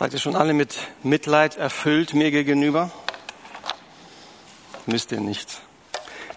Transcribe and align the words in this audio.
Seid 0.00 0.14
ihr 0.14 0.18
schon 0.18 0.34
alle 0.34 0.54
mit 0.54 0.78
Mitleid 1.02 1.58
erfüllt 1.58 2.14
mir 2.14 2.30
gegenüber? 2.30 2.90
Müsst 4.86 5.12
ihr 5.12 5.20
nicht. 5.20 5.60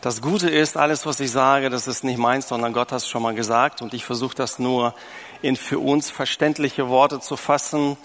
Das 0.02 0.22
Gute 0.22 0.50
ist, 0.50 0.76
alles, 0.76 1.06
was 1.06 1.22
ich 1.22 1.32
sage, 1.32 1.70
das 1.70 1.88
ist 1.88 2.04
nicht 2.04 2.18
meins, 2.18 2.50
sondern 2.50 2.74
Gott 2.74 2.92
hat 2.92 2.98
es 2.98 3.08
schon 3.08 3.22
mal 3.22 3.34
gesagt. 3.34 3.82
Und 3.82 3.94
ich 3.94 4.04
versuche 4.04 4.36
das 4.36 4.60
nur 4.60 4.94
in 5.42 5.56
für 5.56 5.80
uns 5.80 6.12
verständliche 6.12 6.90
Worte 6.90 7.22
zu 7.22 7.38
fassen, 7.38 7.96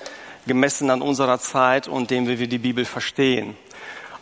gemessen 0.47 0.91
an 0.91 1.03
unserer 1.03 1.41
Zeit 1.41 1.89
und 1.89 2.13
dem, 2.13 2.29
wie 2.29 2.39
wir 2.39 2.47
die 2.47 2.59
Bibel 2.59 2.85
verstehen. 2.85 3.57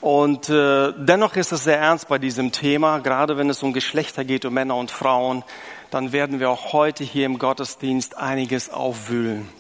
Und 0.00 0.48
äh, 0.48 0.94
dennoch 0.96 1.36
ist 1.36 1.52
es 1.52 1.64
sehr 1.64 1.78
ernst 1.78 2.08
bei 2.08 2.16
diesem 2.16 2.50
Thema, 2.50 3.00
gerade 3.00 3.36
wenn 3.36 3.50
es 3.50 3.62
um 3.62 3.74
Geschlechter 3.74 4.24
geht, 4.24 4.46
um 4.46 4.54
Männer 4.54 4.76
und 4.76 4.90
Frauen, 4.90 5.44
dann 5.90 6.12
werden 6.12 6.40
wir 6.40 6.48
auch 6.48 6.72
heute 6.72 7.04
hier 7.04 7.26
im 7.26 7.38
Gottesdienst 7.38 8.16
einiges 8.16 8.70
aufwühlen. 8.70 9.50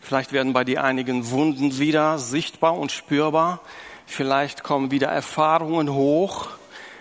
Vielleicht 0.00 0.32
werden 0.32 0.52
bei 0.52 0.64
dir 0.64 0.82
einigen 0.82 1.30
Wunden 1.30 1.78
wieder 1.78 2.18
sichtbar 2.18 2.76
und 2.76 2.90
spürbar. 2.90 3.60
Vielleicht 4.06 4.62
kommen 4.64 4.90
wieder 4.90 5.08
Erfahrungen 5.08 5.92
hoch, 5.92 6.48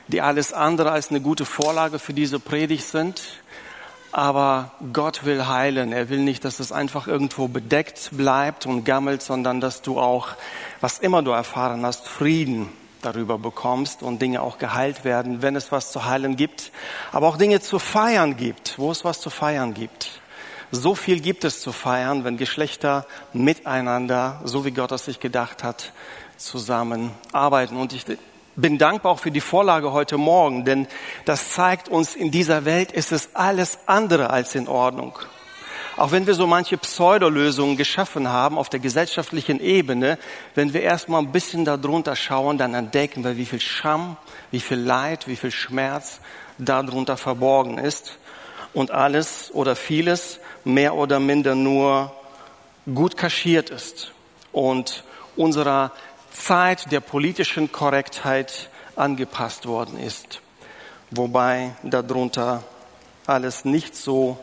die 0.07 0.21
alles 0.21 0.53
andere 0.53 0.91
als 0.91 1.09
eine 1.09 1.21
gute 1.21 1.45
Vorlage 1.45 1.97
für 1.97 2.13
diese 2.13 2.39
Predigt 2.39 2.85
sind. 2.85 3.39
Aber 4.11 4.71
Gott 4.91 5.23
will 5.23 5.47
heilen. 5.47 5.91
Er 5.91 6.09
will 6.09 6.19
nicht, 6.19 6.43
dass 6.43 6.59
es 6.59 6.71
einfach 6.71 7.07
irgendwo 7.07 7.47
bedeckt 7.47 8.09
bleibt 8.13 8.65
und 8.65 8.83
gammelt, 8.83 9.21
sondern 9.21 9.61
dass 9.61 9.81
du 9.81 9.99
auch, 9.99 10.29
was 10.81 10.99
immer 10.99 11.21
du 11.21 11.31
erfahren 11.31 11.85
hast, 11.85 12.07
Frieden 12.07 12.69
darüber 13.01 13.37
bekommst 13.37 14.03
und 14.03 14.21
Dinge 14.21 14.41
auch 14.41 14.57
geheilt 14.57 15.03
werden, 15.03 15.41
wenn 15.41 15.55
es 15.55 15.71
was 15.71 15.91
zu 15.91 16.05
heilen 16.05 16.35
gibt, 16.35 16.71
aber 17.11 17.27
auch 17.27 17.37
Dinge 17.37 17.61
zu 17.61 17.79
feiern 17.79 18.35
gibt, 18.35 18.77
wo 18.77 18.91
es 18.91 19.05
was 19.05 19.21
zu 19.21 19.29
feiern 19.29 19.73
gibt. 19.73 20.18
So 20.71 20.93
viel 20.93 21.19
gibt 21.19 21.45
es 21.45 21.61
zu 21.61 21.71
feiern, 21.71 22.23
wenn 22.23 22.37
Geschlechter 22.37 23.07
miteinander, 23.33 24.39
so 24.43 24.65
wie 24.65 24.71
Gott 24.71 24.91
es 24.91 25.05
sich 25.05 25.19
gedacht 25.19 25.63
hat, 25.63 25.93
zusammenarbeiten. 26.37 27.75
Und 27.75 27.91
ich 27.91 28.05
bin 28.55 28.77
dankbar 28.77 29.13
auch 29.13 29.19
für 29.19 29.31
die 29.31 29.41
Vorlage 29.41 29.93
heute 29.93 30.17
Morgen, 30.17 30.65
denn 30.65 30.87
das 31.25 31.53
zeigt 31.53 31.89
uns, 31.89 32.15
in 32.15 32.29
dieser 32.29 32.65
Welt 32.65 32.91
ist 32.91 33.11
es 33.11 33.35
alles 33.35 33.79
andere 33.87 34.29
als 34.29 34.53
in 34.53 34.67
Ordnung. 34.67 35.17
Auch 35.97 36.11
wenn 36.11 36.27
wir 36.27 36.35
so 36.35 36.45
manche 36.45 36.77
Pseudolösungen 36.77 37.75
geschaffen 37.75 38.29
haben 38.29 38.57
auf 38.57 38.69
der 38.69 38.79
gesellschaftlichen 38.79 39.59
Ebene, 39.59 40.19
wenn 40.53 40.71
wir 40.73 40.81
erstmal 40.81 41.21
ein 41.21 41.31
bisschen 41.31 41.65
darunter 41.65 42.15
schauen, 42.15 42.59
dann 42.59 42.75
entdecken 42.75 43.23
wir, 43.23 43.37
wie 43.37 43.45
viel 43.45 43.59
Scham, 43.59 44.17
wie 44.51 44.61
viel 44.61 44.77
Leid, 44.77 45.27
wie 45.27 45.35
viel 45.35 45.51
Schmerz 45.51 46.21
darunter 46.59 47.17
verborgen 47.17 47.79
ist. 47.79 48.17
Und 48.73 48.91
alles 48.91 49.49
oder 49.51 49.75
vieles 49.75 50.39
mehr 50.63 50.95
oder 50.95 51.19
minder 51.19 51.55
nur 51.55 52.11
gut 52.93 53.17
kaschiert 53.17 53.69
ist 53.69 54.11
und 54.51 55.03
unserer 55.35 55.91
Zeit 56.31 56.91
der 56.91 56.99
politischen 56.99 57.71
Korrektheit 57.71 58.69
angepasst 58.95 59.65
worden 59.65 59.99
ist, 59.99 60.41
wobei 61.11 61.71
darunter 61.83 62.63
alles 63.25 63.65
nicht 63.65 63.95
so 63.95 64.37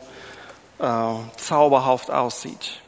äh, 0.79 1.15
zauberhaft 1.37 2.11
aussieht. 2.11 2.81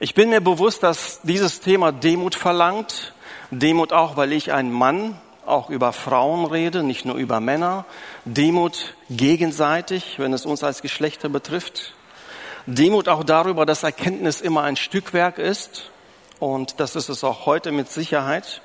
Ich 0.00 0.14
bin 0.14 0.30
mir 0.30 0.40
bewusst, 0.40 0.82
dass 0.82 1.20
dieses 1.22 1.60
Thema 1.60 1.92
Demut 1.92 2.34
verlangt. 2.34 3.12
Demut 3.50 3.92
auch, 3.92 4.16
weil 4.16 4.32
ich 4.32 4.52
ein 4.52 4.72
Mann 4.72 5.18
auch 5.46 5.70
über 5.70 5.92
Frauen 5.92 6.46
rede, 6.46 6.82
nicht 6.82 7.04
nur 7.04 7.16
über 7.16 7.40
Männer. 7.40 7.84
Demut 8.24 8.94
gegenseitig, 9.10 10.18
wenn 10.18 10.32
es 10.32 10.46
uns 10.46 10.64
als 10.64 10.82
Geschlechter 10.82 11.28
betrifft. 11.28 11.94
Demut 12.66 13.08
auch 13.08 13.24
darüber, 13.24 13.66
dass 13.66 13.82
Erkenntnis 13.82 14.40
immer 14.40 14.62
ein 14.62 14.76
Stückwerk 14.76 15.38
ist 15.38 15.90
und 16.38 16.80
das 16.80 16.96
ist 16.96 17.10
es 17.10 17.22
auch 17.22 17.44
heute 17.44 17.72
mit 17.72 17.90
Sicherheit. 17.90 18.62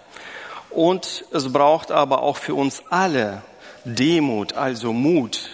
Und 0.69 1.25
es 1.33 1.51
braucht 1.51 1.91
aber 1.91 2.21
auch 2.21 2.37
für 2.37 2.53
uns 2.55 2.83
alle 2.89 3.41
Demut, 3.83 4.53
also 4.53 4.93
Mut, 4.93 5.49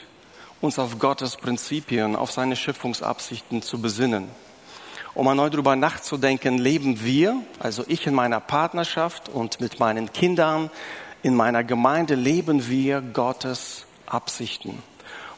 uns 0.62 0.78
auf 0.78 1.00
Gottes 1.00 1.38
Prinzipien, 1.38 2.16
auf 2.16 2.32
seine 2.32 2.56
Schöpfungsabsichten 2.56 3.64
zu 3.64 3.82
besinnen. 3.82 4.30
Um 5.16 5.26
erneut 5.26 5.54
darüber 5.54 5.76
nachzudenken, 5.76 6.60
leben 6.60 7.04
wir, 7.04 7.38
also 7.60 7.84
ich 7.88 8.06
in 8.06 8.14
meiner 8.14 8.42
Partnerschaft 8.42 9.30
und 9.30 9.60
mit 9.60 9.80
meinen 9.80 10.14
Kindern, 10.14 10.70
in 11.24 11.36
meiner 11.36 11.64
Gemeinde, 11.64 12.14
leben 12.14 12.68
wir 12.68 13.02
Gottes 13.02 13.86
Absichten. 14.06 14.84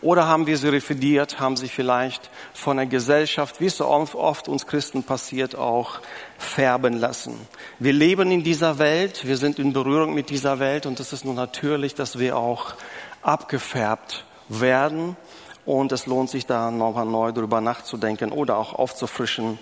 Oder 0.02 0.28
haben 0.28 0.46
wir 0.46 0.58
sie 0.58 0.70
revidiert, 0.70 1.40
haben 1.40 1.58
sie 1.58 1.70
vielleicht 1.70 2.30
von 2.54 2.78
der 2.78 2.86
Gesellschaft, 2.86 3.60
wie 3.60 3.66
es 3.66 3.78
so 3.78 3.88
oft 3.88 4.48
uns 4.48 4.68
Christen 4.68 5.04
passiert, 5.04 5.56
auch 5.56 6.00
färben 6.38 6.94
lassen. 6.94 7.36
Wir 7.80 7.94
leben 7.94 8.32
in 8.32 8.44
dieser 8.44 8.78
Welt, 8.78 9.26
wir 9.26 9.38
sind 9.38 9.58
in 9.58 9.74
Berührung 9.74 10.14
mit 10.14 10.30
dieser 10.30 10.60
Welt 10.60 10.86
und 10.86 11.00
es 11.00 11.14
ist 11.14 11.26
nur 11.26 11.34
natürlich, 11.34 11.96
dass 11.96 12.20
wir 12.20 12.38
auch 12.38 12.76
abgefärbt 13.24 14.24
werden 14.50 15.18
und 15.66 15.92
es 15.92 16.06
lohnt 16.06 16.30
sich 16.30 16.46
da 16.46 16.70
nochmal 16.70 17.06
neu 17.06 17.32
darüber 17.32 17.60
nachzudenken 17.60 18.32
oder 18.32 18.58
auch 18.58 18.74
aufzufrischen, 18.74 19.58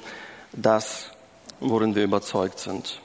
das, 0.52 1.12
worin 1.62 1.96
wir 1.96 2.03
überzeugt 2.03 2.59
sind. 2.59 3.00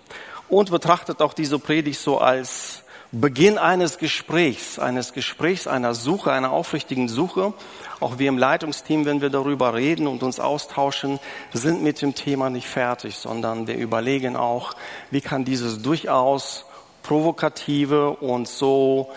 Und 0.49 0.71
betrachtet 0.71 1.23
auch 1.23 1.33
diese 1.33 1.61
Predigt 1.61 2.01
so 2.01 2.19
als 2.19 2.80
Beginn 3.13 3.59
eines 3.59 3.99
Gesprächs, 3.99 4.79
eines 4.79 5.13
Gesprächs, 5.13 5.67
einer 5.67 5.95
Suche, 5.95 6.31
einer 6.31 6.53
aufrichtigen 6.53 7.09
Suche. 7.09 7.53
Auch 7.99 8.19
wir 8.19 8.29
im 8.29 8.39
Leitungsteam, 8.39 9.05
wenn 9.05 9.21
wir 9.21 9.31
darüber 9.31 9.75
reden 9.75 10.07
und 10.07 10.23
uns 10.23 10.39
austauschen, 10.39 11.19
sind 11.53 11.83
mit 11.83 12.03
dem 12.03 12.15
Thema 12.15 12.51
nicht 12.51 12.69
fertig, 12.69 13.17
sondern 13.17 13.67
wir 13.67 13.75
überlegen 13.77 14.37
auch, 14.37 14.75
wie 15.11 15.21
kann 15.21 15.45
dieses 15.45 15.83
durchaus 15.83 16.65
provokative 17.03 18.11
und 18.11 18.47
so 18.47 19.11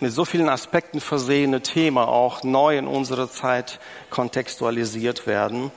mit 0.00 0.10
so 0.10 0.24
vielen 0.24 0.48
Aspekten 0.48 1.00
versehene 1.00 1.62
Thema 1.62 2.08
auch 2.08 2.42
neu 2.42 2.76
in 2.76 2.88
unsere 2.88 3.30
Zeit 3.30 3.78
kontextualisiert 4.10 5.28
werden 5.28 5.70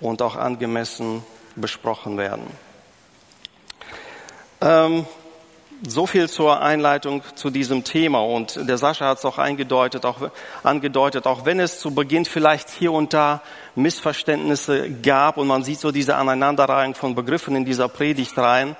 und 0.00 0.20
auch 0.20 0.36
angemessen 0.36 1.24
besprochen 1.56 2.18
werden. 2.18 2.46
Ähm, 4.60 5.06
so 5.86 6.06
viel 6.06 6.28
zur 6.28 6.60
Einleitung 6.60 7.22
zu 7.34 7.50
diesem 7.50 7.84
Thema. 7.84 8.20
Und 8.20 8.68
der 8.68 8.78
Sascha 8.78 9.08
hat 9.08 9.18
es 9.18 9.24
auch 9.24 9.38
eingedeutet, 9.38 10.04
auch 10.04 10.30
angedeutet, 10.62 11.26
auch 11.26 11.44
wenn 11.44 11.60
es 11.60 11.80
zu 11.80 11.94
Beginn 11.94 12.24
vielleicht 12.24 12.70
hier 12.70 12.92
und 12.92 13.12
da 13.12 13.42
Missverständnisse 13.74 14.90
gab 14.90 15.36
und 15.36 15.46
man 15.46 15.64
sieht 15.64 15.80
so 15.80 15.90
diese 15.90 16.16
Aneinanderreihung 16.16 16.94
von 16.94 17.14
Begriffen 17.14 17.56
in 17.56 17.64
dieser 17.64 17.88
Predigt 17.88 18.36
rein, 18.38 18.76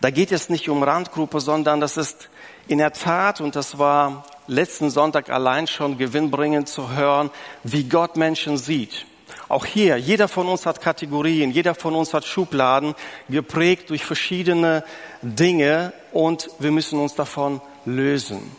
da 0.00 0.10
geht 0.10 0.32
es 0.32 0.48
nicht 0.48 0.68
um 0.68 0.82
Randgruppe, 0.82 1.40
sondern 1.40 1.80
das 1.80 1.96
ist 1.96 2.28
in 2.66 2.78
der 2.78 2.92
Tat, 2.92 3.40
und 3.40 3.54
das 3.54 3.78
war 3.78 4.24
letzten 4.46 4.90
Sonntag 4.90 5.30
allein 5.30 5.66
schon 5.66 5.96
gewinnbringend 5.96 6.68
zu 6.68 6.90
hören, 6.90 7.30
wie 7.62 7.84
Gott 7.84 8.16
Menschen 8.16 8.56
sieht. 8.56 9.06
Auch 9.52 9.66
hier, 9.66 9.98
jeder 9.98 10.28
von 10.28 10.48
uns 10.48 10.64
hat 10.64 10.80
Kategorien, 10.80 11.50
jeder 11.50 11.74
von 11.74 11.94
uns 11.94 12.14
hat 12.14 12.24
Schubladen, 12.24 12.94
geprägt 13.28 13.90
durch 13.90 14.02
verschiedene 14.02 14.82
Dinge 15.20 15.92
und 16.10 16.48
wir 16.58 16.70
müssen 16.70 16.98
uns 16.98 17.14
davon 17.14 17.60
lösen. 17.84 18.50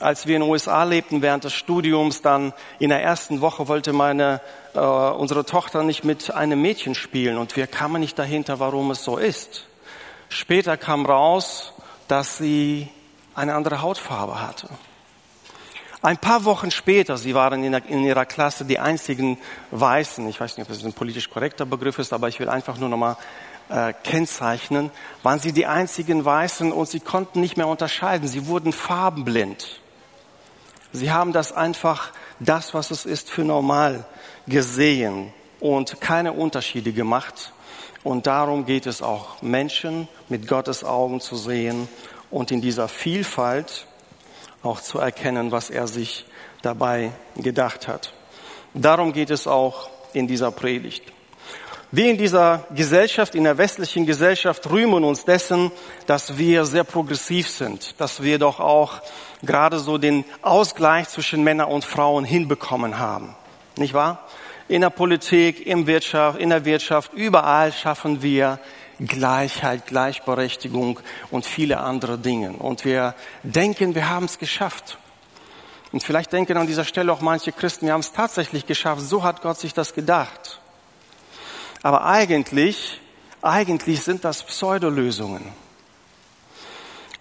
Als 0.00 0.26
wir 0.26 0.34
in 0.34 0.42
den 0.42 0.50
USA 0.50 0.82
lebten 0.82 1.22
während 1.22 1.44
des 1.44 1.52
Studiums, 1.52 2.20
dann 2.20 2.52
in 2.80 2.88
der 2.88 3.00
ersten 3.00 3.40
Woche 3.40 3.68
wollte 3.68 3.92
meine, 3.92 4.40
äh, 4.74 4.80
unsere 4.80 5.44
Tochter 5.44 5.84
nicht 5.84 6.02
mit 6.02 6.34
einem 6.34 6.60
Mädchen 6.60 6.96
spielen 6.96 7.38
und 7.38 7.54
wir 7.54 7.68
kamen 7.68 8.00
nicht 8.00 8.18
dahinter, 8.18 8.58
warum 8.58 8.90
es 8.90 9.04
so 9.04 9.18
ist. 9.18 9.68
Später 10.28 10.76
kam 10.76 11.06
raus, 11.06 11.74
dass 12.08 12.38
sie 12.38 12.88
eine 13.36 13.54
andere 13.54 13.82
Hautfarbe 13.82 14.42
hatte. 14.42 14.68
Ein 16.06 16.18
paar 16.18 16.44
Wochen 16.44 16.70
später, 16.70 17.18
sie 17.18 17.34
waren 17.34 17.64
in, 17.64 17.74
in, 17.74 18.04
ihrer 18.04 18.26
Klasse 18.26 18.64
die 18.64 18.78
einzigen 18.78 19.38
Weißen, 19.72 20.28
ich 20.28 20.38
weiß 20.38 20.56
nicht, 20.56 20.70
ob 20.70 20.72
das 20.72 20.84
ein 20.84 20.92
politisch 20.92 21.28
korrekter 21.28 21.66
Begriff 21.66 21.98
ist, 21.98 22.12
aber 22.12 22.28
ich 22.28 22.38
will 22.38 22.48
einfach 22.48 22.78
nur 22.78 22.88
nochmal 22.88 23.16
äh, 23.70 23.92
kennzeichnen, 24.04 24.92
waren 25.24 25.40
sie 25.40 25.50
die 25.50 25.66
einzigen 25.66 26.24
Weißen 26.24 26.70
und 26.70 26.88
sie 26.88 27.00
konnten 27.00 27.40
nicht 27.40 27.56
mehr 27.56 27.66
unterscheiden, 27.66 28.28
sie 28.28 28.46
wurden 28.46 28.72
farbenblind. 28.72 29.80
Sie 30.92 31.10
haben 31.10 31.32
das 31.32 31.50
einfach, 31.50 32.12
das, 32.38 32.72
was 32.72 32.92
es 32.92 33.04
ist, 33.04 33.28
für 33.28 33.42
normal 33.42 34.04
gesehen 34.46 35.32
und 35.58 36.00
keine 36.00 36.34
Unterschiede 36.34 36.92
gemacht. 36.92 37.52
Und 38.04 38.28
darum 38.28 38.64
geht 38.64 38.86
es 38.86 39.02
auch, 39.02 39.42
Menschen 39.42 40.06
mit 40.28 40.46
Gottes 40.46 40.84
Augen 40.84 41.20
zu 41.20 41.34
sehen 41.34 41.88
und 42.30 42.52
in 42.52 42.60
dieser 42.60 42.86
Vielfalt 42.86 43.88
auch 44.66 44.80
zu 44.80 44.98
erkennen, 44.98 45.52
was 45.52 45.70
er 45.70 45.86
sich 45.86 46.26
dabei 46.62 47.12
gedacht 47.36 47.88
hat. 47.88 48.12
Darum 48.74 49.12
geht 49.12 49.30
es 49.30 49.46
auch 49.46 49.88
in 50.12 50.26
dieser 50.26 50.50
Predigt. 50.50 51.02
Wir 51.92 52.10
in 52.10 52.18
dieser 52.18 52.66
Gesellschaft, 52.74 53.34
in 53.34 53.44
der 53.44 53.58
westlichen 53.58 54.06
Gesellschaft 54.06 54.68
rühmen 54.68 55.04
uns 55.04 55.24
dessen, 55.24 55.70
dass 56.06 56.36
wir 56.36 56.64
sehr 56.64 56.84
progressiv 56.84 57.48
sind, 57.48 57.98
dass 58.00 58.22
wir 58.22 58.38
doch 58.38 58.58
auch 58.58 59.00
gerade 59.42 59.78
so 59.78 59.96
den 59.96 60.24
Ausgleich 60.42 61.08
zwischen 61.08 61.44
Männern 61.44 61.68
und 61.68 61.84
Frauen 61.84 62.24
hinbekommen 62.24 62.98
haben. 62.98 63.36
Nicht 63.76 63.94
wahr? 63.94 64.26
in 64.68 64.80
der 64.80 64.90
Politik, 64.90 65.66
im 65.66 65.86
Wirtschaft, 65.86 66.38
in 66.40 66.50
der 66.50 66.64
Wirtschaft, 66.64 67.12
überall 67.12 67.72
schaffen 67.72 68.22
wir 68.22 68.58
Gleichheit, 68.98 69.86
Gleichberechtigung 69.86 71.00
und 71.30 71.44
viele 71.44 71.80
andere 71.80 72.18
Dinge. 72.18 72.52
Und 72.52 72.84
wir 72.84 73.14
denken, 73.42 73.94
wir 73.94 74.08
haben 74.08 74.26
es 74.26 74.38
geschafft. 74.38 74.98
Und 75.92 76.02
vielleicht 76.02 76.32
denken 76.32 76.56
an 76.56 76.66
dieser 76.66 76.84
Stelle 76.84 77.12
auch 77.12 77.20
manche 77.20 77.52
Christen, 77.52 77.86
wir 77.86 77.92
haben 77.92 78.00
es 78.00 78.12
tatsächlich 78.12 78.66
geschafft, 78.66 79.02
so 79.02 79.22
hat 79.22 79.42
Gott 79.42 79.58
sich 79.58 79.74
das 79.74 79.94
gedacht. 79.94 80.60
Aber 81.82 82.04
eigentlich, 82.04 83.00
eigentlich 83.42 84.02
sind 84.02 84.24
das 84.24 84.42
Pseudolösungen. 84.42 85.44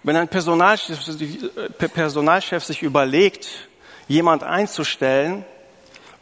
Wenn 0.04 0.16
ein 0.16 0.28
Personalchef, 0.28 1.00
Personalchef 1.78 2.63
sich 2.63 2.83
überlegt, 2.83 3.48
jemand 4.07 4.44
einzustellen 4.44 5.45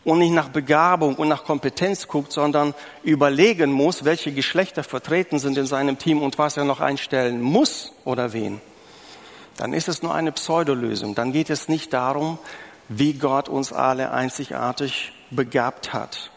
und 0.03 0.19
nicht 0.19 0.33
nach 0.33 0.49
Begabung 0.49 1.15
und 1.15 1.27
nach 1.27 1.43
Kompetenz 1.43 2.07
guckt, 2.07 2.31
sondern 2.31 2.73
überlegen 3.03 3.71
muss, 3.71 4.03
welche 4.03 4.31
Geschlechter 4.31 4.83
vertreten 4.83 5.39
sind 5.39 5.57
in 5.57 5.65
seinem 5.65 5.97
Team 5.97 6.21
und 6.21 6.37
was 6.37 6.57
er 6.57 6.65
noch 6.65 6.81
einstellen 6.81 7.41
muss 7.41 7.93
oder 8.03 8.33
wen, 8.33 8.59
dann 9.57 9.73
ist 9.73 9.87
es 9.87 10.03
nur 10.03 10.13
eine 10.13 10.31
Pseudolösung. 10.31 11.15
Dann 11.15 11.31
geht 11.31 11.49
es 11.49 11.69
nicht 11.69 11.93
darum, 11.93 12.37
wie 12.89 13.13
Gott 13.13 13.49
uns 13.49 13.71
alle 13.71 14.11
einzigartig 14.11 15.13
begabt 15.31 15.93
hat. 15.93 16.31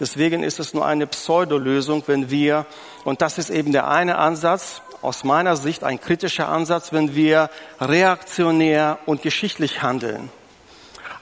Deswegen 0.00 0.42
ist 0.42 0.58
es 0.58 0.74
nur 0.74 0.86
eine 0.86 1.06
Pseudolösung, 1.06 2.02
wenn 2.06 2.30
wir, 2.30 2.66
und 3.04 3.22
das 3.22 3.38
ist 3.38 3.50
eben 3.50 3.72
der 3.72 3.88
eine 3.88 4.18
Ansatz, 4.18 4.82
aus 5.00 5.24
meiner 5.24 5.56
Sicht 5.56 5.84
ein 5.84 6.00
kritischer 6.00 6.48
Ansatz, 6.48 6.92
wenn 6.92 7.14
wir 7.14 7.50
reaktionär 7.80 8.98
und 9.06 9.22
geschichtlich 9.22 9.82
handeln. 9.82 10.30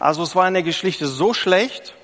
Also 0.00 0.22
es 0.22 0.34
war 0.34 0.48
in 0.48 0.54
der 0.54 0.62
Geschichte 0.62 1.06
so 1.06 1.34
schlecht, 1.34 1.94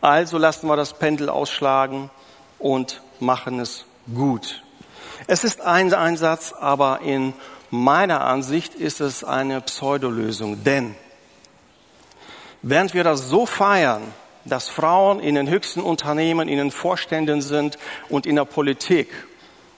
also 0.00 0.38
lassen 0.38 0.66
wir 0.66 0.76
das 0.76 0.94
Pendel 0.98 1.28
ausschlagen 1.28 2.10
und 2.58 3.02
machen 3.20 3.60
es 3.60 3.84
gut. 4.14 4.62
Es 5.26 5.44
ist 5.44 5.60
ein 5.60 5.92
Einsatz, 5.92 6.54
aber 6.58 7.00
in 7.02 7.34
meiner 7.70 8.22
Ansicht 8.22 8.74
ist 8.74 9.00
es 9.02 9.24
eine 9.24 9.60
Pseudolösung, 9.60 10.64
denn 10.64 10.94
während 12.62 12.94
wir 12.94 13.04
das 13.04 13.28
so 13.28 13.44
feiern, 13.44 14.02
dass 14.46 14.70
Frauen 14.70 15.20
in 15.20 15.34
den 15.34 15.50
höchsten 15.50 15.82
Unternehmen, 15.82 16.48
in 16.48 16.56
den 16.56 16.70
Vorständen 16.70 17.42
sind 17.42 17.76
und 18.08 18.24
in 18.24 18.36
der 18.36 18.46
Politik, 18.46 19.08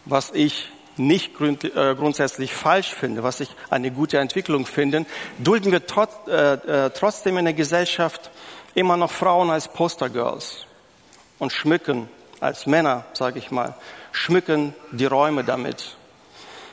was 0.05 0.31
ich 0.31 0.69
nicht 1.01 1.35
grund, 1.35 1.65
äh, 1.65 1.95
grundsätzlich 1.95 2.55
falsch 2.55 2.95
finde, 2.95 3.23
was 3.23 3.41
ich 3.41 3.49
eine 3.71 3.91
gute 3.91 4.19
Entwicklung 4.19 4.67
finde, 4.67 5.07
dulden 5.39 5.73
wir 5.73 5.87
trot, 5.87 6.11
äh, 6.29 6.55
äh, 6.55 6.91
trotzdem 6.91 7.39
in 7.39 7.47
der 7.47 7.55
Gesellschaft 7.55 8.31
immer 8.75 8.97
noch 8.97 9.11
Frauen 9.11 9.51
als 9.51 9.69
Postergirls 9.69 10.67
und 11.39 11.53
schmücken 11.53 12.09
als 12.41 12.67
Männer, 12.67 13.05
sage 13.13 13.39
ich 13.39 13.51
mal, 13.51 13.75
schmücken 14.13 14.75
die 14.93 15.07
Räume 15.07 15.45
damit. 15.45 15.97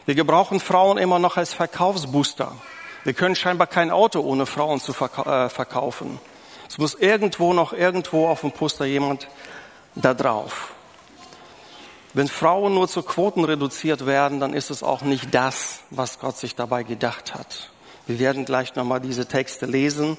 Wir 0.06 0.15
gebrauchen 0.15 0.59
Frauen 0.59 0.97
immer 0.97 1.19
noch 1.19 1.38
als 1.38 1.53
Verkaufsbooster. 1.53 2.53
Wir 3.03 3.13
können 3.13 3.35
scheinbar 3.35 3.68
kein 3.68 3.91
Auto 3.91 4.21
ohne 4.21 4.45
Frauen 4.45 4.79
zu 4.79 4.94
verka 4.94 5.45
äh, 5.45 5.50
verkaufen. 5.50 6.19
Es 6.69 6.77
muss 6.77 6.95
irgendwo 6.95 7.53
noch 7.53 7.74
irgendwo 7.74 8.27
auf 8.27 8.41
dem 8.41 8.51
Poster 8.51 8.85
jemand 8.85 9.27
da 9.95 10.13
drauf. 10.13 10.74
Wenn 12.17 12.27
Frauen 12.27 12.73
nur 12.73 12.87
zu 12.87 13.03
Quoten 13.03 13.43
reduziert 13.45 14.07
werden, 14.07 14.39
dann 14.39 14.55
ist 14.55 14.71
es 14.71 14.81
auch 14.81 15.03
nicht 15.03 15.35
das, 15.35 15.81
was 15.91 16.17
Gott 16.17 16.35
sich 16.35 16.55
dabei 16.55 16.81
gedacht 16.81 17.35
hat. 17.35 17.69
Wir 18.07 18.17
werden 18.17 18.43
gleich 18.43 18.73
nochmal 18.73 18.99
diese 18.99 19.27
Texte 19.27 19.67
lesen. 19.67 20.17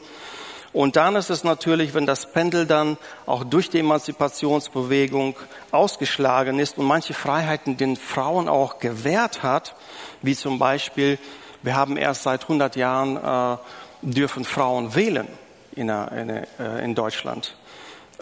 Und 0.73 0.95
dann 0.95 1.17
ist 1.17 1.29
es 1.29 1.43
natürlich, 1.43 1.95
wenn 1.95 2.07
das 2.07 2.31
Pendel 2.31 2.67
dann 2.67 2.99
auch 3.27 3.43
durch 3.43 3.69
die 3.69 3.81
Emanzipationsbewegung 3.81 5.35
ausgeschlagen 5.73 6.61
ist 6.61 6.79
und 6.79 6.87
manche 6.87 7.15
Freiheiten 7.15 7.77
den 7.77 7.97
Frauen 7.97 8.49
auch 8.49 8.79
gewährt 8.79 9.43
hat, 9.43 9.75
wie 10.23 10.37
zum 10.37 10.61
Beispiel, 10.61 11.19
wir 11.65 11.75
haben 11.75 11.97
erst 11.97 12.23
seit 12.23 12.43
100 12.43 12.77
Jahren 12.77 13.17
äh, 13.17 13.59
dürfen 14.03 14.45
Frauen 14.45 14.95
wählen 14.95 15.27
in, 15.75 15.89
in, 15.89 16.31
äh, 16.31 16.45
in 16.85 16.95
Deutschland. 16.95 17.57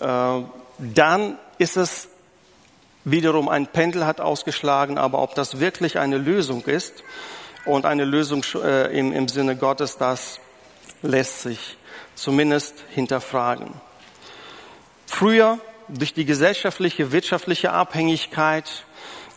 Äh, 0.01 0.41
dann 0.79 1.39
ist 1.59 1.77
es 1.77 2.09
wiederum 3.07 3.49
ein 3.49 3.69
Pendel 3.69 4.05
hat 4.05 4.21
ausgeschlagen, 4.21 4.99
aber 4.99 5.23
ob 5.23 5.35
das 5.37 5.61
wirklich 5.61 5.99
eine 5.99 6.19
Lösung 6.19 6.65
ist 6.65 7.05
und 7.65 7.87
eine 7.87 8.05
Lösung 8.05 8.45
äh, 8.57 8.99
im, 8.99 9.29
Sinne 9.29 9.57
Gottes, 9.57 9.97
das 9.97 10.41
lässt 11.03 11.43
sich 11.43 11.79
zumindest 12.17 12.75
hinterfragen. 12.91 13.73
Früher 15.07 15.59
durch 15.89 16.15
die 16.15 16.25
gesellschaftliche, 16.25 17.13
wirtschaftliche 17.13 17.73
Abhängigkeit, 17.73 18.85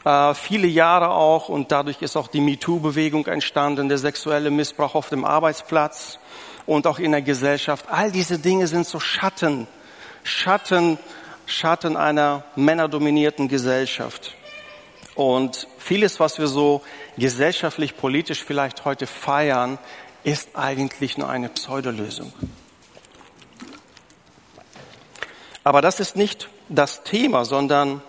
äh, 0.04 0.34
viele 0.34 0.68
Jahre 0.68 1.12
auch, 1.12 1.48
und 1.48 1.72
dadurch 1.72 2.02
ist 2.02 2.18
auch 2.18 2.28
die 2.28 2.42
MeToo-Bewegung 2.42 3.28
entstanden, 3.28 3.88
der 3.88 4.00
sexuelle 4.00 4.50
Missbrauch 4.50 4.96
auf 4.96 5.10
dem 5.10 5.26
Arbeitsplatz 5.26 6.18
und 6.66 6.88
auch 6.88 6.98
in 6.98 7.12
der 7.12 7.22
Gesellschaft. 7.22 7.86
All 7.90 8.12
diese 8.12 8.40
Dinge 8.40 8.66
sind 8.66 8.88
so 8.88 9.00
Schatten, 9.00 9.68
Schatten 10.24 10.98
Schatten 11.50 11.98
einer 11.98 12.44
männerdominierten 12.56 13.48
Gesellschaft. 13.48 14.36
Und 15.16 15.68
vieles, 15.78 16.20
was 16.20 16.38
wir 16.38 16.48
so 16.48 16.82
gesellschaftlich, 17.18 17.98
politisch 17.98 18.44
vielleicht 18.44 18.86
heute 18.86 19.08
feiern, 19.08 19.80
ist 20.24 20.56
eigentlich 20.56 21.18
nur 21.18 21.28
eine 21.28 21.50
Pseudolösung. 21.50 22.32
Aber 25.64 25.82
das 25.82 26.00
ist 26.00 26.16
nicht 26.16 26.50
das 26.70 27.04
Thema, 27.04 27.46
sondern 27.46 28.02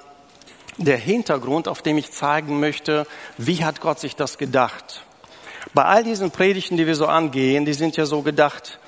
der 0.76 0.98
Hintergrund, 0.98 1.66
auf 1.66 1.82
dem 1.82 1.98
ich 1.98 2.12
zeigen 2.12 2.60
möchte, 2.60 3.06
wie 3.38 3.64
hat 3.64 3.80
Gott 3.80 4.00
sich 4.00 4.16
das 4.16 4.38
gedacht. 4.38 5.04
Bei 5.74 5.84
all 5.84 6.04
diesen 6.04 6.30
Predigten, 6.30 6.76
die 6.76 6.86
wir 6.86 6.94
so 6.94 7.06
angehen, 7.06 7.64
die 7.64 7.74
sind 7.74 7.96
ja 7.96 8.06
so 8.06 8.22
gedacht, 8.22 8.78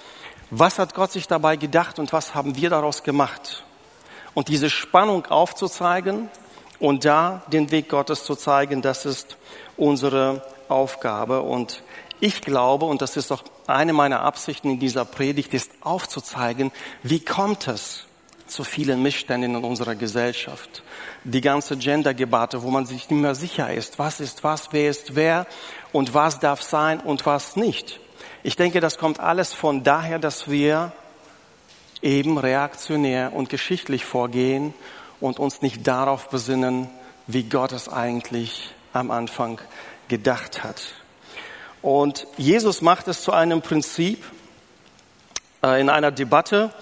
was 0.50 0.78
hat 0.78 0.94
Gott 0.94 1.12
sich 1.12 1.26
dabei 1.26 1.56
gedacht 1.56 1.99
und 1.99 2.12
was 2.12 2.34
haben 2.34 2.56
wir 2.56 2.70
daraus 2.70 3.02
gemacht? 3.02 3.64
Und 4.34 4.49
diese 4.49 4.70
Spannung 4.70 5.26
aufzuzeigen 5.26 6.29
und 6.79 7.05
da 7.05 7.43
den 7.49 7.70
Weg 7.70 7.88
Gottes 7.88 8.25
zu 8.25 8.34
zeigen, 8.34 8.82
das 8.82 9.05
ist 9.05 9.37
unsere 9.76 10.43
Aufgabe. 10.69 11.43
Und 11.43 11.82
ich 12.20 12.40
glaube, 12.40 12.87
und 12.87 13.02
das 13.02 13.17
ist 13.17 13.31
auch 13.31 13.43
eine 13.67 13.93
meiner 13.93 14.20
Absichten 14.20 14.70
in 14.70 14.79
dieser 14.79 15.05
Predigt, 15.05 15.55
ist 15.55 15.70
aufzuzeigen, 15.81 16.73
wie 17.02 17.20
kommt 17.20 17.69
es 17.69 18.05
zu 18.46 18.64
vielen 18.64 19.02
Missständen 19.02 19.56
in 19.56 19.64
unserer 19.64 19.94
Gesellschaft. 19.94 20.82
Die 21.25 21.40
ganze 21.40 21.76
Gender-Debatte, 21.76 22.62
wo 22.62 22.70
man 22.70 22.85
sich 22.85 23.08
nicht 23.08 23.20
mehr 23.20 23.35
sicher 23.35 23.73
ist, 23.73 23.99
was 23.99 24.21
ist 24.21 24.45
was, 24.45 24.68
wer 24.73 24.90
ist 24.90 25.14
wer 25.14 25.47
und 25.92 26.14
was 26.14 26.38
darf 26.38 26.62
sein 26.62 27.00
und 27.00 27.25
was 27.25 27.56
nicht. 27.56 27.99
Ich 28.42 28.56
denke, 28.56 28.80
das 28.80 28.99
kommt 28.99 29.21
alles 29.21 29.52
von 29.54 29.85
daher, 29.85 30.18
dass 30.18 30.50
wir 30.50 30.92
eben 32.02 32.38
reaktionär 32.38 33.32
und 33.32 33.49
geschichtlich 33.49 34.04
vorgehen 34.04 34.75
und 35.21 35.38
uns 35.38 35.62
nicht 35.62 35.87
darauf 35.87 36.28
besinnen, 36.28 36.88
wie 37.26 37.44
Gott 37.44 37.73
es 37.73 37.88
eigentlich 37.88 38.71
am 38.92 39.11
Anfang 39.11 39.61
gedacht 40.09 40.64
hat. 40.64 40.82
Und 41.80 42.26
Jesus 42.37 42.82
macht 42.82 43.09
es 43.09 43.23
zu 43.23 43.32
einem 43.32 43.62
Prinzip 43.62 44.23
äh, 45.62 45.80
in 45.80 45.88
einer 45.88 46.11
Debatte 46.11 46.73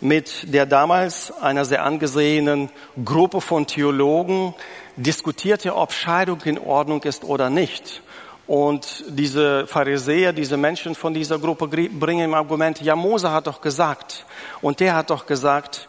mit 0.00 0.52
der 0.52 0.66
damals 0.66 1.30
einer 1.30 1.64
sehr 1.64 1.84
angesehenen 1.84 2.70
Gruppe 3.04 3.40
von 3.40 3.66
Theologen 3.66 4.54
diskutierte, 4.96 5.76
ob 5.76 5.92
Scheidung 5.92 6.40
in 6.42 6.58
Ordnung 6.58 7.02
ist 7.02 7.24
oder 7.24 7.50
nicht. 7.50 8.02
Und 8.50 9.04
diese 9.06 9.68
Pharisäer, 9.68 10.32
diese 10.32 10.56
Menschen 10.56 10.96
von 10.96 11.14
dieser 11.14 11.38
Gruppe 11.38 11.68
bringen 11.68 12.24
im 12.24 12.34
Argument, 12.34 12.80
ja, 12.80 12.96
Mose 12.96 13.30
hat 13.30 13.46
doch 13.46 13.60
gesagt. 13.60 14.26
Und 14.60 14.80
der 14.80 14.96
hat 14.96 15.10
doch 15.10 15.26
gesagt. 15.26 15.88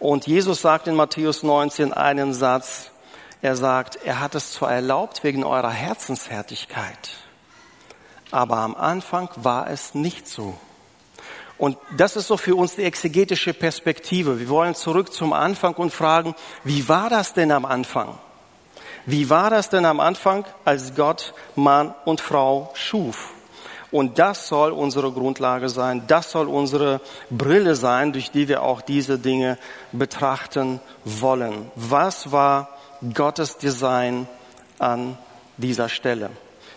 Und 0.00 0.26
Jesus 0.26 0.60
sagt 0.60 0.88
in 0.88 0.96
Matthäus 0.96 1.44
19 1.44 1.92
einen 1.92 2.34
Satz. 2.34 2.90
Er 3.42 3.54
sagt, 3.54 3.96
er 4.04 4.18
hat 4.18 4.34
es 4.34 4.54
zwar 4.54 4.72
erlaubt 4.72 5.22
wegen 5.22 5.44
eurer 5.44 5.70
Herzenshärtigkeit, 5.70 7.10
aber 8.32 8.56
am 8.56 8.74
Anfang 8.74 9.30
war 9.36 9.70
es 9.70 9.94
nicht 9.94 10.26
so. 10.26 10.58
Und 11.58 11.78
das 11.96 12.16
ist 12.16 12.26
so 12.26 12.36
für 12.36 12.56
uns 12.56 12.74
die 12.74 12.82
exegetische 12.82 13.54
Perspektive. 13.54 14.40
Wir 14.40 14.48
wollen 14.48 14.74
zurück 14.74 15.12
zum 15.12 15.32
Anfang 15.32 15.74
und 15.74 15.92
fragen, 15.92 16.34
wie 16.64 16.88
war 16.88 17.08
das 17.08 17.34
denn 17.34 17.52
am 17.52 17.64
Anfang? 17.64 18.18
Wie 19.06 19.30
war 19.30 19.50
das 19.50 19.70
denn 19.70 19.84
am 19.84 20.00
Anfang, 20.00 20.44
als 20.64 20.94
Gott 20.94 21.34
Mann 21.56 21.94
und 22.04 22.20
Frau 22.20 22.70
schuf? 22.74 23.32
Und 23.90 24.20
das 24.20 24.46
soll 24.46 24.70
unsere 24.70 25.10
Grundlage 25.10 25.68
sein, 25.68 26.04
das 26.06 26.30
soll 26.30 26.46
unsere 26.46 27.00
Brille 27.28 27.74
sein, 27.74 28.12
durch 28.12 28.30
die 28.30 28.46
wir 28.46 28.62
auch 28.62 28.82
diese 28.82 29.18
Dinge 29.18 29.58
betrachten 29.90 30.80
wollen. 31.04 31.70
Was 31.74 32.30
war 32.30 32.68
Gottes 33.14 33.58
Design 33.58 34.28
an 34.78 35.18
dieser 35.56 35.88
Stelle? 35.88 36.30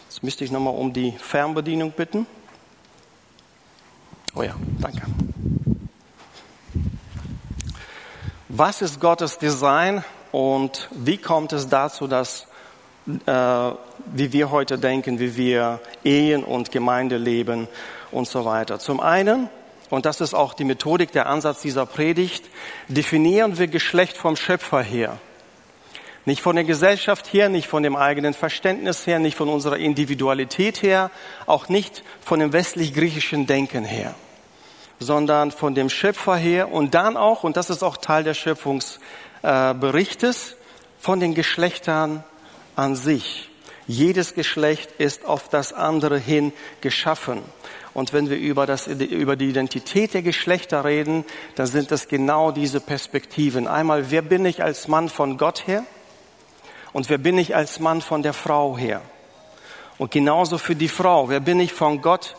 Jetzt 0.09 0.23
müsste 0.23 0.43
ich 0.43 0.51
nochmal 0.51 0.73
um 0.73 0.91
die 0.91 1.11
Fernbedienung 1.11 1.91
bitten. 1.91 2.25
Oh 4.35 4.41
ja, 4.41 4.55
danke. 4.79 5.03
Was 8.49 8.81
ist 8.81 8.99
Gottes 8.99 9.37
Design 9.37 10.03
und 10.33 10.89
wie 10.89 11.19
kommt 11.19 11.53
es 11.53 11.69
dazu, 11.69 12.07
dass, 12.07 12.47
äh, 13.27 13.71
wie 14.13 14.33
wir 14.33 14.49
heute 14.49 14.79
denken, 14.79 15.19
wie 15.19 15.37
wir 15.37 15.79
Ehen 16.03 16.43
und 16.43 16.71
Gemeinde 16.71 17.17
leben 17.17 17.67
und 18.11 18.27
so 18.27 18.43
weiter? 18.43 18.79
Zum 18.79 18.99
einen, 18.99 19.47
und 19.91 20.07
das 20.07 20.21
ist 20.21 20.33
auch 20.33 20.55
die 20.55 20.63
Methodik, 20.63 21.11
der 21.11 21.27
Ansatz 21.27 21.61
dieser 21.61 21.85
Predigt, 21.85 22.45
definieren 22.87 23.59
wir 23.59 23.67
Geschlecht 23.67 24.17
vom 24.17 24.35
Schöpfer 24.35 24.81
her. 24.81 25.19
Nicht 26.25 26.41
von 26.41 26.55
der 26.55 26.65
Gesellschaft 26.65 27.31
her, 27.31 27.47
nicht 27.49 27.67
von 27.67 27.83
dem 27.83 27.95
eigenen 27.95 28.33
Verständnis 28.33 29.05
her, 29.05 29.19
nicht 29.19 29.37
von 29.37 29.49
unserer 29.49 29.77
Individualität 29.77 30.81
her, 30.81 31.11
auch 31.45 31.69
nicht 31.69 32.03
von 32.21 32.39
dem 32.39 32.53
westlich-griechischen 32.53 33.45
Denken 33.45 33.85
her, 33.85 34.15
sondern 34.97 35.51
von 35.51 35.75
dem 35.75 35.91
Schöpfer 35.91 36.37
her 36.37 36.71
und 36.71 36.95
dann 36.95 37.17
auch, 37.17 37.43
und 37.43 37.55
das 37.55 37.69
ist 37.69 37.83
auch 37.83 37.97
Teil 37.97 38.23
des 39.43 39.49
Schöpfungsberichtes, 39.49 40.55
von 40.99 41.19
den 41.19 41.33
Geschlechtern 41.33 42.23
an 42.77 42.95
sich. 42.95 43.49
Jedes 43.87 44.35
Geschlecht 44.35 44.89
ist 44.99 45.25
auf 45.25 45.49
das 45.49 45.73
andere 45.73 46.17
hin 46.17 46.53
geschaffen. 46.79 47.43
Und 47.93 48.13
wenn 48.13 48.29
wir 48.29 48.37
über, 48.37 48.65
das, 48.65 48.87
über 48.87 49.35
die 49.35 49.49
Identität 49.49 50.13
der 50.13 50.21
Geschlechter 50.21 50.85
reden, 50.85 51.25
dann 51.55 51.67
sind 51.67 51.91
das 51.91 52.07
genau 52.07 52.51
diese 52.51 52.79
Perspektiven. 52.79 53.67
Einmal, 53.67 54.11
wer 54.11 54.21
bin 54.21 54.45
ich 54.45 54.63
als 54.63 54.87
Mann 54.87 55.09
von 55.09 55.37
Gott 55.37 55.67
her? 55.67 55.83
Und 56.93 57.09
wer 57.09 57.17
bin 57.17 57.37
ich 57.37 57.53
als 57.53 57.81
Mann 57.81 58.01
von 58.01 58.23
der 58.23 58.33
Frau 58.33 58.77
her? 58.77 59.01
Und 59.97 60.11
genauso 60.11 60.57
für 60.57 60.75
die 60.75 60.87
Frau. 60.87 61.27
Wer 61.27 61.41
bin 61.41 61.59
ich 61.59 61.73
von 61.73 62.01
Gott 62.01 62.37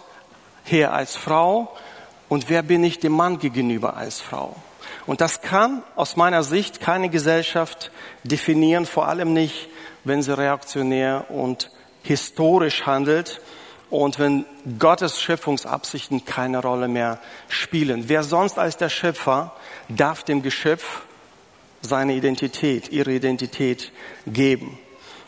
her 0.65 0.95
als 0.95 1.17
Frau? 1.17 1.71
Und 2.31 2.49
wer 2.49 2.63
bin 2.63 2.83
ich 2.83 2.99
dem 2.99 3.13
Mann 3.13 3.39
gegenüber 3.39 3.95
als 3.95 4.23
Frau? 4.23 4.57
Und 5.07 5.21
das 5.21 5.43
kann 5.43 5.83
aus 5.97 6.17
meiner 6.17 6.43
Sicht 6.43 6.81
keine 6.81 7.11
Gesellschaft 7.11 7.91
definieren, 8.23 8.87
vor 8.87 9.09
allem 9.09 9.33
nicht, 9.33 9.69
wenn 10.05 10.23
sie 10.23 10.37
reaktionär 10.37 11.27
und 11.31 11.71
historisch 12.03 12.87
handelt 12.87 13.41
und 13.91 14.19
wenn 14.19 14.45
Gottes 14.79 15.21
Schöpfungsabsichten 15.21 16.25
keine 16.25 16.61
Rolle 16.61 16.89
mehr 16.89 17.19
spielen. 17.49 18.09
Wer 18.09 18.23
sonst 18.23 18.59
als 18.59 18.77
der 18.77 18.89
Schöpfer 18.89 19.55
darf 19.89 20.23
dem 20.23 20.43
Geschöpf 20.43 21.03
seine 21.83 22.15
Identität, 22.15 22.91
ihre 22.91 23.13
Identität 23.13 23.93
geben. 24.27 24.79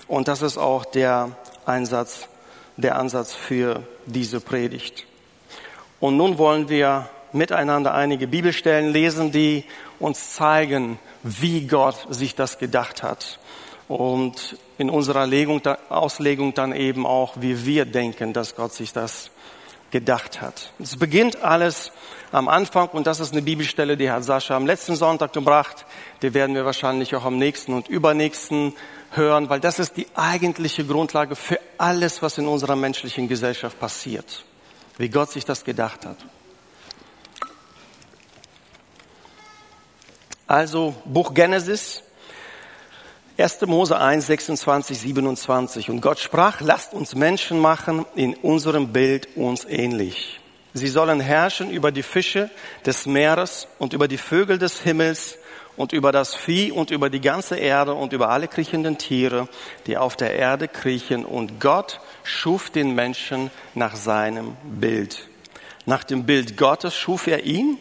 Und 0.09 0.29
das 0.29 0.43
ist 0.43 0.57
auch 0.57 0.85
der 0.85 1.33
Einsatz, 1.67 2.29
der 2.77 2.97
Ansatz 2.97 3.35
für 3.35 3.83
diese 4.07 4.41
Predigt. 4.41 5.07
Und 6.01 6.17
nun 6.17 6.39
wollen 6.39 6.69
wir 6.69 7.09
miteinander 7.33 7.95
einige 7.95 8.27
Bibelstellen 8.27 8.93
lesen, 8.93 9.33
die 9.33 9.65
uns 9.99 10.35
zeigen, 10.35 10.99
wie 11.23 11.67
Gott 11.67 12.07
sich 12.11 12.35
das 12.35 12.59
gedacht 12.59 13.03
hat. 13.03 13.39
Und 13.89 14.57
in 14.79 14.91
unserer 14.91 15.27
Legung, 15.27 15.63
Auslegung 15.89 16.55
dann 16.55 16.75
eben 16.75 17.07
auch, 17.07 17.35
wie 17.41 17.65
wir 17.65 17.85
denken, 17.85 18.33
dass 18.33 18.57
Gott 18.57 18.73
sich 18.73 18.93
das 18.93 19.31
gedacht 19.91 20.41
hat. 20.43 20.73
Es 20.81 20.97
beginnt 20.97 21.43
alles 21.43 21.93
am 22.33 22.49
Anfang 22.49 22.89
und 22.89 23.07
das 23.07 23.21
ist 23.21 23.33
eine 23.33 23.43
Bibelstelle, 23.43 23.97
die 23.97 24.11
hat 24.11 24.25
Sascha 24.25 24.57
am 24.57 24.67
letzten 24.67 24.97
Sonntag 24.97 25.33
gebracht. 25.33 25.87
Die 26.23 26.35
werden 26.35 26.55
wir 26.55 26.65
wahrscheinlich 26.65 27.15
auch 27.15 27.25
am 27.25 27.39
nächsten 27.39 27.73
und 27.73 27.89
übernächsten 27.89 28.75
hören, 29.13 29.49
weil 29.49 29.61
das 29.61 29.79
ist 29.79 29.97
die 29.97 30.09
eigentliche 30.15 30.85
Grundlage 30.85 31.37
für 31.37 31.61
alles, 31.79 32.23
was 32.23 32.39
in 32.39 32.49
unserer 32.49 32.77
menschlichen 32.77 33.29
Gesellschaft 33.29 33.79
passiert. 33.79 34.45
Wie 34.99 35.09
Gott 35.09 35.31
sich 35.31 35.45
das 35.45 35.65
gedacht 35.65 36.05
hat. 36.05 36.17
Also 40.47 40.95
Buch 41.05 41.35
Genesis, 41.35 42.05
1. 43.37 43.63
Mose 43.63 43.99
1, 43.99 44.27
26, 44.27 44.99
27. 44.99 45.91
Und 45.91 46.01
Gott 46.01 46.21
sprach, 46.21 46.61
lasst 46.61 46.95
uns 46.95 47.17
Menschen 47.17 47.59
machen 47.59 48.07
in 48.15 48.35
unserem 48.35 48.93
Bild 48.93 49.37
uns 49.37 49.65
ähnlich. 49.65 50.41
Sie 50.73 50.87
sollen 50.87 51.21
herrschen 51.21 51.71
über 51.71 51.91
die 51.91 52.05
Fische 52.05 52.49
des 52.85 53.07
Meeres 53.07 53.67
und 53.79 53.93
über 53.93 54.07
die 54.07 54.19
Vögel 54.19 54.59
des 54.59 54.81
Himmels 54.81 55.37
und 55.77 55.93
über 55.93 56.13
das 56.13 56.35
Vieh 56.35 56.71
und 56.71 56.93
über 56.93 57.11
die 57.11 57.21
ganze 57.21 57.57
Erde 57.57 57.95
und 57.95 58.13
über 58.13 58.31
alle 58.31 58.47
kriechenden 58.47 58.99
Tiere, 58.99 59.49
die 59.87 59.99
auf 59.99 60.17
der 60.17 60.35
Erde 60.35 60.69
kriechen. 60.69 61.25
Und 61.25 61.61
Gott 61.61 62.01
schuf 62.23 62.71
den 62.71 62.95
Menschen 62.95 63.51
nach 63.75 63.97
seinem 63.97 64.57
Bild. 64.63 65.27
Nach 65.87 66.05
dem 66.05 66.25
Bild 66.25 66.57
Gottes 66.57 66.95
schuf 66.95 67.27
er 67.27 67.45
ihn, 67.45 67.79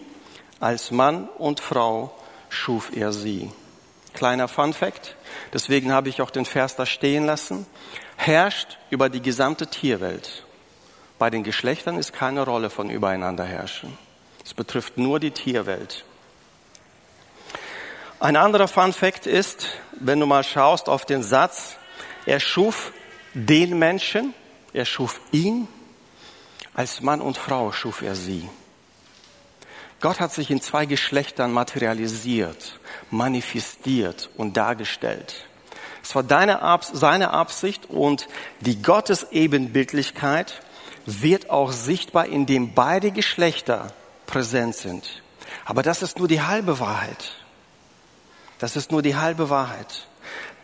als 0.59 0.89
Mann 0.89 1.29
und 1.37 1.59
Frau 1.59 2.11
schuf 2.55 2.95
er 2.95 3.11
sie. 3.13 3.51
Kleiner 4.13 4.47
Fun 4.47 4.73
fact, 4.73 5.15
deswegen 5.53 5.91
habe 5.91 6.09
ich 6.09 6.21
auch 6.21 6.31
den 6.31 6.45
Vers 6.45 6.75
da 6.75 6.85
stehen 6.85 7.25
lassen, 7.25 7.65
herrscht 8.15 8.77
über 8.89 9.09
die 9.09 9.21
gesamte 9.21 9.67
Tierwelt. 9.67 10.43
Bei 11.19 11.29
den 11.29 11.43
Geschlechtern 11.43 11.97
ist 11.97 12.13
keine 12.13 12.43
Rolle 12.43 12.69
von 12.69 12.89
übereinander 12.89 13.43
herrschen. 13.43 13.97
Es 14.43 14.53
betrifft 14.53 14.97
nur 14.97 15.19
die 15.19 15.31
Tierwelt. 15.31 16.05
Ein 18.19 18.37
anderer 18.37 18.67
Fun 18.67 18.93
Fact 18.93 19.27
ist, 19.27 19.67
wenn 19.99 20.19
du 20.19 20.25
mal 20.25 20.43
schaust 20.43 20.87
auf 20.87 21.05
den 21.05 21.21
Satz, 21.21 21.75
er 22.25 22.39
schuf 22.39 22.91
den 23.33 23.77
Menschen, 23.77 24.33
er 24.73 24.85
schuf 24.85 25.19
ihn, 25.31 25.67
als 26.73 27.01
Mann 27.01 27.21
und 27.21 27.37
Frau 27.37 27.71
schuf 27.71 28.01
er 28.01 28.15
sie. 28.15 28.49
Gott 30.01 30.19
hat 30.19 30.33
sich 30.33 30.51
in 30.51 30.61
zwei 30.61 30.85
Geschlechtern 30.85 31.51
materialisiert, 31.51 32.79
manifestiert 33.11 34.29
und 34.37 34.57
dargestellt. 34.57 35.45
Es 36.03 36.13
war 36.13 36.23
deine, 36.23 36.59
seine 36.93 37.31
Absicht 37.31 37.89
und 37.89 38.27
die 38.59 38.81
Gottesebenbildlichkeit 38.81 40.61
wird 41.05 41.49
auch 41.49 41.71
sichtbar, 41.71 42.27
indem 42.27 42.73
beide 42.73 43.11
Geschlechter 43.11 43.91
präsent 44.27 44.75
sind. 44.75 45.23
Aber 45.65 45.81
das 45.81 46.01
ist 46.01 46.19
nur 46.19 46.27
die 46.27 46.41
halbe 46.41 46.79
Wahrheit. 46.79 47.33
Das 48.59 48.75
ist 48.75 48.91
nur 48.91 49.01
die 49.01 49.15
halbe 49.15 49.49
Wahrheit. 49.49 50.07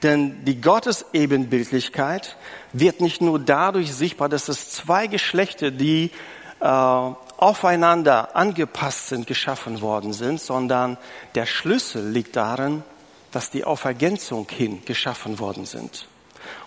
Denn 0.03 0.45
die 0.45 0.59
Gottesebenbildlichkeit 0.59 2.35
wird 2.73 3.01
nicht 3.01 3.21
nur 3.21 3.39
dadurch 3.39 3.93
sichtbar, 3.93 4.29
dass 4.29 4.47
es 4.47 4.71
zwei 4.71 5.07
Geschlechter, 5.07 5.69
die 5.71 6.11
äh, 6.59 7.11
aufeinander 7.41 8.36
angepasst 8.36 9.07
sind, 9.07 9.25
geschaffen 9.25 9.81
worden 9.81 10.13
sind, 10.13 10.39
sondern 10.39 10.98
der 11.33 11.48
Schlüssel 11.48 12.07
liegt 12.07 12.36
darin, 12.36 12.83
dass 13.31 13.50
die 13.50 13.63
auf 13.63 13.83
Ergänzung 13.83 14.48
hin 14.48 14.83
geschaffen 14.86 15.39
worden 15.39 15.65
sind. 15.65 16.07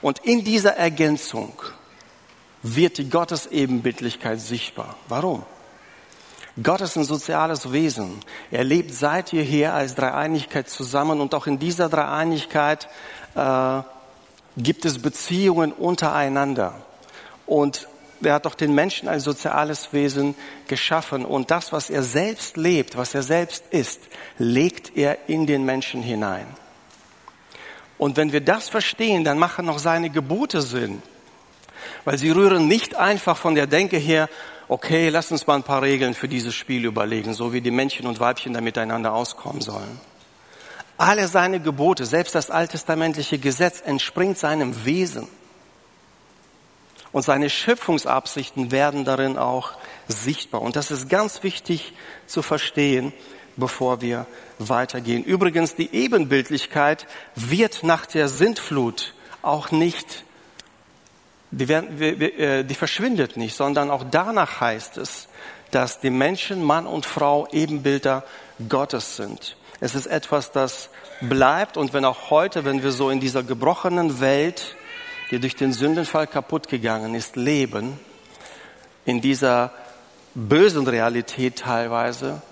Und 0.03 0.19
in 0.21 0.43
dieser 0.43 0.77
Ergänzung 0.77 1.53
wird 2.63 2.99
die 2.99 3.09
Gottesebenbildlichkeit 3.09 4.41
sichtbar. 4.41 4.97
Warum? 5.09 5.45
Gott 6.61 6.81
ist 6.81 6.97
ein 6.97 7.05
soziales 7.05 7.73
Wesen. 7.73 8.19
Er 8.51 8.65
lebt 8.65 8.95
seit 8.95 9.33
jeher 9.33 9.75
als 9.75 9.95
Dreieinigkeit 9.95 10.69
zusammen 10.69 11.21
und 11.21 11.35
auch 11.35 11.47
in 11.47 11.59
dieser 11.59 11.89
Dreieinigkeit 11.89 12.89
äh, 13.37 13.83
gibt 14.57 14.85
es 14.85 15.01
Beziehungen 15.01 15.73
untereinander. 15.73 16.75
Und 17.47 17.89
er 18.25 18.35
hat 18.35 18.47
doch 18.47 18.55
den 18.55 18.75
Menschen 18.75 19.09
als 19.09 19.25
soziales 19.25 19.93
Wesen 19.93 20.35
geschaffen 20.69 21.25
und 21.25 21.51
das, 21.51 21.73
was 21.73 21.91
er 21.91 22.03
selbst 22.03 22.57
lebt, 22.57 22.97
was 22.97 23.15
er 23.15 23.23
selbst 23.23 23.65
ist, 23.71 24.01
legt 24.39 24.97
er 24.97 25.29
in 25.29 25.47
den 25.47 25.65
Menschen 25.65 26.03
hinein. 26.03 26.47
Und 27.99 28.17
wenn 28.17 28.33
wir 28.33 28.41
das 28.41 28.69
verstehen, 28.69 29.25
dann 29.25 29.39
machen 29.39 29.69
auch 29.69 29.79
seine 29.79 30.11
Gebote 30.11 30.63
Sinn. 30.63 31.03
Weil 32.05 32.19
sie 32.19 32.31
rühren 32.31 32.69
nicht 32.69 32.97
einfach 32.97 33.37
von 33.37 33.55
der 33.55 33.67
Denke 33.67 33.97
her, 33.97 34.29
okay, 34.69 35.09
lass 35.09 35.31
uns 35.31 35.47
mal 35.47 35.57
ein 35.57 35.63
paar 35.63 35.83
Regeln 35.83 36.15
für 36.15 36.29
dieses 36.29 36.55
Spiel 36.55 36.85
überlegen, 36.85 37.35
so 37.35 37.53
wie 37.53 37.61
die 37.61 37.71
Männchen 37.71 38.07
und 38.07 38.21
Weibchen 38.21 38.55
da 38.55 38.61
miteinander 38.61 39.13
auskommen 39.13 39.61
sollen. 39.61 40.01
Alle 40.97 41.29
seine 41.29 41.61
Gebote, 41.61 42.07
selbst 42.07 42.35
das 42.35 42.51
alttestamentliche 42.51 43.39
Gesetz 43.39 43.81
entspringt 43.85 44.39
seinem 44.39 44.85
Wesen. 44.85 45.29
Und 47.15 47.23
seine 47.23 47.49
Schöpfungsabsichten 47.49 48.73
werden 48.73 49.05
darin 49.05 49.39
auch 49.39 49.71
sichtbar. 50.09 50.63
Und 50.63 50.75
das 50.75 50.91
ist 50.91 51.09
ganz 51.09 51.45
wichtig 51.45 51.93
zu 52.27 52.43
verstehen, 52.43 53.13
bevor 53.57 54.01
wir 54.01 54.27
weitergehen. 54.59 55.23
Übrigens, 55.23 55.77
die 55.77 55.95
Ebenbildlichkeit 55.95 57.07
wird 57.37 57.85
nach 57.85 58.05
der 58.07 58.29
Sintflut 58.29 59.15
auch 59.43 59.71
nicht 59.71 60.25
die, 61.53 61.69
werden, 61.69 62.01
äh, 62.01 62.65
die 62.65 62.75
verschwindet 62.75 63.37
nicht, 63.37 63.55
sondern 63.55 63.93
auch 63.93 64.03
danach 64.11 64.61
heißt 64.61 64.99
es, 64.99 65.29
dass 65.71 66.01
die 66.01 66.11
Menschen, 66.11 66.65
Mann 66.65 66.85
und 66.85 67.07
Frau, 67.07 67.47
Ebenbilder 67.53 68.25
Gottes 68.69 69.15
sind. 69.15 69.57
Es 69.79 69.95
ist 69.95 70.07
etwas, 70.07 70.51
das 70.51 70.91
bleibt 71.21 71.77
und 71.77 71.93
wenn 71.93 72.05
auch 72.05 72.31
heute, 72.31 72.65
wenn 72.65 72.83
wir 72.83 72.91
so 72.91 73.09
in 73.09 73.21
dieser 73.21 73.45
gebrochenen 73.45 74.19
Welt, 74.19 74.75
die 75.31 75.39
durch 75.39 75.57
den 75.57 75.73
Sündenfall 75.73 76.27
kaputt 76.27 76.69
gegangen 76.69 77.15
ist, 77.15 77.37
leben, 77.37 77.99
in 79.05 79.21
dieser 79.21 79.73
bösen 80.35 80.87
Realität 80.87 81.61
teilweise, 81.61 82.43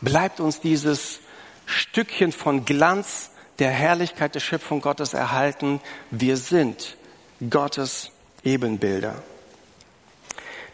bleibt 0.00 0.40
uns 0.40 0.60
dieses 0.60 1.20
Stückchen 1.66 2.32
von 2.32 2.64
Glanz 2.64 3.30
der 3.58 3.70
Herrlichkeit 3.70 4.34
der 4.34 4.40
Schöpfung 4.40 4.80
Gottes 4.80 5.14
erhalten. 5.14 5.80
Wir 6.10 6.36
sind 6.36 6.96
Gottes 7.50 8.10
Ebenbilder. 8.44 9.22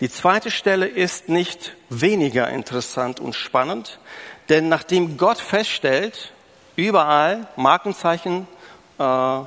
Die 0.01 0.11
zweite 0.11 0.51
Stelle 0.51 0.87
ist 0.87 1.29
nicht 1.29 1.75
weniger 1.89 2.49
interessant 2.49 3.21
und 3.21 3.35
spannend, 3.35 4.01
denn 4.49 4.69
nachdem 4.69 5.17
Gott 5.17 5.39
feststellt, 5.39 6.33
überall 6.75 7.47
Markenzeichen, 7.57 8.49
äh, 8.99 9.41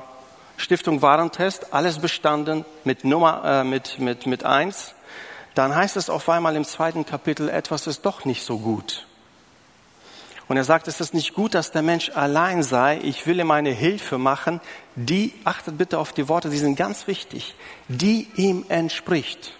Stiftung 0.56 1.02
Warentest, 1.02 1.72
alles 1.72 1.98
bestanden 1.98 2.64
mit 2.84 3.04
Nummer, 3.04 3.42
äh, 3.44 3.64
mit, 3.64 3.98
mit, 3.98 4.26
mit 4.26 4.44
eins, 4.44 4.94
dann 5.54 5.74
heißt 5.74 5.96
es 5.96 6.10
auf 6.10 6.28
einmal 6.28 6.56
im 6.56 6.64
zweiten 6.64 7.06
Kapitel, 7.06 7.48
etwas 7.48 7.86
ist 7.86 8.04
doch 8.04 8.24
nicht 8.24 8.44
so 8.44 8.58
gut. 8.58 9.06
Und 10.48 10.56
er 10.56 10.64
sagt, 10.64 10.86
es 10.86 11.00
ist 11.00 11.12
nicht 11.12 11.34
gut, 11.34 11.54
dass 11.54 11.72
der 11.72 11.82
Mensch 11.82 12.10
allein 12.14 12.62
sei. 12.62 13.00
Ich 13.02 13.26
will 13.26 13.40
ihm 13.40 13.50
eine 13.50 13.70
Hilfe 13.70 14.16
machen, 14.16 14.60
die, 14.94 15.34
achtet 15.44 15.76
bitte 15.76 15.98
auf 15.98 16.12
die 16.12 16.28
Worte, 16.28 16.50
die 16.50 16.58
sind 16.58 16.76
ganz 16.76 17.06
wichtig, 17.08 17.56
die 17.88 18.28
ihm 18.36 18.64
entspricht. 18.68 19.54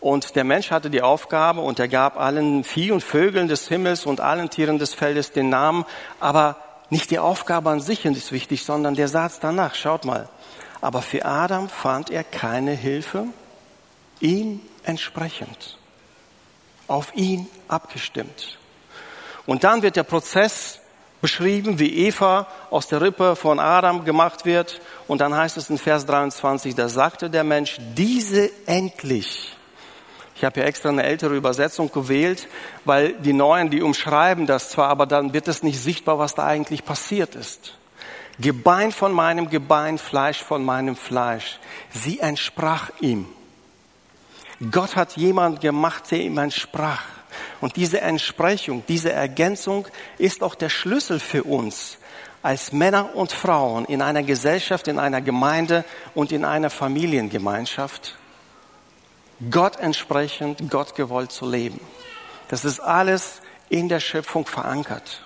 Und 0.00 0.34
der 0.36 0.44
Mensch 0.44 0.70
hatte 0.70 0.88
die 0.88 1.02
Aufgabe 1.02 1.60
und 1.60 1.78
er 1.78 1.88
gab 1.88 2.18
allen 2.18 2.64
Vieh 2.64 2.90
und 2.90 3.04
Vögeln 3.04 3.48
des 3.48 3.68
Himmels 3.68 4.06
und 4.06 4.20
allen 4.20 4.48
Tieren 4.48 4.78
des 4.78 4.94
Feldes 4.94 5.32
den 5.32 5.50
Namen. 5.50 5.84
Aber 6.20 6.56
nicht 6.90 7.10
die 7.10 7.18
Aufgabe 7.18 7.70
an 7.70 7.80
sich 7.80 8.04
ist 8.04 8.32
wichtig, 8.32 8.64
sondern 8.64 8.94
der 8.94 9.08
Satz 9.08 9.38
danach. 9.40 9.74
Schaut 9.74 10.04
mal. 10.04 10.28
Aber 10.80 11.02
für 11.02 11.24
Adam 11.24 11.68
fand 11.68 12.10
er 12.10 12.24
keine 12.24 12.72
Hilfe, 12.72 13.26
ihm 14.20 14.60
entsprechend, 14.82 15.78
auf 16.88 17.14
ihn 17.14 17.46
abgestimmt. 17.68 18.58
Und 19.46 19.64
dann 19.64 19.82
wird 19.82 19.96
der 19.96 20.02
Prozess 20.02 20.80
beschrieben, 21.20 21.78
wie 21.78 22.06
Eva 22.06 22.46
aus 22.70 22.88
der 22.88 23.00
Rippe 23.00 23.36
von 23.36 23.58
Adam 23.58 24.04
gemacht 24.04 24.44
wird. 24.44 24.80
Und 25.06 25.20
dann 25.20 25.34
heißt 25.36 25.56
es 25.56 25.70
in 25.70 25.78
Vers 25.78 26.06
23, 26.06 26.74
da 26.74 26.88
sagte 26.88 27.30
der 27.30 27.44
Mensch, 27.44 27.76
diese 27.94 28.50
endlich 28.66 29.56
ich 30.40 30.44
habe 30.46 30.60
ja 30.60 30.64
extra 30.64 30.88
eine 30.88 31.02
ältere 31.02 31.36
Übersetzung 31.36 31.92
gewählt, 31.92 32.48
weil 32.86 33.12
die 33.12 33.34
neuen, 33.34 33.68
die 33.68 33.82
umschreiben 33.82 34.46
das 34.46 34.70
zwar, 34.70 34.88
aber 34.88 35.04
dann 35.04 35.34
wird 35.34 35.48
es 35.48 35.62
nicht 35.62 35.78
sichtbar, 35.78 36.18
was 36.18 36.34
da 36.34 36.46
eigentlich 36.46 36.82
passiert 36.82 37.34
ist. 37.34 37.74
Gebein 38.38 38.90
von 38.90 39.12
meinem 39.12 39.50
Gebein, 39.50 39.98
Fleisch 39.98 40.42
von 40.42 40.64
meinem 40.64 40.96
Fleisch. 40.96 41.58
Sie 41.90 42.20
entsprach 42.20 42.88
ihm. 43.00 43.26
Gott 44.70 44.96
hat 44.96 45.18
jemand 45.18 45.60
gemacht, 45.60 46.10
der 46.10 46.20
ihm 46.20 46.38
entsprach. 46.38 47.04
Und 47.60 47.76
diese 47.76 48.00
Entsprechung, 48.00 48.82
diese 48.88 49.12
Ergänzung 49.12 49.86
ist 50.16 50.42
auch 50.42 50.54
der 50.54 50.70
Schlüssel 50.70 51.20
für 51.20 51.44
uns 51.44 51.98
als 52.40 52.72
Männer 52.72 53.14
und 53.14 53.30
Frauen 53.30 53.84
in 53.84 54.00
einer 54.00 54.22
Gesellschaft, 54.22 54.88
in 54.88 54.98
einer 54.98 55.20
Gemeinde 55.20 55.84
und 56.14 56.32
in 56.32 56.46
einer 56.46 56.70
Familiengemeinschaft 56.70 58.16
Gott 59.48 59.78
entsprechend, 59.78 60.70
Gott 60.70 60.94
gewollt 60.94 61.32
zu 61.32 61.48
leben. 61.48 61.80
Das 62.48 62.64
ist 62.64 62.80
alles 62.80 63.40
in 63.68 63.88
der 63.88 64.00
Schöpfung 64.00 64.44
verankert. 64.44 65.22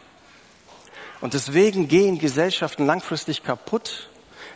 Und 1.20 1.34
deswegen 1.34 1.88
gehen 1.88 2.18
Gesellschaften 2.18 2.86
langfristig 2.86 3.42
kaputt, 3.42 4.08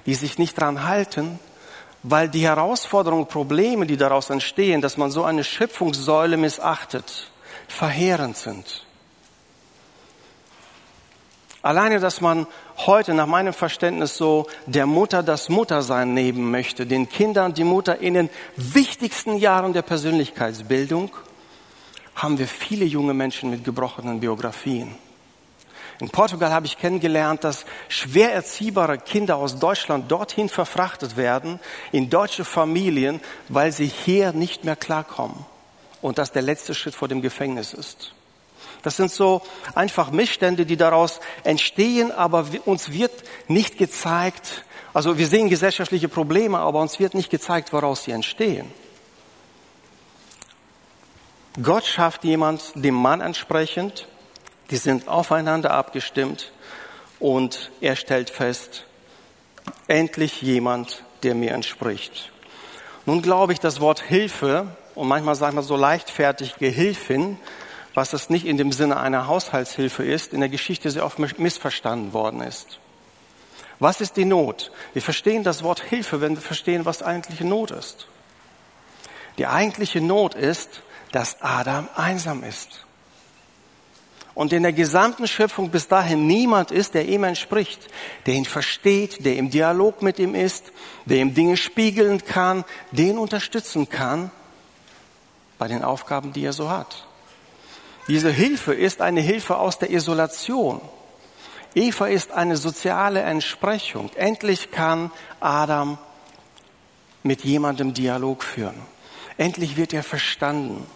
die 0.07 0.15
sich 0.15 0.39
nicht 0.39 0.61
dran 0.61 0.85
halten, 0.85 1.41
weil 2.03 2.29
die 2.29 2.43
Herausforderungen, 2.43 3.27
Probleme, 3.27 3.87
die 3.87 3.97
daraus 3.97 4.31
entstehen, 4.31 4.81
dass 4.81 4.97
man 4.97 5.11
so 5.11 5.25
eine 5.25 5.43
Schöpfungssäule 5.43 6.37
missachtet, 6.37 7.31
verheerend 7.67 8.37
sind. 8.37 8.87
Alleine, 11.63 11.99
dass 11.99 12.21
man 12.21 12.47
heute 12.77 13.15
nach 13.15 13.27
meinem 13.27 13.53
Verständnis 13.53 14.17
so 14.17 14.47
der 14.67 14.87
Mutter 14.87 15.23
das 15.23 15.49
Muttersein 15.49 16.15
nehmen 16.15 16.51
möchte, 16.51 16.87
den 16.87 17.09
Kindern 17.09 17.53
die 17.53 17.65
Mutter 17.65 17.99
in 17.99 18.15
den 18.15 18.31
wichtigsten 18.57 19.37
Jahren 19.37 19.73
der 19.73 19.83
Persönlichkeitsbildung, 19.83 21.11
haben 22.15 22.39
wir 22.39 22.47
viele 22.47 22.85
junge 22.85 23.15
Menschen 23.15 23.51
mit 23.51 23.65
gebrochenen 23.65 24.21
Biografien. 24.21 24.95
In 26.01 26.11
Portugal 26.11 26.53
habe 26.53 26.67
ich 26.67 26.79
kennengelernt, 26.79 27.43
dass 27.43 27.67
schwer 27.89 28.33
erziehbare 28.33 28.99
Kinder 28.99 29.37
aus 29.37 29.59
Deutschland 29.59 30.11
dorthin 30.11 30.49
verfrachtet 30.49 31.17
werden, 31.17 31.59
in 31.91 32.09
deutsche 32.09 32.45
Familien, 32.45 33.21
weil 33.49 33.73
sie 33.73 33.87
hier 33.87 34.33
nicht 34.33 34.63
mehr 34.63 34.77
klarkommen 34.77 35.45
und 36.01 36.19
das 36.19 36.31
der 36.31 36.43
letzte 36.43 36.75
Schritt 36.75 36.95
vor 36.95 37.09
dem 37.09 37.21
Gefängnis 37.21 37.75
ist. 37.75 38.15
Das 38.83 38.97
sind 38.97 39.11
so 39.11 39.43
einfach 39.75 40.11
Missstände, 40.11 40.67
die 40.67 40.77
daraus 40.77 41.21
entstehen, 41.45 42.13
aber 42.13 42.47
uns 42.65 42.93
wird 42.93 43.13
nicht 43.49 43.79
gezeigt, 43.79 44.65
also 44.95 45.19
wir 45.19 45.27
sehen 45.27 45.49
gesellschaftliche 45.49 46.09
Probleme, 46.09 46.59
aber 46.59 46.81
uns 46.81 46.99
wird 46.99 47.15
nicht 47.15 47.31
gezeigt, 47.31 47.73
woraus 47.73 48.05
sie 48.05 48.13
entstehen. 48.13 48.71
Gott 51.63 51.85
schafft 51.85 52.25
jemand 52.25 52.63
dem 52.75 52.95
Mann 52.95 53.21
entsprechend, 53.21 54.07
die 54.71 54.77
sind 54.77 55.09
aufeinander 55.09 55.73
abgestimmt 55.73 56.53
und 57.19 57.71
er 57.81 57.97
stellt 57.97 58.31
fest, 58.31 58.85
endlich 59.89 60.41
jemand, 60.41 61.03
der 61.23 61.35
mir 61.35 61.53
entspricht. 61.53 62.31
Nun 63.07 63.23
glaube 63.23 63.53
ich, 63.53 63.61
das 63.61 63.81
Wort 63.81 64.01
Hilfe, 64.01 64.69
und 64.95 65.09
manchmal 65.09 65.35
sagt 65.35 65.55
man 65.55 65.65
so 65.65 65.77
leichtfertig 65.77 66.57
Gehilfin, 66.57 67.39
was 67.99 68.13
es 68.13 68.31
nicht 68.31 68.47
in 68.47 68.57
dem 68.57 68.71
Sinne 68.71 69.01
einer 69.01 69.27
Haushaltshilfe 69.27 70.05
ist, 70.05 70.33
in 70.33 70.39
der 70.39 70.49
Geschichte 70.49 70.89
sehr 70.89 71.05
oft 71.05 71.19
missverstanden 71.19 72.13
worden 72.13 72.41
ist. 72.43 72.79
Was 73.81 74.01
ist 74.01 74.17
die 74.17 74.25
Not? 74.25 74.71
Wir 74.93 75.03
verstehen 75.03 75.43
das 75.43 75.65
Wort 75.65 75.81
Hilfe, 75.81 76.21
wenn 76.21 76.37
wir 76.37 76.41
verstehen, 76.41 76.85
was 76.85 77.03
eigentliche 77.03 77.45
Not 77.45 77.73
ist. 77.73 78.07
Die 79.37 79.49
eigentliche 79.49 80.01
Not 80.01 80.37
ist, 80.37 80.81
dass 81.11 81.43
Adam 81.43 81.89
einsam 81.97 82.45
ist. 82.45 82.87
Und 84.33 84.53
in 84.53 84.63
der 84.63 84.73
gesamten 84.73 85.27
Schöpfung 85.27 85.71
bis 85.71 85.89
dahin 85.89 86.29
niemand 86.29 86.71
ist, 86.71 86.95
der 86.95 87.09
ihm 87.09 87.25
entspricht, 87.25 87.89
der 88.27 88.35
ihn 88.35 88.45
versteht, 88.45 89.25
der 89.25 89.35
im 89.35 89.51
Dialog 89.51 90.03
mit 90.03 90.21
ihm 90.21 90.37
ist, 90.37 90.71
der 91.05 91.17
ihm 91.17 91.35
Dinge 91.35 91.57
spiegeln 91.57 92.25
kann, 92.25 92.65
den 92.93 93.19
unterstützen 93.19 93.89
kann 93.89 94.31
bei 95.59 95.67
den 95.67 95.83
Aufgaben, 95.83 96.33
die 96.33 96.45
er 96.45 96.53
so 96.53 96.71
hat. 96.71 97.08
Diese 98.09 98.31
Hilfe 98.31 98.73
ist 98.73 99.03
eine 99.03 99.21
Hilfe 99.21 99.59
aus 99.59 99.79
der 99.79 99.91
Isolation. 99.91 100.81
Eva 101.75 102.07
ist 102.07 102.33
eine 102.33 102.57
soziale 102.57 103.21
Entsprechung. 103.21 104.11
Endlich 104.15 104.71
kann 104.71 105.11
Adam 105.41 105.99
mit 107.23 107.45
jemandem 107.45 107.93
Dialog 107.93 108.43
führen. 108.43 108.81
Endlich 109.37 109.77
wird 109.77 109.93
er 109.93 110.03
verstanden. 110.03 110.87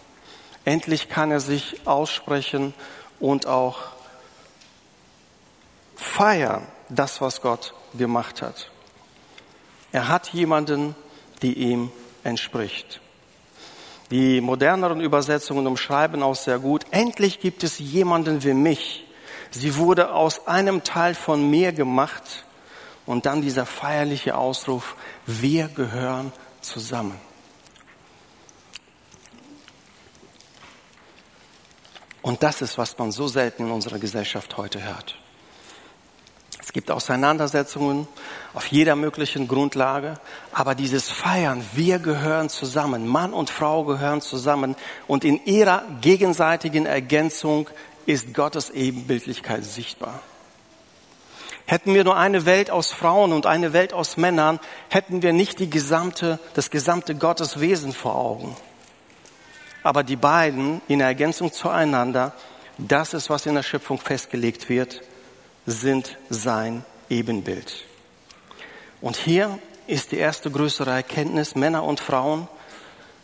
Endlich 0.64 1.10
kann 1.10 1.30
er 1.30 1.40
sich 1.40 1.86
aussprechen 1.86 2.72
und 3.20 3.46
auch 3.46 3.80
feiern, 5.96 6.66
das, 6.88 7.20
was 7.20 7.42
Gott 7.42 7.74
gemacht 7.94 8.40
hat. 8.40 8.70
Er 9.92 10.08
hat 10.08 10.28
jemanden, 10.32 10.94
die 11.42 11.52
ihm 11.52 11.92
entspricht. 12.24 13.01
Die 14.12 14.42
moderneren 14.42 15.00
Übersetzungen 15.00 15.66
umschreiben 15.66 16.22
auch 16.22 16.34
sehr 16.36 16.58
gut, 16.58 16.84
endlich 16.90 17.40
gibt 17.40 17.64
es 17.64 17.78
jemanden 17.78 18.44
wie 18.44 18.52
mich. 18.52 19.06
Sie 19.50 19.76
wurde 19.76 20.12
aus 20.12 20.46
einem 20.46 20.84
Teil 20.84 21.14
von 21.14 21.48
mir 21.48 21.72
gemacht. 21.72 22.44
Und 23.06 23.24
dann 23.24 23.40
dieser 23.40 23.64
feierliche 23.64 24.36
Ausruf, 24.36 24.96
wir 25.24 25.68
gehören 25.68 26.30
zusammen. 26.60 27.18
Und 32.20 32.42
das 32.42 32.60
ist, 32.60 32.76
was 32.76 32.98
man 32.98 33.12
so 33.12 33.28
selten 33.28 33.64
in 33.64 33.72
unserer 33.72 33.98
Gesellschaft 33.98 34.58
heute 34.58 34.84
hört. 34.84 35.21
Es 36.62 36.72
gibt 36.72 36.92
Auseinandersetzungen 36.92 38.06
auf 38.54 38.66
jeder 38.66 38.94
möglichen 38.94 39.48
Grundlage, 39.48 40.20
aber 40.52 40.76
dieses 40.76 41.10
Feiern, 41.10 41.64
wir 41.74 41.98
gehören 41.98 42.48
zusammen, 42.48 43.08
Mann 43.08 43.32
und 43.32 43.50
Frau 43.50 43.82
gehören 43.82 44.20
zusammen 44.20 44.76
und 45.08 45.24
in 45.24 45.44
ihrer 45.44 45.82
gegenseitigen 46.00 46.86
Ergänzung 46.86 47.68
ist 48.06 48.32
Gottes 48.32 48.70
Ebenbildlichkeit 48.70 49.64
sichtbar. 49.64 50.20
Hätten 51.66 51.94
wir 51.94 52.04
nur 52.04 52.16
eine 52.16 52.46
Welt 52.46 52.70
aus 52.70 52.92
Frauen 52.92 53.32
und 53.32 53.44
eine 53.44 53.72
Welt 53.72 53.92
aus 53.92 54.16
Männern, 54.16 54.60
hätten 54.88 55.22
wir 55.22 55.32
nicht 55.32 55.58
die 55.58 55.70
gesamte, 55.70 56.38
das 56.54 56.70
gesamte 56.70 57.16
Gotteswesen 57.16 57.92
vor 57.92 58.14
Augen. 58.14 58.56
Aber 59.82 60.04
die 60.04 60.16
beiden 60.16 60.80
in 60.86 61.00
Ergänzung 61.00 61.52
zueinander, 61.52 62.32
das 62.78 63.14
ist, 63.14 63.30
was 63.30 63.46
in 63.46 63.56
der 63.56 63.64
Schöpfung 63.64 63.98
festgelegt 63.98 64.68
wird 64.68 65.02
sind 65.66 66.16
sein 66.28 66.84
Ebenbild. 67.08 67.84
Und 69.00 69.16
hier 69.16 69.58
ist 69.86 70.12
die 70.12 70.18
erste 70.18 70.50
größere 70.50 70.90
Erkenntnis, 70.90 71.54
Männer 71.54 71.84
und 71.84 72.00
Frauen, 72.00 72.48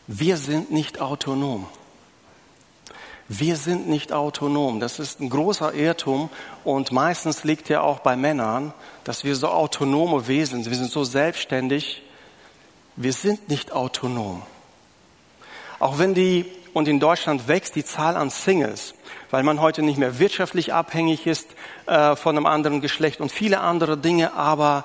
wir 0.07 0.37
sind 0.37 0.71
nicht 0.71 1.01
autonom. 1.01 1.67
Wir 3.29 3.57
sind 3.57 3.89
nicht 3.89 4.13
autonom. 4.13 4.81
Das 4.81 4.99
ist 4.99 5.21
ein 5.21 5.29
großer 5.29 5.75
Irrtum 5.75 6.31
und 6.65 6.93
meistens 6.93 7.45
liegt 7.45 7.69
ja 7.69 7.83
auch 7.83 8.01
bei 8.01 8.17
Männern, 8.17 8.73
dass 9.05 9.23
wir 9.23 9.37
so 9.37 9.49
autonome 9.49 10.27
Wesen 10.29 10.63
sind. 10.63 10.71
Wir 10.71 10.79
sind 10.79 10.91
so 10.91 11.05
selbstständig. 11.05 12.03
Wir 12.97 13.13
sind 13.13 13.51
nicht 13.51 13.73
autonom. 13.73 14.43
Auch 15.79 15.99
wenn 15.99 16.15
die, 16.15 16.47
und 16.75 16.89
in 16.89 17.01
Deutschland 17.01 17.49
wächst 17.49 17.77
die 17.77 17.85
Zahl 17.85 18.17
an 18.17 18.31
Singles, 18.31 18.95
weil 19.31 19.43
man 19.43 19.61
heute 19.61 19.83
nicht 19.83 19.99
mehr 19.99 20.19
wirtschaftlich 20.19 20.73
abhängig 20.73 21.27
ist 21.27 21.49
äh, 21.87 22.17
von 22.17 22.37
einem 22.37 22.47
anderen 22.47 22.81
Geschlecht 22.81 23.21
und 23.21 23.33
viele 23.33 23.61
andere 23.61 23.97
Dinge, 23.97 24.35
aber 24.35 24.85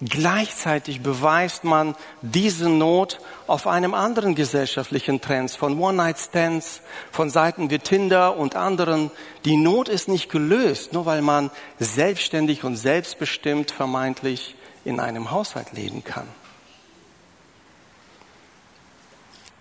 Gleichzeitig 0.00 1.02
beweist 1.02 1.64
man 1.64 1.96
diese 2.22 2.68
Not 2.68 3.18
auf 3.48 3.66
einem 3.66 3.94
anderen 3.94 4.36
gesellschaftlichen 4.36 5.20
Trend 5.20 5.50
von 5.50 5.80
One-Night-Stands, 5.80 6.82
von 7.10 7.30
Seiten 7.30 7.68
wie 7.70 7.80
Tinder 7.80 8.36
und 8.36 8.54
anderen. 8.54 9.10
Die 9.44 9.56
Not 9.56 9.88
ist 9.88 10.06
nicht 10.06 10.30
gelöst, 10.30 10.92
nur 10.92 11.04
weil 11.04 11.20
man 11.20 11.50
selbstständig 11.80 12.62
und 12.62 12.76
selbstbestimmt 12.76 13.72
vermeintlich 13.72 14.54
in 14.84 15.00
einem 15.00 15.32
Haushalt 15.32 15.72
leben 15.72 16.04
kann. 16.04 16.28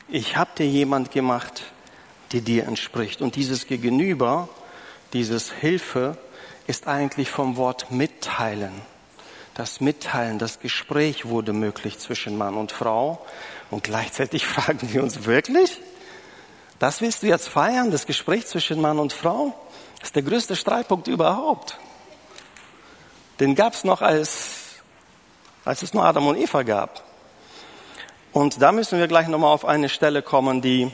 Ich 0.10 0.38
habe 0.38 0.52
dir 0.58 0.68
jemand 0.68 1.12
gemacht, 1.12 1.64
der 2.32 2.42
dir 2.42 2.66
entspricht. 2.66 3.22
Und 3.22 3.36
dieses 3.36 3.68
Gegenüber, 3.68 4.50
dieses 5.14 5.52
Hilfe, 5.52 6.18
ist 6.68 6.88
eigentlich 6.88 7.30
vom 7.30 7.58
Wort 7.58 7.92
mitteilen 7.92 8.74
das 9.58 9.82
Mitteilen, 9.82 10.38
das 10.38 10.60
Gespräch 10.60 11.26
wurde 11.26 11.52
möglich 11.52 11.98
zwischen 11.98 12.38
Mann 12.38 12.54
und 12.54 12.72
Frau. 12.72 13.26
Und 13.72 13.84
gleichzeitig 13.84 14.46
fragen 14.46 14.94
wir 14.94 15.02
uns 15.02 15.26
wirklich, 15.26 15.82
das 16.78 17.02
willst 17.02 17.24
du 17.24 17.28
jetzt 17.28 17.50
feiern, 17.50 17.90
das 17.90 18.06
Gespräch 18.06 18.46
zwischen 18.46 18.80
Mann 18.80 19.00
und 19.00 19.14
Frau? 19.14 19.56
Das 20.00 20.10
ist 20.10 20.16
der 20.16 20.22
größte 20.22 20.56
Streitpunkt 20.56 21.08
überhaupt. 21.08 21.80
Den 23.40 23.56
gab 23.56 23.74
es 23.74 23.84
noch, 23.84 24.04
als, 24.04 24.76
als 25.66 25.82
es 25.82 25.92
nur 25.92 26.06
Adam 26.06 26.28
und 26.28 26.38
Eva 26.38 26.62
gab. 26.62 27.04
Und 28.38 28.62
da 28.62 28.72
müssen 28.72 29.00
wir 29.00 29.08
gleich 29.08 29.28
nochmal 29.30 29.52
auf 29.52 29.66
eine 29.66 29.90
Stelle 29.90 30.22
kommen, 30.22 30.62
die, 30.62 30.92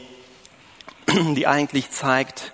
die 1.36 1.45
eigentlich 1.45 1.91
zeigt, 1.91 2.53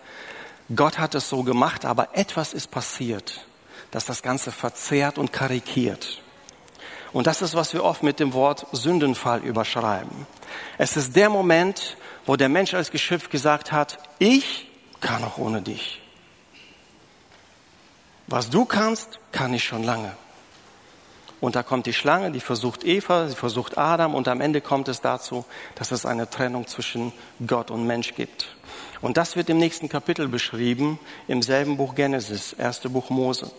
Gott 0.76 0.98
hat 0.98 1.14
es 1.14 1.30
so 1.30 1.44
gemacht, 1.44 1.86
aber 1.86 2.10
etwas 2.14 2.54
ist 2.54 2.72
passiert 2.72 3.46
das 3.92 4.06
das 4.06 4.24
Ganze 4.24 4.52
verzerrt 4.52 5.20
und 5.20 5.32
karikiert. 5.32 6.22
Und 7.14 7.28
das 7.28 7.44
ist, 7.44 7.54
was 7.54 7.74
wir 7.74 7.84
oft 7.84 8.02
mit 8.02 8.20
dem 8.20 8.34
Wort 8.34 8.66
Sündenfall 8.72 9.44
überschreiben. 9.44 10.28
Es 10.80 10.98
ist 10.98 11.16
der 11.16 11.30
Moment, 11.30 11.96
wo 12.26 12.36
der 12.36 12.50
Mensch 12.50 12.74
als 12.74 12.90
Geschöpf 12.90 13.30
gesagt 13.30 13.72
hat, 13.72 14.00
ich 14.18 14.68
kann 15.02 15.24
auch 15.24 15.38
ohne 15.38 15.62
dich. 15.62 16.02
Was 18.26 18.50
du 18.50 18.66
kannst, 18.66 19.20
kann 19.32 19.54
ich 19.54 19.64
schon 19.64 19.84
lange. 19.84 20.16
Und 21.42 21.56
da 21.56 21.64
kommt 21.64 21.86
die 21.86 21.94
Schlange, 21.94 22.32
die 22.32 22.42
versucht 22.42 22.84
Eva, 22.84 23.28
sie 23.28 23.36
versucht 23.36 23.78
Adam 23.78 24.14
und 24.14 24.28
am 24.28 24.42
Ende 24.42 24.60
kommt 24.60 24.90
es 24.90 25.00
dazu, 25.00 25.46
dass 25.76 25.92
es 25.92 26.06
eine 26.06 26.30
Trennung 26.30 26.68
zwischen 26.68 27.14
Gott 27.46 27.72
und 27.72 27.88
Mensch 27.88 28.14
gibt. 28.16 28.56
Und 29.02 29.16
das 29.16 29.38
wird 29.38 29.50
im 29.50 29.58
nächsten 29.58 29.88
Kapitel 29.88 30.28
beschrieben, 30.28 31.00
im 31.28 31.42
selben 31.42 31.78
Buch 31.78 31.96
Genesis, 31.96 32.54
erste 32.54 32.90
Buch 32.90 33.10
Mose. 33.10 33.50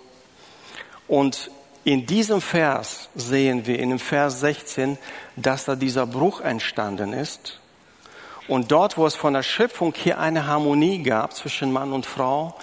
Und 1.08 1.50
in 1.84 2.04
diesem 2.04 2.42
Vers 2.42 3.08
sehen 3.14 3.66
wir, 3.66 3.78
in 3.78 3.88
dem 3.88 3.98
Vers 3.98 4.40
16, 4.40 4.98
dass 5.36 5.64
da 5.64 5.76
dieser 5.76 6.06
Bruch 6.06 6.42
entstanden 6.42 7.14
ist. 7.14 7.58
Und 8.48 8.70
dort, 8.70 8.98
wo 8.98 9.06
es 9.06 9.14
von 9.14 9.32
der 9.32 9.42
Schöpfung 9.42 9.94
hier 9.96 10.18
eine 10.18 10.46
Harmonie 10.46 11.02
gab 11.02 11.32
zwischen 11.34 11.72
Mann 11.72 11.94
und 11.94 12.04
Frau, 12.04 12.58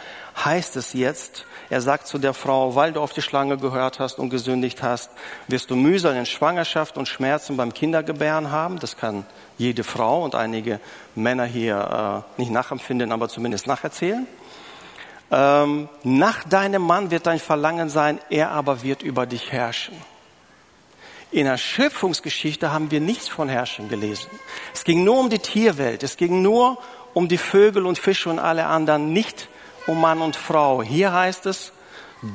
heißt 0.46 0.76
es 0.76 0.94
jetzt, 0.94 1.46
er 1.70 1.82
sagt 1.82 2.08
zu 2.08 2.18
der 2.18 2.34
Frau, 2.34 2.76
weil 2.76 2.94
du 2.94 3.02
auf 3.02 3.14
die 3.14 3.22
Schlange 3.22 3.58
gehört 3.58 4.00
hast 4.00 4.20
und 4.20 4.30
gesündigt 4.30 4.82
hast, 4.84 5.12
wirst 5.48 5.70
du 5.70 5.76
Mühsal 5.76 6.16
in 6.16 6.26
Schwangerschaft 6.26 6.98
und 6.98 7.08
Schmerzen 7.08 7.58
beim 7.58 7.74
Kindergebären 7.74 8.52
haben. 8.52 8.80
Das 8.80 8.96
kann 8.96 9.26
jede 9.58 9.84
Frau 9.84 10.24
und 10.24 10.36
einige 10.36 10.80
Männer 11.16 11.46
hier 11.46 12.26
äh, 12.38 12.42
nicht 12.42 12.52
nachempfinden, 12.52 13.12
aber 13.12 13.28
zumindest 13.28 13.68
nacherzählen. 13.68 14.26
Ähm, 15.30 15.90
nach 16.04 16.46
deinem 16.46 16.84
Mann 16.84 17.12
wird 17.12 17.28
dein 17.28 17.40
Verlangen 17.40 17.90
sein, 17.90 18.20
er 18.30 18.52
aber 18.52 18.82
wird 18.84 19.04
über 19.04 19.26
dich 19.26 19.52
herrschen. 19.52 19.96
In 21.32 21.46
der 21.46 21.58
Schöpfungsgeschichte 21.58 22.72
haben 22.72 22.90
wir 22.92 23.02
nichts 23.02 23.28
von 23.28 23.50
Herrschen 23.50 23.90
gelesen. 23.90 24.30
Es 24.74 24.86
ging 24.86 25.04
nur 25.04 25.20
um 25.20 25.30
die 25.30 25.40
Tierwelt, 25.40 26.04
es 26.04 26.16
ging 26.16 26.42
nur 26.42 26.78
um 27.14 27.28
die 27.28 27.38
Vögel 27.38 27.86
und 27.86 27.98
Fische 27.98 28.30
und 28.30 28.40
alle 28.40 28.68
anderen, 28.68 29.12
nicht 29.12 29.50
um 29.88 30.00
Mann 30.00 30.22
und 30.22 30.36
Frau. 30.36 30.84
Hier 30.84 31.12
heißt 31.14 31.46
es, 31.48 31.72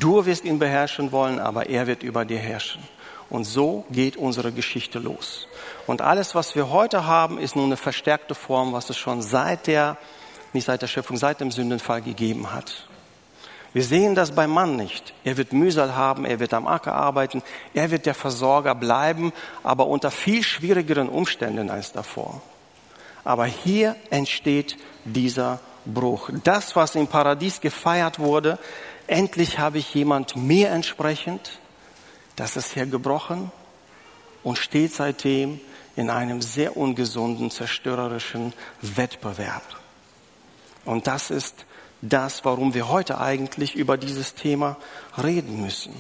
du 0.00 0.26
wirst 0.26 0.44
ihn 0.44 0.58
beherrschen 0.58 1.12
wollen, 1.12 1.38
aber 1.38 1.68
er 1.68 1.86
wird 1.86 2.02
über 2.02 2.24
dir 2.24 2.38
herrschen. 2.38 2.82
Und 3.30 3.44
so 3.44 3.84
geht 3.90 4.16
unsere 4.16 4.52
Geschichte 4.52 4.98
los. 4.98 5.46
Und 5.86 6.02
alles, 6.02 6.34
was 6.34 6.54
wir 6.54 6.70
heute 6.70 7.06
haben, 7.06 7.38
ist 7.38 7.56
nur 7.56 7.64
eine 7.64 7.76
verstärkte 7.76 8.34
Form, 8.34 8.72
was 8.72 8.90
es 8.90 8.98
schon 8.98 9.22
seit 9.22 9.66
der 9.66 9.96
nicht 10.52 10.66
seit 10.66 10.82
der 10.82 10.86
Schöpfung, 10.86 11.16
seit 11.16 11.40
dem 11.40 11.50
Sündenfall 11.50 12.02
gegeben 12.02 12.52
hat. 12.52 12.86
Wir 13.72 13.82
sehen 13.82 14.14
das 14.14 14.32
beim 14.32 14.50
Mann 14.50 14.76
nicht. 14.76 15.14
Er 15.24 15.38
wird 15.38 15.54
Mühsal 15.54 15.96
haben, 15.96 16.26
er 16.26 16.40
wird 16.40 16.52
am 16.52 16.66
Acker 16.66 16.94
arbeiten, 16.94 17.42
er 17.72 17.90
wird 17.90 18.04
der 18.04 18.14
Versorger 18.14 18.74
bleiben, 18.74 19.32
aber 19.62 19.86
unter 19.86 20.10
viel 20.10 20.42
schwierigeren 20.42 21.08
Umständen 21.08 21.70
als 21.70 21.92
davor. 21.92 22.42
Aber 23.24 23.46
hier 23.46 23.96
entsteht 24.10 24.76
dieser 25.04 25.60
Bruch. 25.84 26.30
Das, 26.44 26.76
was 26.76 26.94
im 26.94 27.06
Paradies 27.06 27.60
gefeiert 27.60 28.18
wurde, 28.18 28.58
endlich 29.06 29.58
habe 29.58 29.78
ich 29.78 29.94
jemand 29.94 30.36
mir 30.36 30.70
entsprechend, 30.70 31.58
das 32.36 32.56
ist 32.56 32.72
hier 32.72 32.86
gebrochen 32.86 33.50
und 34.42 34.58
steht 34.58 34.94
seitdem 34.94 35.60
in 35.96 36.10
einem 36.10 36.40
sehr 36.40 36.76
ungesunden, 36.76 37.50
zerstörerischen 37.50 38.52
Wettbewerb. 38.80 39.62
Und 40.84 41.06
das 41.06 41.30
ist 41.30 41.66
das, 42.00 42.44
warum 42.44 42.74
wir 42.74 42.88
heute 42.88 43.18
eigentlich 43.18 43.74
über 43.74 43.96
dieses 43.96 44.34
Thema 44.34 44.76
reden 45.22 45.62
müssen. 45.62 45.94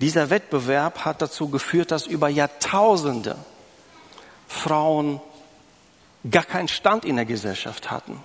Dieser 0.00 0.30
Wettbewerb 0.30 1.04
hat 1.04 1.22
dazu 1.22 1.48
geführt, 1.48 1.90
dass 1.90 2.06
über 2.06 2.28
Jahrtausende 2.28 3.36
Frauen 4.48 5.20
gar 6.28 6.44
keinen 6.44 6.68
Stand 6.68 7.04
in 7.04 7.16
der 7.16 7.24
Gesellschaft 7.24 7.90
hatten. 7.90 8.22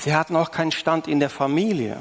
Sie 0.00 0.14
hatten 0.14 0.34
auch 0.34 0.50
keinen 0.50 0.72
Stand 0.72 1.08
in 1.08 1.20
der 1.20 1.28
Familie. 1.28 1.98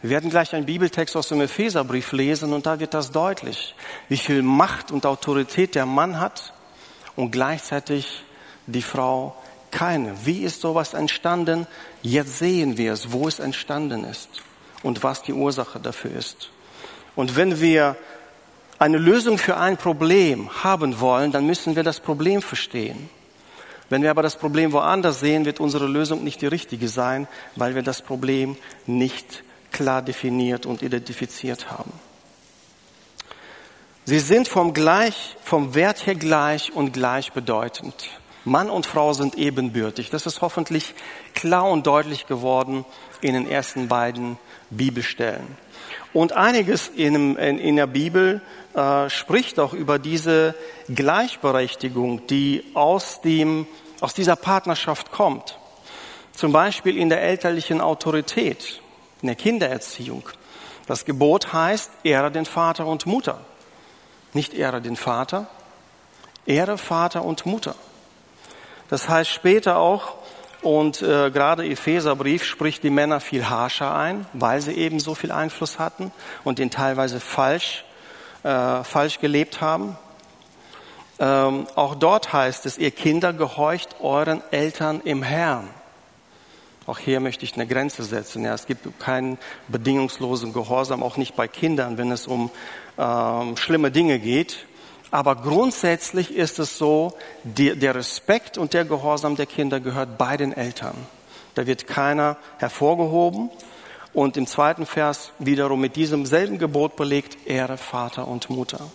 Wir 0.00 0.08
werden 0.08 0.30
gleich 0.30 0.54
einen 0.54 0.64
Bibeltext 0.64 1.14
aus 1.14 1.28
dem 1.28 1.42
Epheserbrief 1.42 2.12
lesen 2.12 2.54
und 2.54 2.64
da 2.64 2.80
wird 2.80 2.94
das 2.94 3.10
deutlich, 3.10 3.74
wie 4.08 4.16
viel 4.16 4.40
Macht 4.40 4.90
und 4.90 5.04
Autorität 5.04 5.74
der 5.74 5.84
Mann 5.84 6.18
hat 6.18 6.54
und 7.16 7.32
gleichzeitig 7.32 8.24
die 8.66 8.80
Frau 8.80 9.36
keine. 9.70 10.14
Wie 10.24 10.42
ist 10.42 10.62
sowas 10.62 10.94
entstanden? 10.94 11.66
Jetzt 12.00 12.38
sehen 12.38 12.78
wir 12.78 12.94
es, 12.94 13.12
wo 13.12 13.28
es 13.28 13.40
entstanden 13.40 14.04
ist 14.04 14.42
und 14.82 15.02
was 15.02 15.22
die 15.22 15.34
Ursache 15.34 15.78
dafür 15.80 16.12
ist. 16.16 16.48
Und 17.14 17.36
wenn 17.36 17.60
wir 17.60 17.96
eine 18.78 18.96
Lösung 18.96 19.36
für 19.36 19.58
ein 19.58 19.76
Problem 19.76 20.48
haben 20.64 20.98
wollen, 20.98 21.30
dann 21.30 21.46
müssen 21.46 21.76
wir 21.76 21.82
das 21.82 22.00
Problem 22.00 22.40
verstehen. 22.40 23.10
Wenn 23.88 24.02
wir 24.02 24.10
aber 24.10 24.22
das 24.22 24.36
Problem 24.36 24.72
woanders 24.72 25.20
sehen, 25.20 25.44
wird 25.44 25.60
unsere 25.60 25.86
Lösung 25.86 26.24
nicht 26.24 26.40
die 26.40 26.46
richtige 26.46 26.88
sein, 26.88 27.28
weil 27.56 27.74
wir 27.74 27.82
das 27.82 28.02
Problem 28.02 28.56
nicht 28.86 29.44
klar 29.72 30.02
definiert 30.02 30.66
und 30.66 30.82
identifiziert 30.82 31.70
haben. 31.70 31.92
Sie 34.06 34.18
sind 34.20 34.48
vom, 34.48 34.74
gleich, 34.74 35.36
vom 35.42 35.74
Wert 35.74 36.06
her 36.06 36.14
gleich 36.14 36.72
und 36.72 36.92
gleichbedeutend. 36.92 38.10
Mann 38.44 38.68
und 38.68 38.84
Frau 38.84 39.14
sind 39.14 39.36
ebenbürtig. 39.36 40.10
Das 40.10 40.26
ist 40.26 40.42
hoffentlich 40.42 40.94
klar 41.34 41.70
und 41.70 41.86
deutlich 41.86 42.26
geworden 42.26 42.84
in 43.22 43.32
den 43.32 43.48
ersten 43.48 43.88
beiden 43.88 44.38
Bibelstellen. 44.68 45.46
Und 46.14 46.32
einiges 46.32 46.88
in, 46.88 47.36
in, 47.36 47.58
in 47.58 47.76
der 47.76 47.88
Bibel 47.88 48.40
äh, 48.72 49.10
spricht 49.10 49.58
auch 49.58 49.72
über 49.74 49.98
diese 49.98 50.54
Gleichberechtigung, 50.88 52.26
die 52.28 52.64
aus, 52.72 53.20
dem, 53.20 53.66
aus 54.00 54.14
dieser 54.14 54.36
Partnerschaft 54.36 55.10
kommt. 55.10 55.58
Zum 56.32 56.52
Beispiel 56.52 56.96
in 56.96 57.08
der 57.08 57.20
elterlichen 57.20 57.80
Autorität, 57.80 58.80
in 59.22 59.26
der 59.26 59.36
Kindererziehung. 59.36 60.22
Das 60.86 61.04
Gebot 61.04 61.52
heißt, 61.52 61.90
ehre 62.04 62.30
den 62.30 62.46
Vater 62.46 62.86
und 62.86 63.06
Mutter. 63.06 63.40
Nicht 64.34 64.54
ehre 64.54 64.80
den 64.80 64.96
Vater, 64.96 65.48
ehre 66.46 66.78
Vater 66.78 67.24
und 67.24 67.44
Mutter. 67.44 67.74
Das 68.88 69.08
heißt 69.08 69.30
später 69.30 69.78
auch, 69.78 70.14
und 70.64 71.02
äh, 71.02 71.30
gerade 71.30 71.66
Epheserbrief 71.66 72.42
spricht 72.44 72.82
die 72.82 72.90
Männer 72.90 73.20
viel 73.20 73.48
harscher 73.48 73.94
ein, 73.94 74.26
weil 74.32 74.60
sie 74.60 74.72
eben 74.72 74.98
so 74.98 75.14
viel 75.14 75.30
Einfluss 75.30 75.78
hatten 75.78 76.10
und 76.42 76.58
den 76.58 76.70
teilweise 76.70 77.20
falsch, 77.20 77.84
äh, 78.42 78.82
falsch 78.82 79.20
gelebt 79.20 79.60
haben. 79.60 79.96
Ähm, 81.18 81.66
auch 81.74 81.94
dort 81.94 82.32
heißt 82.32 82.64
es, 82.66 82.78
ihr 82.78 82.90
Kinder 82.90 83.32
gehorcht 83.32 83.96
euren 84.00 84.42
Eltern 84.50 85.02
im 85.04 85.22
Herrn. 85.22 85.68
Auch 86.86 86.98
hier 86.98 87.20
möchte 87.20 87.44
ich 87.44 87.54
eine 87.54 87.66
Grenze 87.66 88.02
setzen. 88.02 88.44
Ja, 88.44 88.54
es 88.54 88.66
gibt 88.66 88.98
keinen 88.98 89.38
bedingungslosen 89.68 90.52
Gehorsam, 90.52 91.02
auch 91.02 91.16
nicht 91.16 91.36
bei 91.36 91.46
Kindern, 91.46 91.98
wenn 91.98 92.10
es 92.10 92.26
um 92.26 92.50
ähm, 92.98 93.56
schlimme 93.56 93.90
Dinge 93.90 94.18
geht. 94.18 94.66
Aber 95.14 95.36
grundsätzlich 95.36 96.34
ist 96.34 96.58
es 96.58 96.76
so, 96.76 97.12
die, 97.44 97.78
der 97.78 97.94
Respekt 97.94 98.58
und 98.58 98.74
der 98.74 98.84
Gehorsam 98.84 99.36
der 99.36 99.46
Kinder 99.46 99.78
gehört 99.78 100.18
beiden 100.18 100.52
Eltern. 100.52 100.96
Da 101.54 101.68
wird 101.68 101.86
keiner 101.86 102.36
hervorgehoben. 102.58 103.48
Und 104.12 104.36
im 104.36 104.48
zweiten 104.48 104.86
Vers 104.86 105.30
wiederum 105.38 105.80
mit 105.80 105.94
diesem 105.94 106.26
selben 106.26 106.58
Gebot 106.58 106.96
belegt, 106.96 107.46
Ehre 107.46 107.76
Vater 107.76 108.26
und 108.26 108.50
Mutter. 108.50 108.90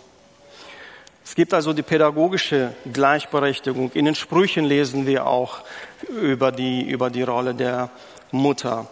Es 1.23 1.35
gibt 1.35 1.53
also 1.53 1.71
die 1.71 1.83
pädagogische 1.83 2.73
Gleichberechtigung. 2.91 3.93
In 3.93 4.03
den 4.03 4.15
Sprüchen 4.15 4.65
lesen 4.65 5.07
wir 5.07 5.25
auch 5.25 5.59
über 6.21 6.51
die, 6.51 6.81
über 6.81 7.09
die 7.09 7.23
Rolle 7.23 7.55
der 7.55 7.91
Mutter. 8.31 8.87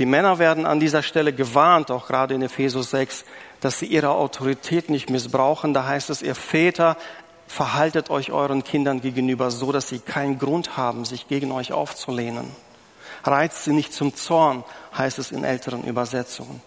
Die 0.00 0.06
Männer 0.06 0.38
werden 0.38 0.64
an 0.64 0.80
dieser 0.80 1.02
Stelle 1.02 1.34
gewarnt, 1.34 1.90
auch 1.90 2.06
gerade 2.06 2.32
in 2.32 2.40
Ephesus 2.40 2.90
6, 2.90 3.26
dass 3.60 3.78
sie 3.78 3.84
ihre 3.84 4.08
Autorität 4.08 4.88
nicht 4.88 5.10
missbrauchen. 5.10 5.74
Da 5.74 5.84
heißt 5.84 6.08
es, 6.08 6.22
ihr 6.22 6.34
Väter, 6.34 6.96
verhaltet 7.46 8.08
euch 8.08 8.32
euren 8.32 8.64
Kindern 8.64 9.02
gegenüber 9.02 9.50
so, 9.50 9.72
dass 9.72 9.90
sie 9.90 9.98
keinen 9.98 10.38
Grund 10.38 10.78
haben, 10.78 11.04
sich 11.04 11.28
gegen 11.28 11.52
euch 11.52 11.74
aufzulehnen. 11.74 12.46
Reizt 13.24 13.64
sie 13.64 13.74
nicht 13.74 13.92
zum 13.92 14.14
Zorn, 14.16 14.64
heißt 14.96 15.18
es 15.18 15.32
in 15.32 15.44
älteren 15.44 15.84
Übersetzungen. 15.84 16.62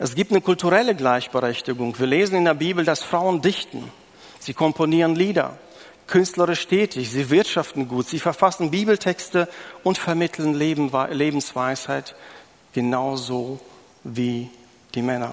Es 0.00 0.16
gibt 0.16 0.32
eine 0.32 0.40
kulturelle 0.40 0.96
Gleichberechtigung. 0.96 1.96
Wir 2.00 2.08
lesen 2.08 2.34
in 2.34 2.46
der 2.46 2.54
Bibel, 2.54 2.84
dass 2.84 3.04
Frauen 3.04 3.42
dichten. 3.42 3.92
Sie 4.40 4.54
komponieren 4.54 5.14
Lieder, 5.14 5.56
künstlerisch 6.12 6.66
tätig, 6.66 7.10
sie 7.10 7.30
wirtschaften 7.30 7.88
gut, 7.88 8.06
sie 8.06 8.18
verfassen 8.18 8.70
Bibeltexte 8.70 9.48
und 9.82 9.96
vermitteln 9.96 10.52
Lebensweisheit 10.52 12.14
genauso 12.74 13.58
wie 14.04 14.50
die 14.94 15.00
Männer. 15.00 15.32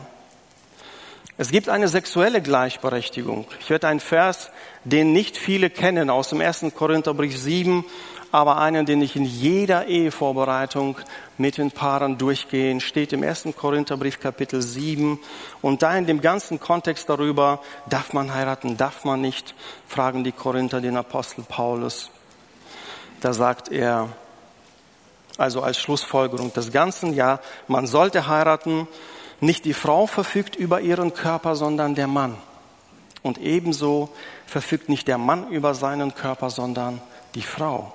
Es 1.38 1.52
gibt 1.52 1.68
eine 1.68 1.90
sexuelle 1.90 2.42
Gleichberechtigung. 2.42 3.46
Ich 3.60 3.70
werde 3.70 3.90
einen 3.90 4.00
Vers, 4.00 4.52
den 4.86 5.12
nicht 5.12 5.36
viele 5.36 5.70
kennen, 5.70 6.10
aus 6.10 6.30
dem 6.30 6.40
1. 6.40 6.68
Korintherbrief 6.74 7.38
7 7.38 7.84
aber 8.32 8.58
einen, 8.58 8.86
den 8.86 9.02
ich 9.02 9.16
in 9.16 9.26
jeder 9.26 9.88
Ehevorbereitung 9.88 10.98
mit 11.38 11.58
den 11.58 11.72
Paaren 11.72 12.18
durchgehe, 12.18 12.80
steht 12.80 13.14
im 13.14 13.24
1. 13.24 13.50
Korintherbrief 13.56 14.20
Kapitel 14.20 14.62
7. 14.62 15.20
Und 15.62 15.82
da 15.82 15.96
in 15.96 16.06
dem 16.06 16.22
ganzen 16.22 16.60
Kontext 16.60 17.10
darüber, 17.10 17.62
darf 17.90 18.14
man 18.14 18.34
heiraten, 18.34 18.78
darf 18.78 19.04
man 19.04 19.22
nicht, 19.22 19.56
fragen 19.88 20.24
die 20.24 20.32
Korinther 20.32 20.82
den 20.82 20.98
Apostel 20.98 21.44
Paulus. 21.44 22.12
Da 23.22 23.34
sagt 23.34 23.72
er, 23.72 24.10
also 25.38 25.62
als 25.62 25.78
Schlussfolgerung 25.78 26.54
des 26.54 26.72
Ganzen, 26.72 27.14
ja, 27.14 27.40
man 27.68 27.88
sollte 27.88 28.28
heiraten, 28.28 28.88
nicht 29.42 29.66
die 29.66 29.74
Frau 29.74 30.06
verfügt 30.06 30.56
über 30.56 30.82
ihren 30.82 31.14
Körper, 31.14 31.56
sondern 31.56 31.96
der 31.96 32.08
Mann. 32.08 32.38
Und 33.22 33.38
ebenso 33.38 34.10
verfügt 34.46 34.90
nicht 34.90 35.08
der 35.08 35.18
Mann 35.18 35.50
über 35.50 35.74
seinen 35.74 36.14
Körper, 36.14 36.50
sondern 36.50 37.02
die 37.36 37.42
Frau. 37.42 37.94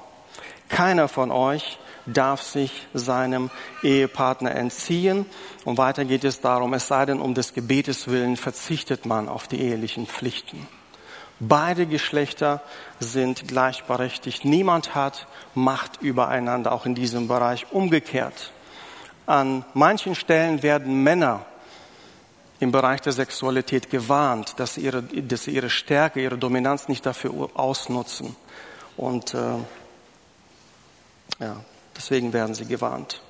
Keiner 0.68 1.09
von 1.09 1.31
euch 1.31 1.79
darf 2.07 2.42
sich 2.42 2.87
seinem 2.92 3.50
Ehepartner 3.83 4.55
entziehen. 4.55 5.27
Und 5.64 5.79
weiter 5.79 6.05
geht 6.05 6.24
es 6.24 6.40
darum, 6.40 6.74
es 6.74 6.88
sei 6.88 7.07
denn, 7.07 7.20
um 7.20 7.35
des 7.35 7.55
Gebetes 7.55 8.09
willen 8.09 8.37
verzichtet 8.37 9.07
man 9.07 9.29
auf 9.29 9.48
die 9.48 9.61
ehelichen 9.61 10.07
Pflichten. 10.07 10.66
Beide 11.40 11.87
Geschlechter 11.87 12.62
sind 13.00 13.48
gleichberechtigt. 13.48 14.44
Niemand 14.44 14.94
hat 14.94 15.27
Macht 15.55 16.00
übereinander, 16.00 16.72
auch 16.72 16.87
in 16.87 16.94
diesem 16.94 17.29
Bereich. 17.29 17.66
Umgekehrt. 17.72 18.53
An 19.27 19.64
manchen 19.74 20.14
Stellen 20.14 20.62
werden 20.62 21.03
Männer 21.03 21.44
im 22.61 22.70
Bereich 22.72 23.00
der 23.00 23.12
Sexualität 23.12 23.90
gewarnt, 23.90 24.55
dass 24.59 24.74
sie 24.74 24.83
ihre, 24.83 25.03
dass 25.03 25.44
sie 25.44 25.50
ihre 25.50 25.70
Stärke, 25.70 26.22
ihre 26.22 26.38
Dominanz 26.38 26.88
nicht 26.88 27.05
dafür 27.05 27.50
ausnutzen. 27.55 28.37
Und 28.96 29.35
äh, 29.35 29.38
ja, 31.40 31.56
deswegen 31.96 32.32
werden 32.32 32.54
sie 32.54 32.66
gewarnt. 32.66 33.20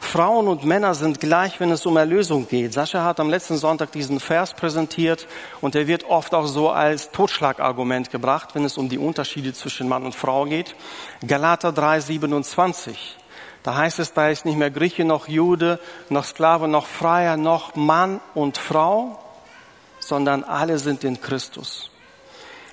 Frauen 0.00 0.48
und 0.48 0.64
Männer 0.64 0.94
sind 0.94 1.20
gleich, 1.20 1.60
wenn 1.60 1.70
es 1.70 1.84
um 1.84 1.96
Erlösung 1.96 2.48
geht. 2.48 2.72
Sascha 2.72 3.04
hat 3.04 3.20
am 3.20 3.28
letzten 3.28 3.56
Sonntag 3.56 3.92
diesen 3.92 4.20
Vers 4.20 4.54
präsentiert 4.54 5.26
und 5.60 5.74
er 5.74 5.86
wird 5.86 6.04
oft 6.04 6.34
auch 6.34 6.46
so 6.46 6.70
als 6.70 7.10
Totschlagargument 7.10 8.10
gebracht, 8.10 8.50
wenn 8.54 8.64
es 8.64 8.78
um 8.78 8.88
die 8.88 8.98
Unterschiede 8.98 9.52
zwischen 9.52 9.88
Mann 9.88 10.04
und 10.04 10.14
Frau 10.14 10.44
geht. 10.44 10.74
Galater 11.26 11.72
3, 11.72 12.00
27. 12.00 13.16
Da 13.62 13.74
heißt 13.74 13.98
es, 13.98 14.14
da 14.14 14.28
ist 14.28 14.44
nicht 14.44 14.56
mehr 14.56 14.70
Grieche 14.70 15.04
noch 15.04 15.28
Jude, 15.28 15.80
noch 16.08 16.24
Sklave, 16.24 16.68
noch 16.68 16.86
Freier, 16.86 17.36
noch 17.36 17.74
Mann 17.74 18.20
und 18.34 18.56
Frau, 18.56 19.18
sondern 20.00 20.44
alle 20.44 20.78
sind 20.78 21.04
in 21.04 21.20
Christus. 21.20 21.90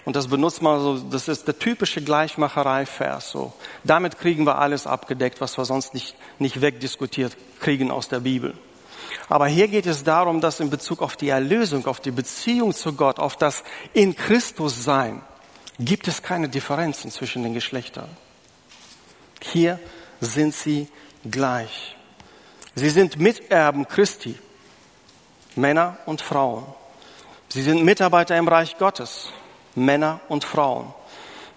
Und 0.06 0.16
das 0.16 0.28
benutzt 0.28 0.62
man 0.62 0.80
so, 0.80 1.00
das 1.00 1.28
ist 1.28 1.48
der 1.48 1.58
typische 1.58 2.02
Gleichmacherei-Vers. 2.02 3.32
So. 3.32 3.54
Damit 3.84 4.20
kriegen 4.20 4.46
wir 4.46 4.60
alles 4.60 4.86
abgedeckt, 4.86 5.42
was 5.42 5.58
wir 5.58 5.66
sonst 5.66 5.96
nicht, 5.96 6.16
nicht 6.38 6.62
wegdiskutiert 6.62 7.36
kriegen 7.60 7.90
aus 7.90 8.08
der 8.08 8.20
Bibel. 8.20 8.54
Aber 9.30 9.48
hier 9.48 9.68
geht 9.68 9.88
es 9.88 10.04
darum, 10.04 10.42
dass 10.42 10.60
in 10.60 10.70
Bezug 10.70 11.02
auf 11.02 11.16
die 11.16 11.30
Erlösung, 11.30 11.88
auf 11.88 12.00
die 12.00 12.12
Beziehung 12.12 12.74
zu 12.74 12.94
Gott, 12.94 13.18
auf 13.18 13.36
das 13.36 13.64
in 13.94 14.16
Christus 14.16 14.84
sein, 14.84 15.24
gibt 15.80 16.08
es 16.08 16.22
keine 16.22 16.50
Differenzen 16.50 17.10
zwischen 17.10 17.42
den 17.42 17.56
Geschlechtern. 17.56 18.10
Hier 19.42 19.80
sind 20.22 20.54
sie 20.54 20.88
gleich. 21.30 21.96
Sie 22.76 22.90
sind 22.90 23.20
Miterben 23.20 23.88
Christi, 23.88 24.38
Männer 25.56 25.98
und 26.06 26.22
Frauen. 26.22 26.66
Sie 27.50 27.64
sind 27.64 27.84
Mitarbeiter 27.84 28.38
im 28.38 28.48
Reich 28.48 28.78
Gottes. 28.78 29.30
Männer 29.76 30.20
und 30.30 30.44
Frauen. 30.44 30.94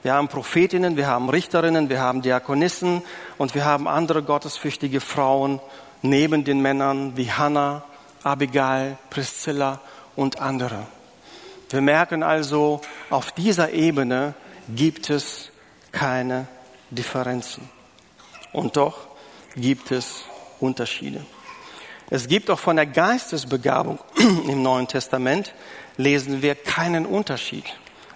Wir 0.03 0.15
haben 0.15 0.29
Prophetinnen, 0.29 0.97
wir 0.97 1.07
haben 1.07 1.29
Richterinnen, 1.29 1.89
wir 1.89 2.01
haben 2.01 2.23
Diakonissen 2.23 3.03
und 3.37 3.55
wir 3.55 3.65
haben 3.65 3.89
andere 3.89 4.23
gottesfürchtige 4.23 5.01
Frauen 5.01 5.61
neben 6.03 6.45
den 6.45 6.61
Männern 6.61 7.17
wie 7.17 7.31
Hannah, 7.31 7.83
Abigail, 8.23 8.97
Priscilla 9.11 9.81
und 10.15 10.41
andere. 10.41 10.87
Wir 11.71 11.81
merken 11.81 12.23
also, 12.23 12.81
auf 13.11 13.33
dieser 13.33 13.73
Ebene 13.73 14.35
gibt 14.69 15.11
es 15.11 15.51
keine 15.93 16.47
Differenzen. 16.91 17.69
Und 18.53 18.77
doch 18.77 19.09
gibt 19.57 19.91
es 19.91 20.25
Unterschiede. 20.61 21.25
Es 22.11 22.27
gibt 22.27 22.51
auch 22.51 22.59
von 22.59 22.77
der 22.77 22.87
Geistesbegabung 22.87 23.99
im 24.17 24.63
Neuen 24.63 24.89
Testament, 24.89 25.53
lesen 25.97 26.41
wir 26.41 26.55
keinen 26.55 27.05
Unterschied. 27.05 27.65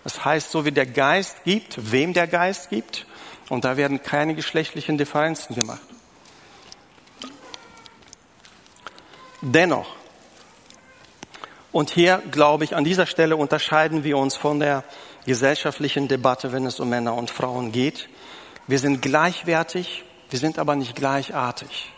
Das 0.04 0.24
heißt, 0.24 0.50
so 0.50 0.64
wie 0.64 0.72
der 0.72 0.86
Geist 0.86 1.44
gibt, 1.44 1.92
wem 1.92 2.12
der 2.12 2.26
Geist 2.26 2.70
gibt, 2.70 3.06
und 3.48 3.64
da 3.64 3.76
werden 3.76 4.02
keine 4.02 4.34
geschlechtlichen 4.34 4.98
Differenzen 4.98 5.54
gemacht. 5.54 5.82
Dennoch, 9.40 9.94
und 11.72 11.90
hier 11.90 12.22
glaube 12.30 12.64
ich, 12.64 12.76
an 12.76 12.84
dieser 12.84 13.06
Stelle 13.06 13.36
unterscheiden 13.36 14.04
wir 14.04 14.18
uns 14.18 14.36
von 14.36 14.60
der 14.60 14.84
gesellschaftlichen 15.26 16.08
Debatte, 16.08 16.52
wenn 16.52 16.66
es 16.66 16.80
um 16.80 16.88
Männer 16.88 17.14
und 17.14 17.30
Frauen 17.30 17.72
geht. 17.72 18.08
Wir 18.66 18.78
sind 18.78 19.02
gleichwertig, 19.02 20.04
wir 20.30 20.38
sind 20.38 20.58
aber 20.58 20.76
nicht 20.76 20.94
gleichartig. 20.94 21.90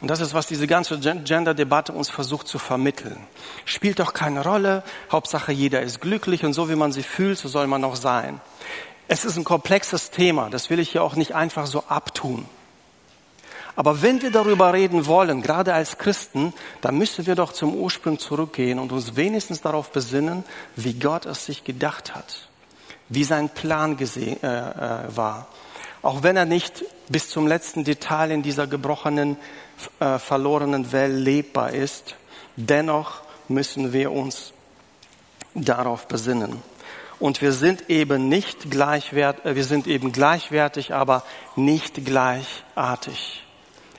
Und 0.00 0.08
das 0.08 0.20
ist, 0.20 0.32
was 0.32 0.46
diese 0.46 0.66
ganze 0.66 0.98
Gender-Debatte 0.98 1.92
uns 1.92 2.08
versucht 2.08 2.48
zu 2.48 2.58
vermitteln. 2.58 3.18
Spielt 3.66 3.98
doch 3.98 4.14
keine 4.14 4.42
Rolle. 4.42 4.82
Hauptsache, 5.12 5.52
jeder 5.52 5.82
ist 5.82 6.00
glücklich 6.00 6.44
und 6.44 6.54
so 6.54 6.70
wie 6.70 6.74
man 6.74 6.92
sich 6.92 7.06
fühlt, 7.06 7.38
so 7.38 7.48
soll 7.48 7.66
man 7.66 7.84
auch 7.84 7.96
sein. 7.96 8.40
Es 9.08 9.24
ist 9.24 9.36
ein 9.36 9.44
komplexes 9.44 10.10
Thema. 10.10 10.48
Das 10.48 10.70
will 10.70 10.78
ich 10.78 10.92
hier 10.92 11.02
auch 11.02 11.16
nicht 11.16 11.34
einfach 11.34 11.66
so 11.66 11.84
abtun. 11.88 12.46
Aber 13.76 14.02
wenn 14.02 14.20
wir 14.22 14.30
darüber 14.30 14.72
reden 14.72 15.06
wollen, 15.06 15.42
gerade 15.42 15.74
als 15.74 15.98
Christen, 15.98 16.52
dann 16.80 16.96
müssen 16.96 17.26
wir 17.26 17.34
doch 17.34 17.52
zum 17.52 17.74
Ursprung 17.74 18.18
zurückgehen 18.18 18.78
und 18.78 18.92
uns 18.92 19.16
wenigstens 19.16 19.60
darauf 19.60 19.92
besinnen, 19.92 20.44
wie 20.76 20.94
Gott 20.94 21.26
es 21.26 21.46
sich 21.46 21.64
gedacht 21.64 22.14
hat, 22.14 22.48
wie 23.08 23.24
sein 23.24 23.48
Plan 23.48 23.96
gesehen, 23.96 24.42
äh, 24.42 24.48
äh, 24.48 25.16
war. 25.16 25.48
Auch 26.02 26.22
wenn 26.22 26.36
er 26.36 26.46
nicht 26.46 26.84
bis 27.08 27.28
zum 27.28 27.46
letzten 27.46 27.84
Detail 27.84 28.30
in 28.30 28.42
dieser 28.42 28.66
gebrochenen 28.66 29.36
äh, 30.00 30.18
verlorenen 30.18 30.92
Welt 30.92 31.18
lebbar 31.18 31.72
ist, 31.72 32.16
dennoch 32.56 33.20
müssen 33.48 33.92
wir 33.92 34.12
uns 34.12 34.52
darauf 35.54 36.06
besinnen. 36.06 36.62
Und 37.18 37.42
wir 37.42 37.52
sind 37.52 37.90
eben 37.90 38.28
nicht 38.28 38.70
gleichwert, 38.70 39.44
äh, 39.44 39.54
wir 39.54 39.64
sind 39.64 39.86
eben 39.86 40.12
gleichwertig, 40.12 40.94
aber 40.94 41.24
nicht 41.56 42.04
gleichartig. 42.04 43.44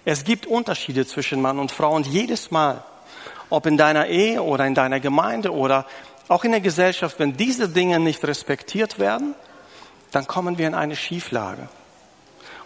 Es 0.03 0.23
gibt 0.23 0.47
Unterschiede 0.47 1.05
zwischen 1.05 1.41
Mann 1.41 1.59
und 1.59 1.71
Frau 1.71 1.93
und 1.95 2.07
jedes 2.07 2.49
Mal, 2.49 2.83
ob 3.49 3.67
in 3.67 3.77
deiner 3.77 4.07
Ehe 4.07 4.41
oder 4.41 4.65
in 4.65 4.73
deiner 4.73 4.99
Gemeinde 4.99 5.53
oder 5.53 5.85
auch 6.27 6.43
in 6.43 6.51
der 6.51 6.61
Gesellschaft, 6.61 7.19
wenn 7.19 7.37
diese 7.37 7.69
Dinge 7.69 7.99
nicht 7.99 8.23
respektiert 8.23 8.97
werden, 8.97 9.35
dann 10.11 10.25
kommen 10.25 10.57
wir 10.57 10.67
in 10.67 10.73
eine 10.73 10.95
Schieflage. 10.95 11.69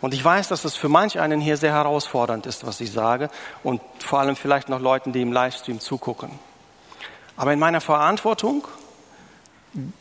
Und 0.01 0.13
ich 0.13 0.23
weiß, 0.23 0.49
dass 0.49 0.65
es 0.65 0.75
für 0.75 0.89
manch 0.89 1.19
einen 1.19 1.41
hier 1.41 1.57
sehr 1.57 1.73
herausfordernd 1.73 2.45
ist, 2.45 2.65
was 2.65 2.81
ich 2.81 2.91
sage 2.91 3.29
und 3.63 3.81
vor 3.99 4.19
allem 4.19 4.35
vielleicht 4.35 4.69
noch 4.69 4.79
Leuten, 4.79 5.13
die 5.13 5.21
im 5.21 5.31
Livestream 5.31 5.79
zugucken. 5.79 6.29
Aber 7.37 7.53
in 7.53 7.59
meiner 7.59 7.81
Verantwortung 7.81 8.67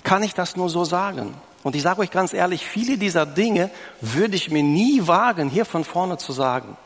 kann 0.02 0.22
ich 0.22 0.34
das 0.34 0.56
nur 0.56 0.68
so 0.68 0.84
sagen. 0.84 1.34
Und 1.62 1.74
ich 1.74 1.82
sage 1.82 2.00
euch 2.00 2.10
ganz 2.10 2.34
ehrlich, 2.34 2.66
viele 2.66 2.98
dieser 2.98 3.26
Dinge 3.26 3.70
würde 4.00 4.36
ich 4.36 4.50
mir 4.50 4.62
nie 4.62 5.06
wagen, 5.06 5.48
hier 5.48 5.64
von 5.64 5.84
vorne 5.84 6.18
zu 6.18 6.32
sagen. 6.32 6.76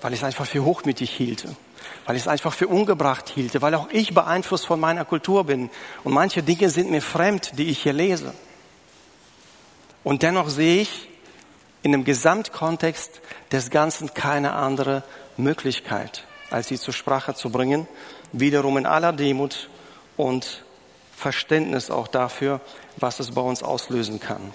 Weil 0.00 0.12
ich 0.12 0.20
es 0.20 0.24
einfach 0.24 0.46
für 0.46 0.62
hochmütig 0.62 1.10
hielte. 1.10 1.56
Weil 2.04 2.16
ich 2.16 2.22
es 2.22 2.28
einfach 2.28 2.52
für 2.52 2.68
ungebracht 2.68 3.30
hielte. 3.30 3.62
Weil 3.62 3.74
auch 3.74 3.88
ich 3.90 4.14
beeinflusst 4.14 4.66
von 4.66 4.78
meiner 4.78 5.04
Kultur 5.04 5.44
bin. 5.44 5.70
Und 6.04 6.12
manche 6.12 6.42
Dinge 6.42 6.68
sind 6.70 6.90
mir 6.90 7.02
fremd, 7.02 7.58
die 7.58 7.70
ich 7.70 7.82
hier 7.82 7.94
lese. 7.94 8.34
Und 10.04 10.22
dennoch 10.22 10.50
sehe 10.50 10.82
ich 10.82 11.07
in 11.82 11.92
dem 11.92 12.04
Gesamtkontext 12.04 13.20
des 13.52 13.70
Ganzen 13.70 14.14
keine 14.14 14.52
andere 14.52 15.02
Möglichkeit, 15.36 16.24
als 16.50 16.68
sie 16.68 16.78
zur 16.78 16.94
Sprache 16.94 17.34
zu 17.34 17.50
bringen. 17.50 17.86
Wiederum 18.32 18.76
in 18.76 18.86
aller 18.86 19.12
Demut 19.12 19.68
und 20.16 20.64
Verständnis 21.16 21.90
auch 21.90 22.08
dafür, 22.08 22.60
was 22.96 23.20
es 23.20 23.32
bei 23.32 23.40
uns 23.40 23.62
auslösen 23.62 24.20
kann. 24.20 24.52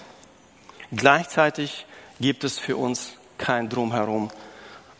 Gleichzeitig 0.92 1.86
gibt 2.20 2.44
es 2.44 2.58
für 2.58 2.76
uns 2.76 3.12
kein 3.38 3.68
Drumherum 3.68 4.30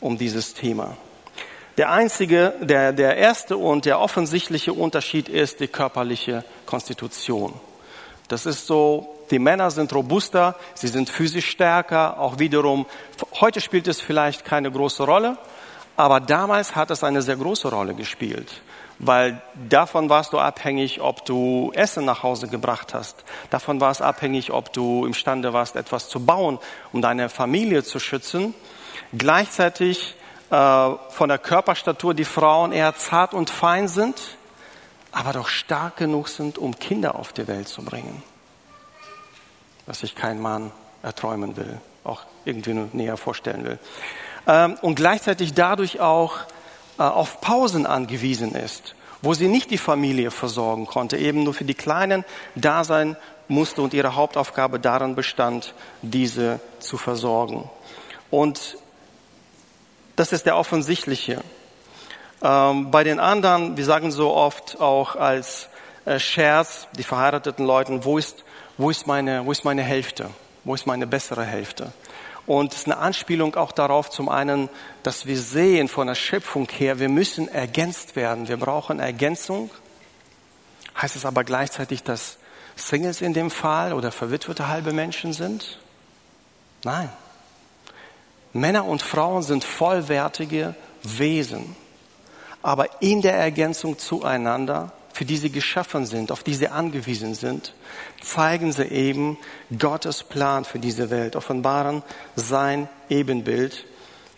um 0.00 0.18
dieses 0.18 0.54
Thema. 0.54 0.96
Der 1.76 1.90
einzige, 1.90 2.54
der, 2.60 2.92
der 2.92 3.16
erste 3.16 3.56
und 3.56 3.84
der 3.84 3.98
offensichtliche 3.98 4.72
Unterschied 4.72 5.28
ist 5.28 5.60
die 5.60 5.68
körperliche 5.68 6.44
Konstitution. 6.66 7.54
Das 8.28 8.46
ist 8.46 8.66
so, 8.66 9.14
die 9.30 9.38
Männer 9.38 9.70
sind 9.70 9.92
robuster, 9.94 10.54
sie 10.74 10.88
sind 10.88 11.10
physisch 11.10 11.48
stärker, 11.48 12.18
auch 12.18 12.38
wiederum, 12.38 12.86
heute 13.40 13.60
spielt 13.60 13.88
es 13.88 14.00
vielleicht 14.00 14.44
keine 14.44 14.70
große 14.70 15.04
Rolle, 15.04 15.36
aber 15.96 16.20
damals 16.20 16.74
hat 16.74 16.90
es 16.90 17.04
eine 17.04 17.22
sehr 17.22 17.36
große 17.36 17.68
Rolle 17.68 17.94
gespielt 17.94 18.50
weil 18.98 19.42
davon 19.68 20.08
warst 20.08 20.32
du 20.32 20.38
abhängig, 20.38 21.00
ob 21.00 21.24
du 21.24 21.72
Essen 21.74 22.04
nach 22.04 22.22
Hause 22.22 22.48
gebracht 22.48 22.94
hast. 22.94 23.24
Davon 23.50 23.80
war 23.80 23.90
es 23.90 24.00
abhängig, 24.00 24.52
ob 24.52 24.72
du 24.72 25.04
imstande 25.04 25.52
warst, 25.52 25.76
etwas 25.76 26.08
zu 26.08 26.24
bauen, 26.24 26.58
um 26.92 27.02
deine 27.02 27.28
Familie 27.28 27.82
zu 27.82 27.98
schützen. 27.98 28.54
Gleichzeitig 29.16 30.14
äh, 30.50 30.90
von 31.08 31.28
der 31.28 31.38
Körperstatur 31.38 32.14
die 32.14 32.24
Frauen 32.24 32.72
eher 32.72 32.94
zart 32.94 33.34
und 33.34 33.50
fein 33.50 33.88
sind, 33.88 34.36
aber 35.14 35.32
doch 35.32 35.48
stark 35.48 35.96
genug 35.96 36.28
sind, 36.28 36.58
um 36.58 36.78
Kinder 36.78 37.14
auf 37.14 37.32
die 37.32 37.46
Welt 37.46 37.68
zu 37.68 37.82
bringen. 37.82 38.22
Was 39.86 40.00
sich 40.00 40.14
kein 40.14 40.40
Mann 40.40 40.72
erträumen 41.02 41.56
will, 41.56 41.80
auch 42.02 42.22
irgendwie 42.44 42.74
nur 42.74 42.88
näher 42.92 43.16
vorstellen 43.16 43.64
will. 43.64 43.78
Ähm, 44.46 44.76
und 44.82 44.96
gleichzeitig 44.96 45.54
dadurch 45.54 46.00
auch 46.00 46.38
äh, 46.98 47.02
auf 47.02 47.40
Pausen 47.40 47.86
angewiesen 47.86 48.54
ist, 48.54 48.96
wo 49.22 49.34
sie 49.34 49.48
nicht 49.48 49.70
die 49.70 49.78
Familie 49.78 50.30
versorgen 50.30 50.86
konnte, 50.86 51.16
eben 51.16 51.44
nur 51.44 51.54
für 51.54 51.64
die 51.64 51.74
Kleinen 51.74 52.24
da 52.56 52.82
sein 52.82 53.16
musste 53.46 53.82
und 53.82 53.94
ihre 53.94 54.16
Hauptaufgabe 54.16 54.80
darin 54.80 55.14
bestand, 55.14 55.74
diese 56.02 56.60
zu 56.80 56.98
versorgen. 56.98 57.70
Und 58.30 58.78
das 60.16 60.32
ist 60.32 60.46
der 60.46 60.56
offensichtliche. 60.56 61.40
Ähm, 62.44 62.90
bei 62.90 63.04
den 63.04 63.18
anderen, 63.20 63.78
wir 63.78 63.86
sagen 63.86 64.12
so 64.12 64.34
oft 64.34 64.78
auch 64.78 65.16
als 65.16 65.68
äh, 66.04 66.18
Scherz, 66.18 66.86
die 66.92 67.02
verheirateten 67.02 67.64
Leuten, 67.64 68.04
wo 68.04 68.18
ist, 68.18 68.44
wo 68.76 68.90
ist 68.90 69.06
meine, 69.06 69.46
wo 69.46 69.52
ist 69.52 69.64
meine 69.64 69.82
Hälfte? 69.82 70.28
Wo 70.62 70.74
ist 70.74 70.86
meine 70.86 71.06
bessere 71.06 71.44
Hälfte? 71.44 71.92
Und 72.46 72.74
es 72.74 72.80
ist 72.80 72.86
eine 72.86 72.98
Anspielung 72.98 73.54
auch 73.54 73.72
darauf, 73.72 74.10
zum 74.10 74.28
einen, 74.28 74.68
dass 75.02 75.24
wir 75.24 75.38
sehen 75.38 75.88
von 75.88 76.06
der 76.06 76.14
Schöpfung 76.14 76.68
her, 76.68 76.98
wir 76.98 77.08
müssen 77.08 77.48
ergänzt 77.48 78.14
werden. 78.14 78.46
Wir 78.48 78.58
brauchen 78.58 79.00
Ergänzung. 79.00 79.70
Heißt 81.00 81.16
es 81.16 81.24
aber 81.24 81.44
gleichzeitig, 81.44 82.02
dass 82.02 82.36
Singles 82.76 83.22
in 83.22 83.32
dem 83.32 83.50
Fall 83.50 83.94
oder 83.94 84.12
verwitwete 84.12 84.68
halbe 84.68 84.92
Menschen 84.92 85.32
sind? 85.32 85.78
Nein. 86.82 87.08
Männer 88.52 88.84
und 88.84 89.00
Frauen 89.00 89.42
sind 89.42 89.64
vollwertige 89.64 90.74
Wesen. 91.02 91.74
Aber 92.64 93.00
in 93.02 93.22
der 93.22 93.34
Ergänzung 93.34 93.98
zueinander 93.98 94.90
für 95.14 95.24
die 95.24 95.36
sie 95.36 95.50
geschaffen 95.50 96.06
sind, 96.06 96.32
auf 96.32 96.42
die 96.42 96.54
sie 96.54 96.66
angewiesen 96.66 97.34
sind, 97.34 97.72
zeigen 98.20 98.72
sie 98.72 98.86
eben 98.86 99.38
Gottes 99.78 100.24
Plan 100.24 100.64
für 100.64 100.80
diese 100.80 101.08
Welt, 101.08 101.36
offenbaren 101.36 102.02
sein 102.34 102.88
Ebenbild. 103.08 103.84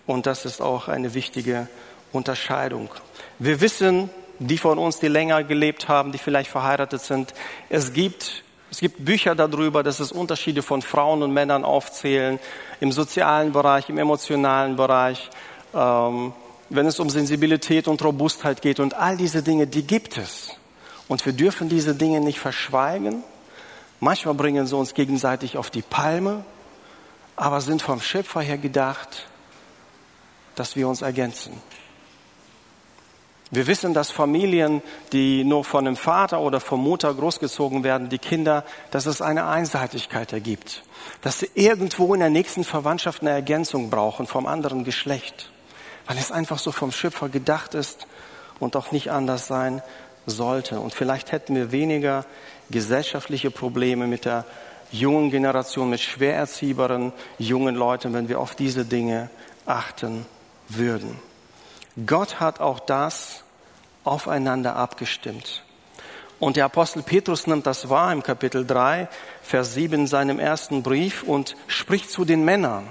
Und 0.06 0.26
das 0.26 0.44
ist 0.44 0.60
auch 0.60 0.88
eine 0.88 1.14
wichtige 1.14 1.66
Unterscheidung. 2.12 2.90
Wir 3.38 3.62
wissen, 3.62 4.10
die 4.38 4.58
von 4.58 4.76
uns, 4.78 5.00
die 5.00 5.08
länger 5.08 5.44
gelebt 5.44 5.88
haben, 5.88 6.12
die 6.12 6.18
vielleicht 6.18 6.50
verheiratet 6.50 7.00
sind, 7.00 7.32
es 7.70 7.94
gibt 7.94 8.42
es 8.68 8.80
gibt 8.80 9.02
Bücher 9.02 9.36
darüber, 9.36 9.84
dass 9.84 10.00
es 10.00 10.10
Unterschiede 10.12 10.60
von 10.60 10.82
Frauen 10.82 11.22
und 11.22 11.32
Männern 11.32 11.64
aufzählen, 11.64 12.40
im 12.80 12.90
sozialen 12.90 13.52
Bereich, 13.52 13.88
im 13.88 13.96
emotionalen 13.96 14.76
Bereich, 14.76 15.30
ähm, 15.72 16.32
wenn 16.68 16.87
es 16.87 16.98
um 16.98 17.11
Sensibilität 17.11 17.88
und 17.88 18.02
Robustheit 18.02 18.62
geht 18.62 18.81
und 18.81 18.94
all 18.94 19.16
diese 19.16 19.42
Dinge, 19.42 19.66
die 19.66 19.87
gibt 19.87 20.18
es. 20.18 20.57
Und 21.09 21.24
wir 21.24 21.33
dürfen 21.33 21.68
diese 21.68 21.94
Dinge 21.94 22.20
nicht 22.20 22.40
verschweigen. 22.40 23.22
Manchmal 24.00 24.35
bringen 24.35 24.66
sie 24.66 24.76
uns 24.76 24.94
gegenseitig 24.94 25.57
auf 25.57 25.70
die 25.70 25.83
Palme, 25.83 26.44
aber 27.37 27.61
sind 27.61 27.83
vom 27.83 28.00
Schöpfer 28.00 28.40
her 28.40 28.59
gedacht, 28.59 29.26
dass 30.55 30.74
wir 30.74 30.88
uns 30.88 31.02
ergänzen. 31.02 31.52
Wir 33.52 33.68
wissen, 33.68 33.94
dass 33.94 34.11
Familien, 34.11 34.83
die 35.12 35.44
nur 35.44 35.64
von 35.64 35.87
einem 35.87 35.96
Vater 35.96 36.40
oder 36.40 36.59
von 36.59 36.81
Mutter 36.81 37.14
großgezogen 37.14 37.85
werden, 37.85 38.09
die 38.09 38.18
Kinder, 38.18 38.64
dass 38.90 39.07
es 39.07 39.22
eine 39.22 39.46
Einseitigkeit 39.46 40.33
ergibt. 40.33 40.83
Dass 41.20 41.38
sie 41.38 41.50
irgendwo 41.55 42.12
in 42.12 42.20
der 42.20 42.31
nächsten 42.31 42.64
Verwandtschaft 42.64 43.22
eine 43.22 43.31
Ergänzung 43.31 43.88
brauchen 43.88 44.26
vom 44.26 44.46
anderen 44.46 44.83
Geschlecht. 44.83 45.50
Weil 46.06 46.18
es 46.18 46.32
einfach 46.32 46.58
so 46.58 46.72
vom 46.72 46.92
Schöpfer 46.92 47.28
gedacht 47.28 47.74
ist 47.74 48.06
und 48.58 48.76
auch 48.76 48.92
nicht 48.92 49.10
anders 49.10 49.46
sein 49.46 49.82
sollte. 50.26 50.80
Und 50.80 50.94
vielleicht 50.94 51.32
hätten 51.32 51.54
wir 51.54 51.72
weniger 51.72 52.24
gesellschaftliche 52.70 53.50
Probleme 53.50 54.06
mit 54.06 54.24
der 54.24 54.44
jungen 54.90 55.30
Generation, 55.30 55.90
mit 55.90 56.00
schwer 56.00 56.36
erziehbaren 56.36 57.12
jungen 57.38 57.74
Leuten, 57.74 58.12
wenn 58.14 58.28
wir 58.28 58.40
auf 58.40 58.54
diese 58.54 58.84
Dinge 58.84 59.30
achten 59.66 60.26
würden. 60.68 61.18
Gott 62.06 62.40
hat 62.40 62.60
auch 62.60 62.80
das 62.80 63.42
aufeinander 64.04 64.76
abgestimmt. 64.76 65.62
Und 66.38 66.56
der 66.56 66.66
Apostel 66.66 67.02
Petrus 67.02 67.46
nimmt 67.46 67.66
das 67.66 67.88
wahr 67.88 68.12
im 68.12 68.22
Kapitel 68.22 68.66
3, 68.66 69.08
Vers 69.42 69.74
7 69.74 70.00
in 70.00 70.06
seinem 70.06 70.38
ersten 70.38 70.82
Brief 70.82 71.22
und 71.22 71.56
spricht 71.66 72.10
zu 72.10 72.24
den 72.26 72.44
Männern. 72.44 72.86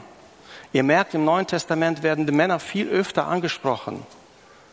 Ihr 0.75 0.83
merkt, 0.83 1.13
im 1.13 1.23
Neuen 1.23 1.47
Testament 1.47 2.03
werden 2.03 2.25
die 2.25 2.33
Männer 2.33 2.59
viel 2.59 2.89
öfter 2.89 3.27
angesprochen 3.27 4.05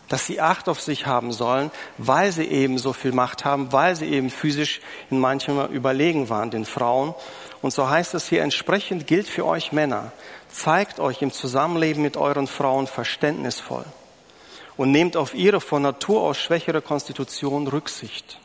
dass 0.08 0.26
sie 0.26 0.42
Acht 0.42 0.68
auf 0.68 0.78
sich 0.78 1.06
haben 1.06 1.32
sollen, 1.32 1.70
weil 1.96 2.32
sie 2.32 2.44
eben 2.44 2.76
so 2.76 2.92
viel 2.92 3.12
Macht 3.12 3.46
haben, 3.46 3.72
weil 3.72 3.96
sie 3.96 4.10
eben 4.10 4.28
physisch 4.28 4.82
in 5.10 5.18
manchem 5.18 5.58
überlegen 5.68 6.28
waren 6.28 6.50
den 6.50 6.66
Frauen. 6.66 7.14
Und 7.62 7.72
so 7.72 7.88
heißt 7.88 8.12
es 8.12 8.28
hier, 8.28 8.42
entsprechend 8.42 9.06
gilt 9.06 9.26
für 9.26 9.46
euch 9.46 9.72
Männer, 9.72 10.12
zeigt 10.50 11.00
euch 11.00 11.22
im 11.22 11.32
Zusammenleben 11.32 12.02
mit 12.02 12.18
euren 12.18 12.46
Frauen 12.46 12.86
verständnisvoll 12.88 13.86
und 14.76 14.90
nehmt 14.90 15.16
auf 15.16 15.34
ihre 15.34 15.62
von 15.62 15.80
Natur 15.80 16.20
aus 16.20 16.36
schwächere 16.36 16.82
Konstitution 16.82 17.66
Rücksicht. 17.66 18.38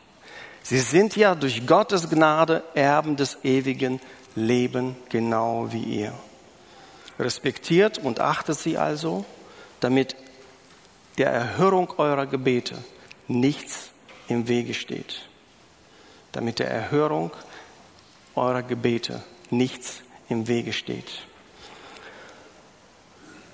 Sie 0.62 0.80
sind 0.80 1.16
ja 1.16 1.34
durch 1.34 1.66
Gottes 1.66 2.08
Gnade 2.08 2.62
Erben 2.74 3.16
des 3.16 3.44
ewigen 3.44 4.00
Leben, 4.34 4.96
genau 5.10 5.66
wie 5.70 5.82
ihr. 5.82 6.14
Respektiert 7.18 7.98
und 7.98 8.20
achtet 8.20 8.58
sie 8.58 8.78
also, 8.78 9.24
damit 9.80 10.16
der 11.18 11.30
Erhörung 11.30 11.92
eurer 11.98 12.26
Gebete 12.26 12.76
nichts 13.26 13.90
im 14.28 14.48
Wege 14.48 14.74
steht. 14.74 15.22
Damit 16.32 16.58
der 16.58 16.70
Erhörung 16.70 17.32
eurer 18.34 18.62
Gebete 18.62 19.22
nichts 19.50 20.02
im 20.28 20.46
Wege 20.46 20.72
steht. 20.72 21.22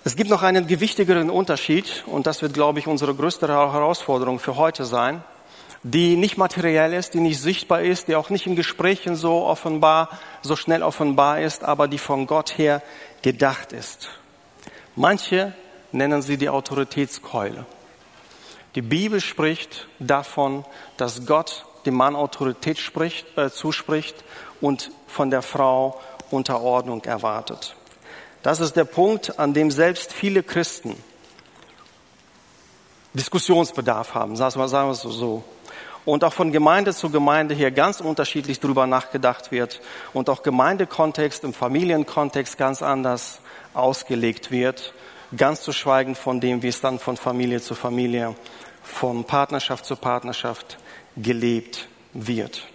Es 0.07 0.17
gibt 0.17 0.29
noch 0.29 0.43
einen 0.43 0.67
gewichtigeren 0.67 1.31
Unterschied 1.31 2.05
und 2.07 2.27
das 2.27 2.43
wird, 2.43 2.53
glaube 2.53 2.79
ich, 2.79 2.87
unsere 2.87 3.15
größte 3.15 3.49
Herausforderung 3.49 4.39
für 4.39 4.57
heute 4.57 4.85
sein, 4.85 5.25
die 5.85 6.17
nicht 6.17 6.39
materiell 6.39 6.95
ist, 6.95 7.13
die 7.13 7.21
nicht 7.21 7.41
sichtbar 7.41 7.83
ist, 7.83 8.09
die 8.09 8.17
auch 8.17 8.31
nicht 8.31 8.47
in 8.47 8.57
Gesprächen 8.57 9.17
so 9.17 9.45
offenbar, 9.45 10.09
so 10.41 10.57
schnell 10.57 10.83
offenbar 10.83 11.41
ist, 11.41 11.63
aber 11.63 11.89
die 11.89 11.99
von 11.99 12.27
Gott 12.27 12.57
her 12.57 12.83
gedacht 13.21 13.73
ist. 13.73 14.09
Manche 14.97 15.53
nennen 15.93 16.23
sie 16.23 16.39
die 16.39 16.49
Autoritätskeule. 16.49 17.67
Die 18.75 18.83
Bibel 18.83 19.21
spricht 19.21 19.87
davon, 19.99 20.65
dass 20.97 21.27
Gott 21.27 21.67
dem 21.85 21.95
Mann 21.95 22.17
Autorität 22.17 22.79
spricht, 22.79 23.37
äh, 23.37 23.51
zuspricht 23.51 24.25
und 24.63 24.91
von 25.07 25.31
der 25.31 25.43
Frau 25.43 26.01
Unterordnung 26.31 27.05
erwartet. 27.05 27.77
Das 28.43 28.61
ist 28.61 28.75
der 28.75 28.85
Punkt, 28.85 29.39
an 29.39 29.53
dem 29.53 29.71
selbst 29.71 30.15
viele 30.15 30.43
Christen 30.43 30.97
Diskussionsbedarf 33.13 34.15
haben, 34.15 34.35
sagen 34.35 34.59
wir 34.59 34.91
es 34.91 35.03
so. 35.03 35.45
Und 36.05 36.23
auch 36.23 36.33
von 36.33 36.53
Gemeinde 36.53 36.95
zu 36.95 37.11
Gemeinde 37.11 37.55
hier 37.55 37.71
ganz 37.71 38.01
unterschiedlich 38.01 38.61
drüber 38.61 38.87
nachgedacht 38.87 39.51
wird 39.51 39.81
und 40.13 40.29
auch 40.29 40.43
Gemeindekontext, 40.43 41.45
im 41.45 41.55
Familienkontext 41.55 42.59
ganz 42.59 42.83
anders 42.83 43.41
ausgelegt 43.73 44.51
wird, 44.51 44.93
ganz 45.37 45.63
zu 45.63 45.73
schweigen 45.73 46.15
von 46.15 46.41
dem, 46.41 46.63
wie 46.63 46.69
es 46.69 46.81
dann 46.81 46.99
von 46.99 47.17
Familie 47.17 47.61
zu 47.61 47.75
Familie, 47.75 48.35
von 48.83 49.25
Partnerschaft 49.25 49.87
zu 49.87 49.97
Partnerschaft 49.97 50.77
gelebt 51.17 51.89
wird. 52.13 52.67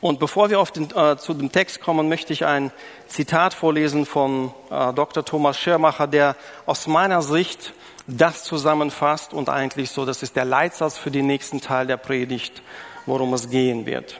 Und 0.00 0.18
bevor 0.18 0.48
wir 0.48 0.64
den, 0.74 0.90
äh, 0.96 1.16
zu 1.18 1.34
dem 1.34 1.52
Text 1.52 1.80
kommen, 1.80 2.08
möchte 2.08 2.32
ich 2.32 2.46
ein 2.46 2.72
Zitat 3.06 3.52
vorlesen 3.52 4.06
von 4.06 4.52
äh, 4.70 4.92
Dr. 4.94 5.24
Thomas 5.24 5.58
Schirmacher, 5.58 6.06
der 6.06 6.36
aus 6.64 6.86
meiner 6.86 7.20
Sicht 7.20 7.74
das 8.06 8.44
zusammenfasst 8.44 9.34
und 9.34 9.50
eigentlich 9.50 9.90
so, 9.90 10.06
das 10.06 10.22
ist 10.22 10.36
der 10.36 10.46
Leitsatz 10.46 10.96
für 10.96 11.10
den 11.10 11.26
nächsten 11.26 11.60
Teil 11.60 11.86
der 11.86 11.98
Predigt, 11.98 12.62
worum 13.04 13.34
es 13.34 13.50
gehen 13.50 13.84
wird. 13.84 14.18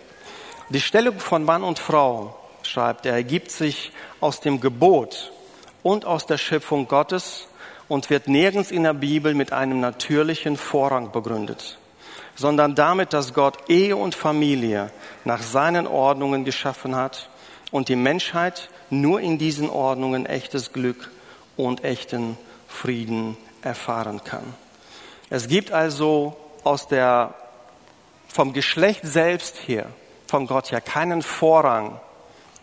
Die 0.69 0.81
Stellung 0.81 1.19
von 1.19 1.45
Mann 1.45 1.65
und 1.65 1.79
Frau, 1.79 2.37
schreibt 2.63 3.07
er, 3.07 3.15
ergibt 3.15 3.51
sich 3.51 3.91
aus 4.21 4.41
dem 4.41 4.61
Gebot 4.61 5.33
und 5.83 6.05
aus 6.05 6.27
der 6.27 6.37
Schöpfung 6.37 6.89
Gottes 6.89 7.49
und 7.89 8.11
wird 8.11 8.29
nirgends 8.29 8.71
in 8.71 8.83
der 8.83 8.93
Bibel 8.93 9.35
mit 9.35 9.53
einem 9.53 9.81
natürlichen 9.81 10.59
Vorrang 10.59 11.11
begründet 11.11 11.80
sondern 12.41 12.75
damit, 12.75 13.13
dass 13.13 13.35
Gott 13.35 13.69
Ehe 13.69 13.95
und 13.95 14.15
Familie 14.15 14.91
nach 15.27 15.43
seinen 15.43 15.87
Ordnungen 15.87 16.47
geschaffen 16.47 16.97
hat 16.97 17.29
und 17.71 17.91
die 17.91 17.97
Menschheit 17.97 18.71
nur 18.89 19.21
in 19.21 19.37
diesen 19.37 19.69
Ordnungen 19.69 20.25
echtes 20.25 20.73
Glück 20.73 21.11
und 21.59 21.85
echten 21.85 22.39
Frieden 22.67 23.37
erfahren 23.61 24.25
kann. 24.25 24.55
Es 25.29 25.49
gibt 25.49 25.71
also 25.71 26.35
aus 26.65 26.89
der, 26.89 27.35
vom 28.27 28.55
Geschlecht 28.55 29.03
selbst 29.05 29.69
her, 29.69 29.85
von 30.27 30.47
Gott 30.47 30.73
her, 30.73 30.81
keinen 30.81 31.21
Vorrang 31.21 32.01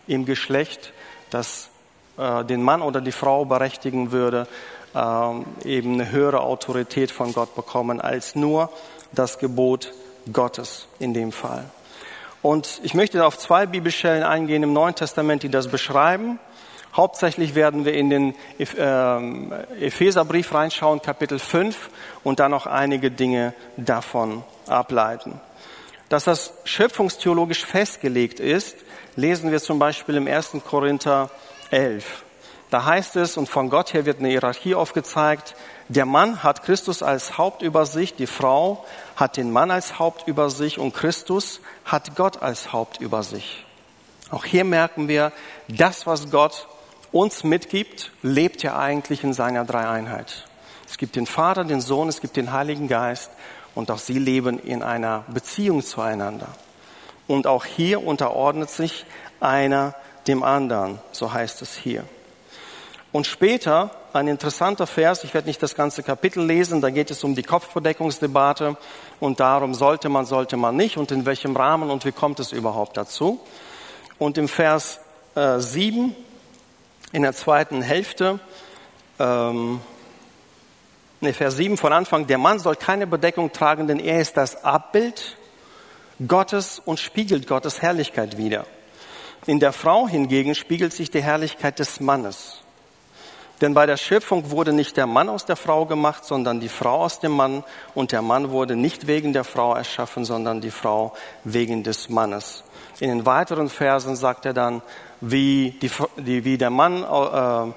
im 0.08 0.24
Geschlecht, 0.24 0.92
das 1.30 1.70
äh, 2.18 2.44
den 2.44 2.64
Mann 2.64 2.82
oder 2.82 3.00
die 3.00 3.12
Frau 3.12 3.44
berechtigen 3.44 4.10
würde, 4.10 4.48
äh, 4.92 5.68
eben 5.68 5.94
eine 5.94 6.10
höhere 6.10 6.40
Autorität 6.40 7.12
von 7.12 7.32
Gott 7.32 7.54
bekommen 7.54 8.00
als 8.00 8.34
nur 8.34 8.72
das 9.12 9.38
Gebot 9.38 9.92
Gottes 10.32 10.86
in 10.98 11.14
dem 11.14 11.32
Fall. 11.32 11.64
Und 12.42 12.80
ich 12.82 12.94
möchte 12.94 13.24
auf 13.26 13.36
zwei 13.38 13.66
Bibelstellen 13.66 14.22
eingehen 14.22 14.62
im 14.62 14.72
Neuen 14.72 14.94
Testament, 14.94 15.42
die 15.42 15.48
das 15.48 15.68
beschreiben. 15.68 16.38
Hauptsächlich 16.94 17.54
werden 17.54 17.84
wir 17.84 17.94
in 17.94 18.10
den 18.10 18.34
ähm, 18.78 19.52
Epheserbrief 19.80 20.54
reinschauen, 20.54 21.02
Kapitel 21.02 21.38
5, 21.38 21.90
und 22.24 22.40
dann 22.40 22.50
noch 22.50 22.66
einige 22.66 23.10
Dinge 23.10 23.54
davon 23.76 24.42
ableiten. 24.66 25.40
Dass 26.08 26.24
das 26.24 26.54
schöpfungstheologisch 26.64 27.64
festgelegt 27.64 28.40
ist, 28.40 28.76
lesen 29.16 29.50
wir 29.50 29.60
zum 29.60 29.78
Beispiel 29.78 30.16
im 30.16 30.26
1. 30.26 30.56
Korinther 30.64 31.30
11. 31.70 32.24
Da 32.70 32.84
heißt 32.84 33.16
es, 33.16 33.36
und 33.36 33.48
von 33.48 33.70
Gott 33.70 33.94
her 33.94 34.04
wird 34.04 34.18
eine 34.18 34.28
Hierarchie 34.28 34.74
aufgezeigt, 34.74 35.54
der 35.88 36.04
Mann 36.04 36.42
hat 36.42 36.64
Christus 36.64 37.02
als 37.02 37.38
Haupt 37.38 37.62
über 37.62 37.86
sich, 37.86 38.14
die 38.14 38.26
Frau 38.26 38.84
hat 39.16 39.38
den 39.38 39.50
Mann 39.50 39.70
als 39.70 39.98
Haupt 39.98 40.28
über 40.28 40.50
sich 40.50 40.78
und 40.78 40.92
Christus 40.92 41.60
hat 41.86 42.14
Gott 42.14 42.42
als 42.42 42.72
Haupt 42.72 43.00
über 43.00 43.22
sich. 43.22 43.64
Auch 44.30 44.44
hier 44.44 44.64
merken 44.64 45.08
wir, 45.08 45.32
das, 45.68 46.06
was 46.06 46.30
Gott 46.30 46.68
uns 47.10 47.42
mitgibt, 47.42 48.10
lebt 48.20 48.62
ja 48.62 48.78
eigentlich 48.78 49.24
in 49.24 49.32
seiner 49.32 49.64
Dreieinheit. 49.64 50.46
Es 50.86 50.98
gibt 50.98 51.16
den 51.16 51.26
Vater, 51.26 51.64
den 51.64 51.80
Sohn, 51.80 52.10
es 52.10 52.20
gibt 52.20 52.36
den 52.36 52.52
Heiligen 52.52 52.88
Geist 52.88 53.30
und 53.74 53.90
auch 53.90 53.98
sie 53.98 54.18
leben 54.18 54.58
in 54.58 54.82
einer 54.82 55.24
Beziehung 55.28 55.82
zueinander. 55.82 56.48
Und 57.26 57.46
auch 57.46 57.64
hier 57.64 58.06
unterordnet 58.06 58.68
sich 58.68 59.06
einer 59.40 59.94
dem 60.26 60.42
anderen, 60.42 60.98
so 61.12 61.32
heißt 61.32 61.62
es 61.62 61.74
hier. 61.74 62.04
Und 63.18 63.26
später 63.26 63.90
ein 64.12 64.28
interessanter 64.28 64.86
Vers, 64.86 65.24
ich 65.24 65.34
werde 65.34 65.48
nicht 65.48 65.60
das 65.60 65.74
ganze 65.74 66.04
Kapitel 66.04 66.46
lesen, 66.46 66.80
da 66.80 66.88
geht 66.88 67.10
es 67.10 67.24
um 67.24 67.34
die 67.34 67.42
Kopfbedeckungsdebatte 67.42 68.76
und 69.18 69.40
darum, 69.40 69.74
sollte 69.74 70.08
man, 70.08 70.24
sollte 70.24 70.56
man 70.56 70.76
nicht 70.76 70.96
und 70.96 71.10
in 71.10 71.26
welchem 71.26 71.56
Rahmen 71.56 71.90
und 71.90 72.04
wie 72.04 72.12
kommt 72.12 72.38
es 72.38 72.52
überhaupt 72.52 72.96
dazu. 72.96 73.40
Und 74.20 74.38
im 74.38 74.46
Vers 74.46 75.00
äh, 75.34 75.58
7, 75.58 76.14
in 77.10 77.22
der 77.22 77.32
zweiten 77.32 77.82
Hälfte, 77.82 78.38
ähm, 79.18 79.80
nee, 81.20 81.32
Vers 81.32 81.56
7 81.56 81.76
von 81.76 81.92
Anfang, 81.92 82.28
der 82.28 82.38
Mann 82.38 82.60
soll 82.60 82.76
keine 82.76 83.08
Bedeckung 83.08 83.50
tragen, 83.50 83.88
denn 83.88 83.98
er 83.98 84.20
ist 84.20 84.36
das 84.36 84.62
Abbild 84.62 85.36
Gottes 86.24 86.78
und 86.78 87.00
spiegelt 87.00 87.48
Gottes 87.48 87.82
Herrlichkeit 87.82 88.36
wider. 88.36 88.64
In 89.44 89.58
der 89.58 89.72
Frau 89.72 90.06
hingegen 90.06 90.54
spiegelt 90.54 90.92
sich 90.92 91.10
die 91.10 91.20
Herrlichkeit 91.24 91.80
des 91.80 91.98
Mannes. 91.98 92.62
Denn 93.60 93.74
bei 93.74 93.86
der 93.86 93.96
Schöpfung 93.96 94.50
wurde 94.50 94.72
nicht 94.72 94.96
der 94.96 95.06
Mann 95.06 95.28
aus 95.28 95.44
der 95.44 95.56
Frau 95.56 95.84
gemacht, 95.84 96.24
sondern 96.24 96.60
die 96.60 96.68
Frau 96.68 97.02
aus 97.02 97.18
dem 97.18 97.32
Mann. 97.32 97.64
Und 97.94 98.12
der 98.12 98.22
Mann 98.22 98.50
wurde 98.50 98.76
nicht 98.76 99.06
wegen 99.06 99.32
der 99.32 99.44
Frau 99.44 99.74
erschaffen, 99.74 100.24
sondern 100.24 100.60
die 100.60 100.70
Frau 100.70 101.12
wegen 101.44 101.82
des 101.82 102.08
Mannes. 102.08 102.62
In 103.00 103.08
den 103.08 103.26
weiteren 103.26 103.68
Versen 103.68 104.14
sagt 104.16 104.46
er 104.46 104.54
dann, 104.54 104.82
wie, 105.20 105.76
die, 105.82 105.90
wie 106.44 106.58
der 106.58 106.70
Mann, 106.70 107.02
äh, 107.02 107.72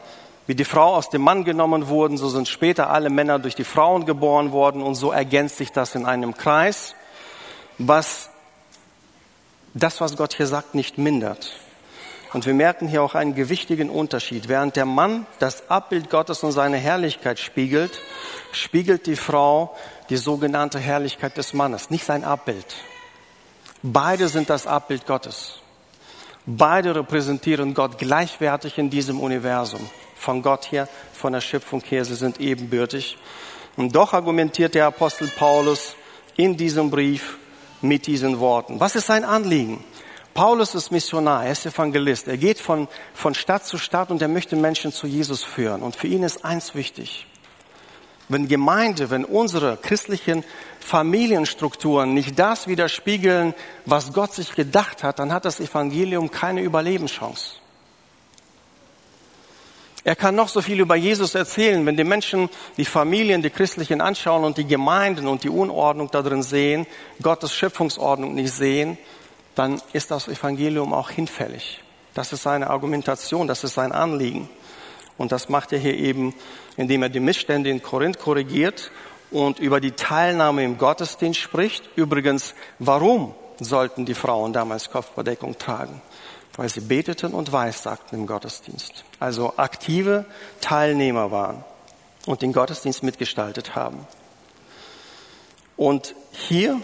wie 0.45 0.55
die 0.55 0.65
Frau 0.65 0.95
aus 0.95 1.09
dem 1.09 1.21
Mann 1.21 1.43
genommen 1.45 1.87
wurden, 1.87 2.17
so 2.17 2.29
sind 2.29 2.47
später 2.47 2.91
alle 2.91 3.09
Männer 3.09 3.39
durch 3.39 3.55
die 3.55 3.63
Frauen 3.63 4.05
geboren 4.05 4.51
worden. 4.51 4.83
Und 4.83 4.95
so 4.95 5.11
ergänzt 5.11 5.57
sich 5.57 5.71
das 5.71 5.95
in 5.95 6.05
einem 6.05 6.35
Kreis, 6.37 6.95
was 7.79 8.29
das, 9.73 10.01
was 10.01 10.15
Gott 10.15 10.33
hier 10.33 10.47
sagt, 10.47 10.75
nicht 10.75 10.97
mindert. 10.97 11.51
Und 12.33 12.45
wir 12.45 12.53
merken 12.53 12.87
hier 12.87 13.03
auch 13.03 13.13
einen 13.13 13.35
gewichtigen 13.35 13.89
Unterschied. 13.89 14.47
Während 14.47 14.77
der 14.77 14.85
Mann 14.85 15.25
das 15.39 15.69
Abbild 15.69 16.09
Gottes 16.09 16.43
und 16.43 16.53
seine 16.53 16.77
Herrlichkeit 16.77 17.39
spiegelt, 17.39 17.99
spiegelt 18.53 19.05
die 19.05 19.17
Frau 19.17 19.75
die 20.09 20.17
sogenannte 20.17 20.79
Herrlichkeit 20.79 21.35
des 21.37 21.53
Mannes, 21.53 21.89
nicht 21.89 22.05
sein 22.05 22.23
Abbild. 22.23 22.65
Beide 23.83 24.29
sind 24.29 24.49
das 24.49 24.65
Abbild 24.65 25.05
Gottes. 25.05 25.59
Beide 26.45 26.95
repräsentieren 26.95 27.73
Gott 27.73 27.97
gleichwertig 27.97 28.77
in 28.77 28.89
diesem 28.89 29.19
Universum. 29.19 29.81
Von 30.15 30.41
Gott 30.41 30.71
her, 30.71 30.87
von 31.13 31.33
der 31.33 31.41
Schöpfung 31.41 31.81
her, 31.81 32.05
sie 32.05 32.15
sind 32.15 32.39
ebenbürtig. 32.39 33.17
Und 33.75 33.95
doch 33.95 34.13
argumentiert 34.13 34.75
der 34.75 34.85
Apostel 34.87 35.27
Paulus 35.27 35.95
in 36.37 36.57
diesem 36.57 36.89
Brief 36.89 37.37
mit 37.81 38.07
diesen 38.07 38.39
Worten. 38.39 38.79
Was 38.79 38.95
ist 38.95 39.07
sein 39.07 39.25
Anliegen? 39.25 39.83
Paulus 40.33 40.75
ist 40.75 40.91
Missionar, 40.91 41.45
er 41.45 41.51
ist 41.51 41.65
Evangelist. 41.65 42.27
Er 42.27 42.37
geht 42.37 42.59
von, 42.59 42.87
von 43.13 43.33
Stadt 43.33 43.65
zu 43.65 43.77
Stadt 43.77 44.11
und 44.11 44.21
er 44.21 44.27
möchte 44.27 44.55
Menschen 44.55 44.93
zu 44.93 45.07
Jesus 45.07 45.43
führen. 45.43 45.81
Und 45.81 45.95
für 45.95 46.07
ihn 46.07 46.23
ist 46.23 46.45
eins 46.45 46.73
wichtig. 46.73 47.27
Wenn 48.29 48.47
Gemeinde, 48.47 49.09
wenn 49.09 49.25
unsere 49.25 49.75
christlichen 49.75 50.45
Familienstrukturen 50.79 52.13
nicht 52.13 52.39
das 52.39 52.65
widerspiegeln, 52.67 53.53
was 53.85 54.13
Gott 54.13 54.33
sich 54.33 54.53
gedacht 54.53 55.03
hat, 55.03 55.19
dann 55.19 55.33
hat 55.33 55.43
das 55.43 55.59
Evangelium 55.59 56.31
keine 56.31 56.61
Überlebenschance. 56.61 57.55
Er 60.03 60.15
kann 60.15 60.33
noch 60.33 60.47
so 60.47 60.61
viel 60.61 60.79
über 60.79 60.95
Jesus 60.95 61.35
erzählen, 61.35 61.85
wenn 61.85 61.97
die 61.97 62.03
Menschen 62.03 62.49
die 62.77 62.85
Familien, 62.85 63.41
die 63.41 63.51
Christlichen 63.51 64.01
anschauen 64.01 64.45
und 64.45 64.57
die 64.57 64.65
Gemeinden 64.65 65.27
und 65.27 65.43
die 65.43 65.49
Unordnung 65.49 66.09
da 66.09 66.21
drin 66.21 66.41
sehen, 66.41 66.87
Gottes 67.21 67.53
Schöpfungsordnung 67.53 68.33
nicht 68.33 68.53
sehen, 68.53 68.97
dann 69.55 69.81
ist 69.93 70.11
das 70.11 70.27
Evangelium 70.27 70.93
auch 70.93 71.09
hinfällig. 71.09 71.83
Das 72.13 72.33
ist 72.33 72.43
seine 72.43 72.69
Argumentation, 72.69 73.47
das 73.47 73.63
ist 73.63 73.75
sein 73.75 73.91
Anliegen. 73.91 74.49
Und 75.17 75.31
das 75.31 75.49
macht 75.49 75.71
er 75.71 75.79
hier 75.79 75.95
eben, 75.95 76.33
indem 76.77 77.03
er 77.03 77.09
die 77.09 77.19
Missstände 77.19 77.69
in 77.69 77.81
Korinth 77.81 78.19
korrigiert 78.19 78.91
und 79.29 79.59
über 79.59 79.79
die 79.79 79.91
Teilnahme 79.91 80.63
im 80.63 80.77
Gottesdienst 80.77 81.39
spricht. 81.39 81.89
Übrigens, 81.95 82.53
warum 82.79 83.33
sollten 83.59 84.05
die 84.05 84.15
Frauen 84.15 84.51
damals 84.53 84.89
Kopfbedeckung 84.89 85.57
tragen? 85.57 86.01
Weil 86.57 86.69
sie 86.69 86.81
beteten 86.81 87.33
und 87.33 87.51
weissagten 87.51 88.15
im 88.15 88.27
Gottesdienst. 88.27 89.05
Also 89.19 89.53
aktive 89.57 90.25
Teilnehmer 90.59 91.31
waren 91.31 91.63
und 92.25 92.41
den 92.41 92.51
Gottesdienst 92.51 93.03
mitgestaltet 93.03 93.75
haben. 93.75 94.05
Und 95.77 96.13
hier 96.31 96.81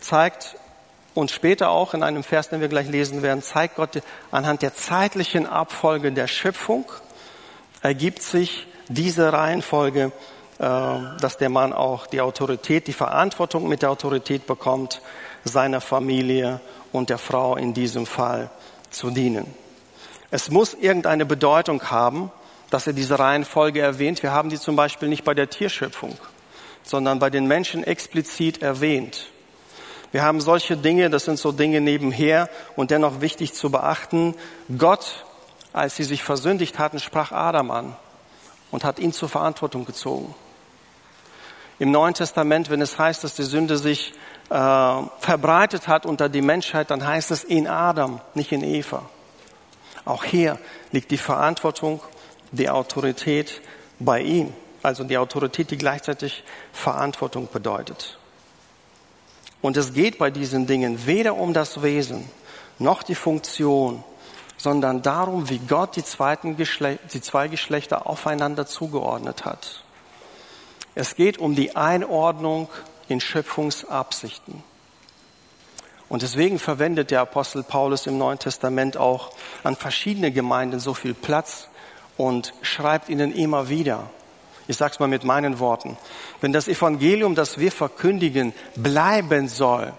zeigt 0.00 0.56
und 1.14 1.30
später 1.30 1.70
auch 1.70 1.94
in 1.94 2.02
einem 2.02 2.24
Vers, 2.24 2.48
den 2.48 2.60
wir 2.60 2.68
gleich 2.68 2.88
lesen 2.88 3.22
werden, 3.22 3.42
zeigt 3.42 3.76
Gott 3.76 4.02
anhand 4.30 4.62
der 4.62 4.74
zeitlichen 4.74 5.46
Abfolge 5.46 6.12
der 6.12 6.26
Schöpfung, 6.26 6.84
ergibt 7.82 8.22
sich 8.22 8.66
diese 8.88 9.32
Reihenfolge, 9.32 10.12
äh, 10.58 10.62
dass 11.20 11.36
der 11.38 11.48
Mann 11.48 11.72
auch 11.72 12.06
die 12.06 12.20
Autorität, 12.20 12.86
die 12.86 12.92
Verantwortung 12.92 13.68
mit 13.68 13.82
der 13.82 13.90
Autorität 13.90 14.46
bekommt, 14.46 15.00
seiner 15.44 15.80
Familie 15.80 16.60
und 16.92 17.10
der 17.10 17.18
Frau 17.18 17.56
in 17.56 17.74
diesem 17.74 18.06
Fall 18.06 18.50
zu 18.90 19.10
dienen. 19.10 19.46
Es 20.30 20.50
muss 20.50 20.74
irgendeine 20.74 21.26
Bedeutung 21.26 21.90
haben, 21.90 22.32
dass 22.70 22.86
er 22.86 22.92
diese 22.92 23.18
Reihenfolge 23.18 23.80
erwähnt. 23.80 24.22
Wir 24.22 24.32
haben 24.32 24.48
die 24.48 24.58
zum 24.58 24.74
Beispiel 24.74 25.08
nicht 25.08 25.22
bei 25.22 25.34
der 25.34 25.48
Tierschöpfung, 25.48 26.16
sondern 26.82 27.20
bei 27.20 27.30
den 27.30 27.46
Menschen 27.46 27.84
explizit 27.84 28.62
erwähnt. 28.62 29.28
Wir 30.14 30.22
haben 30.22 30.40
solche 30.40 30.76
Dinge, 30.76 31.10
das 31.10 31.24
sind 31.24 31.40
so 31.40 31.50
Dinge 31.50 31.80
nebenher 31.80 32.48
und 32.76 32.92
dennoch 32.92 33.20
wichtig 33.20 33.52
zu 33.52 33.72
beachten. 33.72 34.36
Gott, 34.78 35.24
als 35.72 35.96
sie 35.96 36.04
sich 36.04 36.22
versündigt 36.22 36.78
hatten, 36.78 37.00
sprach 37.00 37.32
Adam 37.32 37.72
an 37.72 37.96
und 38.70 38.84
hat 38.84 39.00
ihn 39.00 39.12
zur 39.12 39.28
Verantwortung 39.28 39.84
gezogen. 39.84 40.32
Im 41.80 41.90
Neuen 41.90 42.14
Testament, 42.14 42.70
wenn 42.70 42.80
es 42.80 42.96
heißt, 42.96 43.24
dass 43.24 43.34
die 43.34 43.42
Sünde 43.42 43.76
sich 43.76 44.14
äh, 44.50 45.02
verbreitet 45.18 45.88
hat 45.88 46.06
unter 46.06 46.28
die 46.28 46.42
Menschheit, 46.42 46.92
dann 46.92 47.04
heißt 47.04 47.32
es 47.32 47.42
in 47.42 47.66
Adam, 47.66 48.20
nicht 48.34 48.52
in 48.52 48.62
Eva. 48.62 49.02
Auch 50.04 50.22
hier 50.22 50.60
liegt 50.92 51.10
die 51.10 51.18
Verantwortung, 51.18 52.00
die 52.52 52.70
Autorität 52.70 53.62
bei 53.98 54.20
ihm. 54.20 54.52
Also 54.80 55.02
die 55.02 55.18
Autorität, 55.18 55.72
die 55.72 55.76
gleichzeitig 55.76 56.44
Verantwortung 56.72 57.48
bedeutet. 57.52 58.16
Und 59.64 59.78
es 59.78 59.94
geht 59.94 60.18
bei 60.18 60.30
diesen 60.30 60.66
Dingen 60.66 61.06
weder 61.06 61.36
um 61.36 61.54
das 61.54 61.80
Wesen 61.82 62.28
noch 62.78 63.02
die 63.02 63.14
Funktion, 63.14 64.04
sondern 64.58 65.00
darum, 65.00 65.48
wie 65.48 65.56
Gott 65.58 65.96
die, 65.96 66.04
zweiten 66.04 66.58
Geschle 66.58 66.98
die 67.14 67.22
zwei 67.22 67.48
Geschlechter 67.48 68.06
aufeinander 68.06 68.66
zugeordnet 68.66 69.46
hat. 69.46 69.82
Es 70.94 71.16
geht 71.16 71.38
um 71.38 71.54
die 71.54 71.76
Einordnung 71.76 72.68
in 73.08 73.22
Schöpfungsabsichten. 73.22 74.62
Und 76.10 76.20
deswegen 76.20 76.58
verwendet 76.58 77.10
der 77.10 77.22
Apostel 77.22 77.62
Paulus 77.62 78.06
im 78.06 78.18
Neuen 78.18 78.38
Testament 78.38 78.98
auch 78.98 79.30
an 79.62 79.76
verschiedene 79.76 80.30
Gemeinden 80.30 80.78
so 80.78 80.92
viel 80.92 81.14
Platz 81.14 81.68
und 82.18 82.52
schreibt 82.60 83.08
ihnen 83.08 83.34
immer 83.34 83.70
wieder, 83.70 84.10
ich 84.66 84.76
sage 84.76 84.92
es 84.94 85.00
mal 85.00 85.08
mit 85.08 85.24
meinen 85.24 85.58
Worten. 85.58 85.96
Wenn 86.40 86.52
das 86.52 86.68
Evangelium, 86.68 87.34
das 87.34 87.58
wir 87.58 87.72
verkündigen, 87.72 88.52
bleiben 88.76 89.48
soll, 89.48 89.92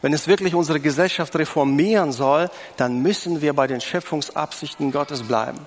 wenn 0.00 0.12
es 0.12 0.28
wirklich 0.28 0.54
unsere 0.54 0.80
Gesellschaft 0.80 1.34
reformieren 1.36 2.12
soll, 2.12 2.50
dann 2.76 3.02
müssen 3.02 3.42
wir 3.42 3.52
bei 3.52 3.66
den 3.66 3.80
Schöpfungsabsichten 3.80 4.92
Gottes 4.92 5.24
bleiben 5.24 5.66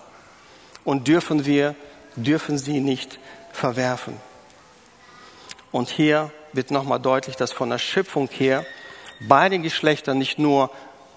und 0.86 1.08
dürfen 1.08 1.46
wir, 1.46 1.76
dürfen 2.16 2.58
sie 2.58 2.80
nicht 2.80 3.20
verwerfen. 3.52 4.16
Und 5.72 5.89
hier 5.89 6.32
wird 6.54 6.72
nochmal 6.72 7.00
deutlich, 7.00 7.36
dass 7.36 7.52
von 7.52 7.70
der 7.70 7.78
Schöpfung 7.78 8.30
her 8.30 8.66
beide 9.20 9.60
Geschlechter 9.60 10.14
nicht 10.14 10.39
nur 10.39 10.70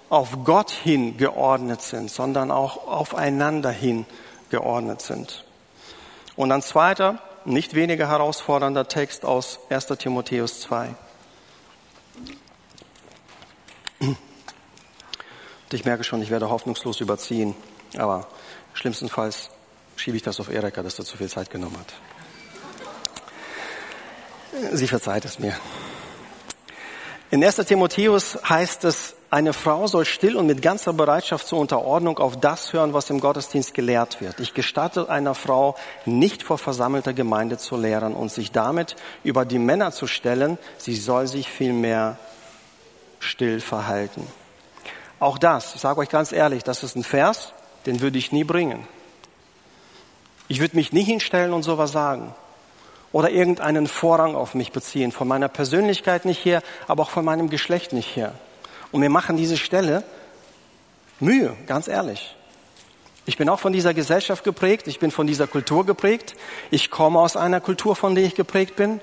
auf 0.09 0.45
Gott 0.45 0.71
hin 0.71 1.17
geordnet 1.17 1.83
sind, 1.83 2.11
sondern 2.11 2.51
auch 2.51 2.87
aufeinander 2.87 3.71
hin 3.71 4.07
geordnet 4.51 5.01
sind. 5.01 5.44
Und 6.37 6.51
ein 6.51 6.63
zweiter, 6.63 7.21
nicht 7.45 7.75
weniger 7.75 8.09
herausfordernder 8.09 8.89
Text 8.89 9.25
aus 9.25 9.61
1 9.71 9.87
Timotheus 9.99 10.61
2. 10.63 10.95
Ich 15.73 15.85
merke 15.85 16.05
schon, 16.05 16.23
ich 16.23 16.31
werde 16.31 16.51
hoffnungslos 16.51 17.01
überziehen, 17.01 17.57
aber 17.99 18.29
schlimmstenfalls 18.75 19.51
schiebe 19.97 20.17
ich 20.17 20.23
das 20.23 20.39
auf 20.39 20.49
Erika, 20.49 20.85
dass 20.85 21.01
er 21.01 21.05
zu 21.05 21.17
viel 21.17 21.29
Zeit 21.29 21.51
genommen 21.51 21.77
hat. 21.77 21.93
Sie 24.73 24.87
verzeiht 24.87 25.25
es 25.25 25.41
mir. 25.41 25.57
In 27.33 27.43
1. 27.45 27.57
Timotheus 27.57 28.39
heißt 28.49 28.85
es, 28.85 29.17
eine 29.35 29.53
Frau 29.53 29.89
soll 29.89 30.05
still 30.05 30.37
und 30.37 30.47
mit 30.47 30.63
ganzer 30.63 30.93
Bereitschaft 30.93 31.49
zur 31.49 31.59
Unterordnung 31.59 32.21
auf 32.21 32.39
das 32.39 32.73
hören, 32.73 32.93
was 32.93 33.11
im 33.11 33.19
Gottesdienst 33.19 33.75
gelehrt 33.75 34.21
wird. 34.21 34.39
Ich 34.39 34.55
gestatte 34.55 35.11
einer 35.11 35.35
Frau, 35.35 35.75
nicht 36.07 36.45
vor 36.45 36.57
versammelter 36.57 37.13
Gemeinde 37.13 37.59
zu 37.59 37.77
lehren 37.77 38.15
und 38.15 38.31
sich 38.31 38.53
damit 38.53 38.95
über 39.25 39.45
die 39.45 39.59
Männer 39.59 39.91
zu 39.91 40.07
stellen. 40.07 40.57
Sie 40.79 40.95
soll 40.95 41.27
sich 41.27 41.49
vielmehr 41.49 42.17
still 43.19 43.61
verhalten. 43.61 44.25
Auch 45.19 45.37
das, 45.37 45.75
ich 45.75 45.81
sage 45.81 45.99
euch 45.99 46.11
ganz 46.11 46.31
ehrlich, 46.31 46.63
das 46.63 46.85
ist 46.85 46.95
ein 46.95 47.03
Vers, 47.03 47.55
den 47.87 48.01
würde 48.01 48.19
ich 48.19 48.31
nie 48.31 48.45
bringen. 48.45 48.87
Ich 50.47 50.61
würde 50.61 50.77
mich 50.77 50.93
nicht 50.93 51.07
hinstellen 51.07 51.53
und 51.53 51.65
sowas 51.65 51.91
sagen 51.91 52.33
oder 53.11 53.31
irgendeinen 53.31 53.89
Vorrang 53.89 54.37
auf 54.37 54.55
mich 54.55 54.71
beziehen, 54.71 55.11
von 55.11 55.27
meiner 55.27 55.49
Persönlichkeit 55.49 56.25
nicht 56.25 56.45
her, 56.45 56.63
aber 56.87 57.03
auch 57.03 57.11
von 57.11 57.25
meinem 57.25 57.51
Geschlecht 57.51 57.93
nicht 57.93 58.15
her. 58.15 58.35
Und 58.95 59.03
wir 59.03 59.11
machen 59.11 59.37
diese 59.37 59.57
Stelle 59.57 60.05
Mühe, 61.19 61.57
ganz 61.67 61.89
ehrlich. 61.89 62.37
Ich 63.27 63.37
bin 63.37 63.49
auch 63.49 63.59
von 63.59 63.73
dieser 63.73 63.93
Gesellschaft 63.93 64.45
geprägt, 64.45 64.87
ich 64.87 65.01
bin 65.01 65.11
von 65.11 65.27
dieser 65.27 65.49
Kultur 65.49 65.85
geprägt, 65.85 66.37
ich 66.71 66.93
komme 66.93 67.19
aus 67.19 67.37
einer 67.37 67.61
Kultur, 67.61 67.97
von 67.97 68.15
der 68.15 68.23
ich 68.23 68.37
geprägt 68.37 68.77
bin. 68.77 69.01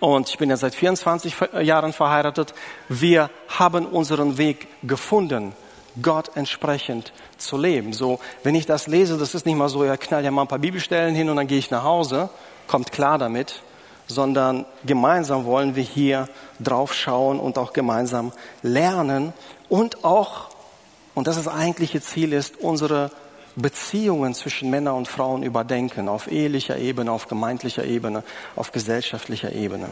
Und 0.00 0.30
ich 0.30 0.38
bin 0.38 0.48
ja 0.48 0.56
seit 0.56 0.74
24 0.74 1.34
Jahren 1.60 1.92
verheiratet. 1.92 2.54
Wir 2.88 3.28
haben 3.48 3.84
unseren 3.84 4.38
Weg 4.38 4.66
gefunden, 4.82 5.52
Gott 6.00 6.30
entsprechend 6.34 7.12
zu 7.36 7.58
leben. 7.58 7.92
So, 7.92 8.20
wenn 8.44 8.54
ich 8.54 8.64
das 8.64 8.86
lese, 8.86 9.18
das 9.18 9.34
ist 9.34 9.44
nicht 9.44 9.56
mal 9.56 9.68
so, 9.68 9.84
ja, 9.84 9.98
knall 9.98 10.24
ja 10.24 10.30
mal 10.30 10.42
ein 10.42 10.48
paar 10.48 10.58
Bibelstellen 10.58 11.14
hin 11.14 11.28
und 11.28 11.36
dann 11.36 11.48
gehe 11.48 11.58
ich 11.58 11.70
nach 11.70 11.82
Hause, 11.82 12.30
kommt 12.66 12.92
klar 12.92 13.18
damit, 13.18 13.60
sondern 14.08 14.64
gemeinsam 14.84 15.44
wollen 15.44 15.76
wir 15.76 15.84
hier 15.84 16.28
drauf 16.58 16.92
schauen 16.94 17.38
und 17.38 17.58
auch 17.58 17.72
gemeinsam 17.72 18.32
lernen 18.62 19.32
und 19.68 20.04
auch, 20.04 20.48
und 21.14 21.26
das 21.26 21.36
ist 21.36 21.46
das 21.46 21.54
eigentliche 21.54 22.00
Ziel 22.00 22.32
ist, 22.32 22.58
unsere 22.60 23.10
Beziehungen 23.54 24.34
zwischen 24.34 24.70
Männern 24.70 24.94
und 24.94 25.08
Frauen 25.08 25.42
überdenken, 25.42 26.08
auf 26.08 26.30
ehelicher 26.30 26.78
Ebene, 26.78 27.12
auf 27.12 27.28
gemeindlicher 27.28 27.84
Ebene, 27.84 28.22
auf 28.56 28.72
gesellschaftlicher 28.72 29.52
Ebene. 29.52 29.88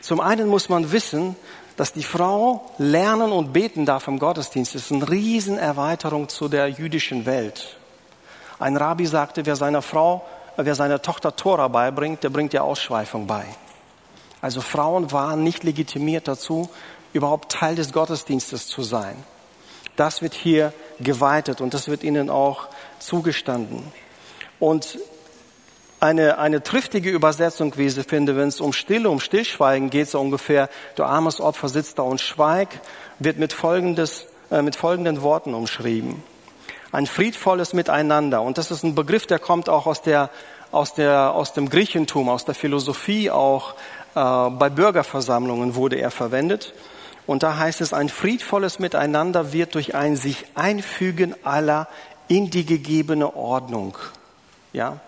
Zum 0.00 0.20
einen 0.20 0.48
muss 0.48 0.68
man 0.68 0.92
wissen, 0.92 1.36
dass 1.76 1.92
die 1.92 2.02
Frau 2.02 2.70
lernen 2.78 3.32
und 3.32 3.52
beten 3.52 3.86
darf 3.86 4.08
im 4.08 4.18
Gottesdienst. 4.18 4.74
Das 4.74 4.82
ist 4.82 4.92
eine 4.92 5.08
Riesenerweiterung 5.08 6.28
zu 6.28 6.48
der 6.48 6.68
jüdischen 6.68 7.26
Welt. 7.26 7.76
Ein 8.58 8.76
Rabbi 8.76 9.06
sagte, 9.06 9.46
wer 9.46 9.56
seiner 9.56 9.82
Frau 9.82 10.22
wer 10.64 10.74
seiner 10.74 11.02
Tochter 11.02 11.36
Tora 11.36 11.68
beibringt, 11.68 12.22
der 12.22 12.30
bringt 12.30 12.52
ja 12.52 12.62
Ausschweifung 12.62 13.26
bei. 13.26 13.44
Also 14.40 14.60
Frauen 14.60 15.12
waren 15.12 15.42
nicht 15.42 15.64
legitimiert 15.64 16.28
dazu, 16.28 16.70
überhaupt 17.12 17.52
Teil 17.52 17.74
des 17.74 17.92
Gottesdienstes 17.92 18.66
zu 18.66 18.82
sein. 18.82 19.16
Das 19.96 20.22
wird 20.22 20.34
hier 20.34 20.72
geweitet 20.98 21.60
und 21.60 21.74
das 21.74 21.88
wird 21.88 22.02
ihnen 22.02 22.30
auch 22.30 22.68
zugestanden. 22.98 23.82
Und 24.58 24.98
eine, 25.98 26.38
eine 26.38 26.62
triftige 26.62 27.10
Übersetzung, 27.10 27.76
wie 27.76 27.86
ich 27.86 27.94
sie 27.94 28.04
finde, 28.04 28.36
wenn 28.36 28.48
es 28.48 28.60
um 28.60 28.72
Stille, 28.72 29.10
um 29.10 29.20
Stillschweigen 29.20 29.90
geht, 29.90 30.08
so 30.08 30.20
ungefähr, 30.20 30.70
du 30.94 31.04
armes 31.04 31.40
Opfer 31.40 31.68
sitzt 31.68 31.98
da 31.98 32.02
und 32.02 32.20
schweig, 32.20 32.80
wird 33.18 33.38
mit, 33.38 33.52
folgendes, 33.52 34.26
äh, 34.50 34.62
mit 34.62 34.76
folgenden 34.76 35.20
Worten 35.20 35.52
umschrieben 35.52 36.22
ein 36.92 37.06
friedvolles 37.06 37.72
Miteinander. 37.72 38.42
Und 38.42 38.58
das 38.58 38.70
ist 38.70 38.82
ein 38.82 38.94
Begriff, 38.94 39.26
der 39.26 39.38
kommt 39.38 39.68
auch 39.68 39.86
aus, 39.86 40.02
der, 40.02 40.30
aus, 40.72 40.94
der, 40.94 41.34
aus 41.34 41.52
dem 41.52 41.68
Griechentum, 41.68 42.28
aus 42.28 42.44
der 42.44 42.54
Philosophie, 42.54 43.30
auch 43.30 43.74
äh, 44.14 44.50
bei 44.50 44.70
Bürgerversammlungen 44.70 45.74
wurde 45.74 45.96
er 45.96 46.10
verwendet. 46.10 46.72
Und 47.26 47.42
da 47.42 47.56
heißt 47.56 47.80
es, 47.80 47.92
ein 47.92 48.08
friedvolles 48.08 48.78
Miteinander 48.78 49.52
wird 49.52 49.74
durch 49.74 49.94
ein 49.94 50.16
sich 50.16 50.46
einfügen 50.54 51.34
aller 51.44 51.86
in 52.28 52.50
die 52.50 52.64
gegebene 52.64 53.36
Ordnung. 53.36 53.96
Ja? 54.72 54.98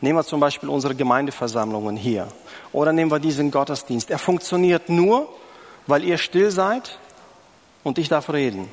Nehmen 0.00 0.18
wir 0.18 0.24
zum 0.24 0.40
Beispiel 0.40 0.68
unsere 0.68 0.94
Gemeindeversammlungen 0.94 1.96
hier. 1.96 2.28
Oder 2.72 2.92
nehmen 2.92 3.10
wir 3.10 3.18
diesen 3.18 3.50
Gottesdienst. 3.50 4.10
Er 4.10 4.18
funktioniert 4.18 4.88
nur, 4.88 5.28
weil 5.86 6.04
ihr 6.04 6.18
still 6.18 6.50
seid 6.50 6.98
und 7.82 7.98
ich 7.98 8.08
darf 8.08 8.30
reden. 8.30 8.68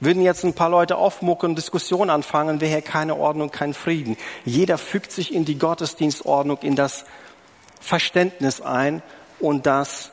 Würden 0.00 0.22
jetzt 0.22 0.44
ein 0.44 0.54
paar 0.54 0.68
Leute 0.68 0.96
aufmucken 0.96 1.50
und 1.50 1.56
Diskussion 1.56 2.10
anfangen, 2.10 2.60
wäre 2.60 2.72
hier 2.72 2.82
keine 2.82 3.16
Ordnung, 3.16 3.50
kein 3.50 3.74
Frieden. 3.74 4.16
Jeder 4.44 4.76
fügt 4.76 5.12
sich 5.12 5.32
in 5.32 5.44
die 5.44 5.58
Gottesdienstordnung, 5.58 6.58
in 6.62 6.76
das 6.76 7.04
Verständnis 7.80 8.60
ein 8.60 9.02
und 9.38 9.66
das 9.66 10.10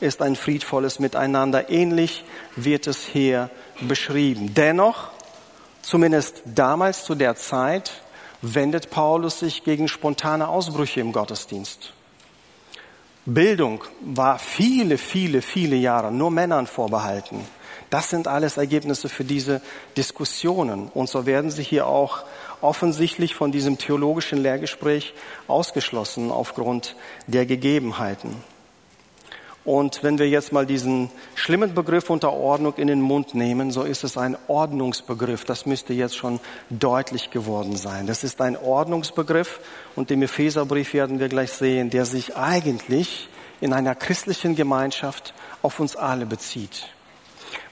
ist 0.00 0.20
ein 0.20 0.36
friedvolles 0.36 0.98
Miteinander. 0.98 1.70
Ähnlich 1.70 2.24
wird 2.56 2.86
es 2.86 3.04
hier 3.04 3.50
beschrieben. 3.80 4.52
Dennoch, 4.54 5.10
zumindest 5.80 6.42
damals 6.44 7.04
zu 7.04 7.14
der 7.14 7.36
Zeit, 7.36 8.02
wendet 8.42 8.90
Paulus 8.90 9.38
sich 9.38 9.62
gegen 9.64 9.88
spontane 9.88 10.48
Ausbrüche 10.48 11.00
im 11.00 11.12
Gottesdienst. 11.12 11.92
Bildung 13.24 13.84
war 14.00 14.40
viele, 14.40 14.98
viele, 14.98 15.42
viele 15.42 15.76
Jahre 15.76 16.10
nur 16.10 16.32
Männern 16.32 16.66
vorbehalten. 16.66 17.46
Das 17.92 18.08
sind 18.08 18.26
alles 18.26 18.56
Ergebnisse 18.56 19.10
für 19.10 19.22
diese 19.22 19.60
Diskussionen. 19.98 20.88
Und 20.94 21.10
so 21.10 21.26
werden 21.26 21.50
sie 21.50 21.62
hier 21.62 21.86
auch 21.86 22.24
offensichtlich 22.62 23.34
von 23.34 23.52
diesem 23.52 23.76
theologischen 23.76 24.38
Lehrgespräch 24.38 25.12
ausgeschlossen 25.46 26.30
aufgrund 26.30 26.96
der 27.26 27.44
Gegebenheiten. 27.44 28.34
Und 29.66 30.02
wenn 30.02 30.18
wir 30.18 30.26
jetzt 30.26 30.52
mal 30.52 30.64
diesen 30.64 31.10
schlimmen 31.34 31.74
Begriff 31.74 32.08
Unterordnung 32.08 32.76
in 32.76 32.86
den 32.86 33.02
Mund 33.02 33.34
nehmen, 33.34 33.70
so 33.70 33.82
ist 33.82 34.04
es 34.04 34.16
ein 34.16 34.38
Ordnungsbegriff. 34.48 35.44
Das 35.44 35.66
müsste 35.66 35.92
jetzt 35.92 36.16
schon 36.16 36.40
deutlich 36.70 37.30
geworden 37.30 37.76
sein. 37.76 38.06
Das 38.06 38.24
ist 38.24 38.40
ein 38.40 38.56
Ordnungsbegriff 38.56 39.60
und 39.96 40.10
im 40.10 40.22
Epheserbrief 40.22 40.94
werden 40.94 41.20
wir 41.20 41.28
gleich 41.28 41.52
sehen, 41.52 41.90
der 41.90 42.06
sich 42.06 42.36
eigentlich 42.36 43.28
in 43.60 43.74
einer 43.74 43.94
christlichen 43.94 44.56
Gemeinschaft 44.56 45.34
auf 45.60 45.78
uns 45.78 45.94
alle 45.94 46.24
bezieht. 46.24 46.88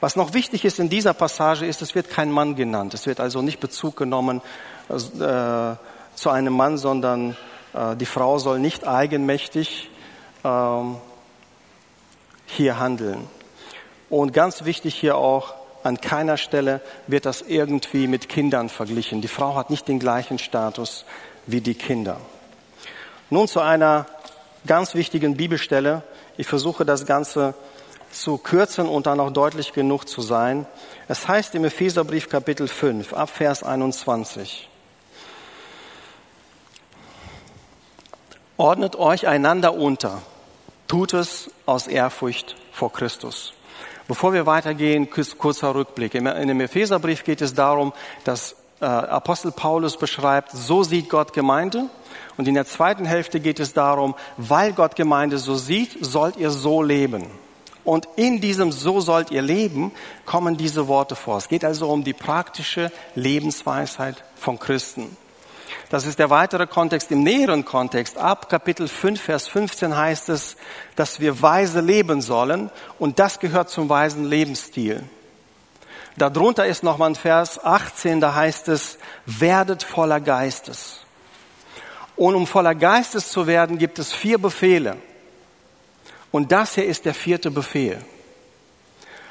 Was 0.00 0.16
noch 0.16 0.34
wichtig 0.34 0.64
ist 0.64 0.78
in 0.78 0.88
dieser 0.88 1.14
Passage 1.14 1.66
ist, 1.66 1.82
es 1.82 1.94
wird 1.94 2.10
kein 2.10 2.30
Mann 2.30 2.56
genannt. 2.56 2.94
Es 2.94 3.06
wird 3.06 3.20
also 3.20 3.42
nicht 3.42 3.60
Bezug 3.60 3.96
genommen 3.96 4.40
äh, 4.88 4.94
zu 6.14 6.30
einem 6.30 6.54
Mann, 6.54 6.78
sondern 6.78 7.36
äh, 7.72 7.96
die 7.96 8.06
Frau 8.06 8.38
soll 8.38 8.58
nicht 8.58 8.86
eigenmächtig 8.86 9.90
ähm, 10.44 10.96
hier 12.46 12.78
handeln. 12.78 13.28
Und 14.08 14.32
ganz 14.32 14.64
wichtig 14.64 14.94
hier 14.94 15.16
auch, 15.16 15.54
an 15.82 16.00
keiner 16.00 16.36
Stelle 16.36 16.82
wird 17.06 17.24
das 17.24 17.42
irgendwie 17.42 18.06
mit 18.06 18.28
Kindern 18.28 18.68
verglichen. 18.68 19.22
Die 19.22 19.28
Frau 19.28 19.54
hat 19.54 19.70
nicht 19.70 19.88
den 19.88 19.98
gleichen 19.98 20.38
Status 20.38 21.06
wie 21.46 21.60
die 21.60 21.74
Kinder. 21.74 22.18
Nun 23.30 23.48
zu 23.48 23.60
einer 23.60 24.06
ganz 24.66 24.94
wichtigen 24.94 25.36
Bibelstelle. 25.36 26.02
Ich 26.36 26.46
versuche 26.46 26.84
das 26.84 27.06
Ganze 27.06 27.54
zu 28.10 28.38
kürzen 28.38 28.88
und 28.88 29.06
dann 29.06 29.20
auch 29.20 29.30
deutlich 29.30 29.72
genug 29.72 30.08
zu 30.08 30.20
sein. 30.20 30.66
Es 31.08 31.28
heißt 31.28 31.54
im 31.54 31.64
Epheserbrief 31.64 32.28
Kapitel 32.28 32.68
5 32.68 33.12
ab 33.12 33.30
Vers 33.30 33.62
21. 33.62 34.68
Ordnet 38.56 38.96
euch 38.96 39.26
einander 39.26 39.74
unter 39.74 40.22
Tut 40.90 41.14
es 41.14 41.52
aus 41.66 41.86
Ehrfurcht 41.86 42.56
vor 42.72 42.92
Christus. 42.92 43.52
Bevor 44.08 44.32
wir 44.32 44.44
weitergehen, 44.44 45.08
kurzer 45.08 45.72
Rückblick. 45.72 46.16
In 46.16 46.24
dem 46.24 46.60
Epheserbrief 46.60 47.22
geht 47.22 47.40
es 47.40 47.54
darum, 47.54 47.92
dass 48.24 48.56
äh, 48.80 48.86
Apostel 48.86 49.52
Paulus 49.52 49.96
beschreibt, 49.96 50.50
so 50.50 50.82
sieht 50.82 51.08
Gott 51.08 51.32
Gemeinde. 51.32 51.88
Und 52.36 52.48
in 52.48 52.54
der 52.54 52.66
zweiten 52.66 53.04
Hälfte 53.04 53.38
geht 53.38 53.60
es 53.60 53.72
darum, 53.72 54.16
weil 54.36 54.72
Gott 54.72 54.96
Gemeinde 54.96 55.38
so 55.38 55.54
sieht, 55.54 56.04
sollt 56.04 56.36
ihr 56.36 56.50
so 56.50 56.82
leben. 56.82 57.26
Und 57.84 58.08
in 58.16 58.40
diesem 58.40 58.72
So 58.72 59.00
sollt 59.00 59.30
ihr 59.30 59.42
leben 59.42 59.92
kommen 60.26 60.56
diese 60.56 60.86
Worte 60.88 61.16
vor. 61.16 61.38
Es 61.38 61.48
geht 61.48 61.64
also 61.64 61.90
um 61.90 62.04
die 62.04 62.12
praktische 62.12 62.92
Lebensweisheit 63.14 64.22
von 64.36 64.58
Christen. 64.58 65.16
Das 65.88 66.06
ist 66.06 66.18
der 66.18 66.30
weitere 66.30 66.66
Kontext. 66.66 67.10
Im 67.10 67.22
näheren 67.22 67.64
Kontext, 67.64 68.16
ab 68.16 68.48
Kapitel 68.48 68.86
5, 68.86 69.20
Vers 69.20 69.48
15 69.48 69.96
heißt 69.96 70.28
es, 70.28 70.56
dass 70.94 71.20
wir 71.20 71.42
weise 71.42 71.80
leben 71.80 72.22
sollen 72.22 72.70
und 72.98 73.18
das 73.18 73.40
gehört 73.40 73.70
zum 73.70 73.88
weisen 73.88 74.24
Lebensstil. 74.24 75.02
Darunter 76.16 76.66
ist 76.66 76.82
nochmal 76.82 77.10
ein 77.10 77.14
Vers 77.14 77.62
18, 77.62 78.20
da 78.20 78.34
heißt 78.34 78.68
es, 78.68 78.98
werdet 79.26 79.82
voller 79.82 80.20
Geistes. 80.20 81.00
Und 82.16 82.34
um 82.34 82.46
voller 82.46 82.74
Geistes 82.74 83.30
zu 83.30 83.46
werden, 83.46 83.78
gibt 83.78 83.98
es 83.98 84.12
vier 84.12 84.38
Befehle. 84.38 84.96
Und 86.30 86.52
das 86.52 86.74
hier 86.74 86.84
ist 86.84 87.04
der 87.04 87.14
vierte 87.14 87.50
Befehl. 87.50 87.98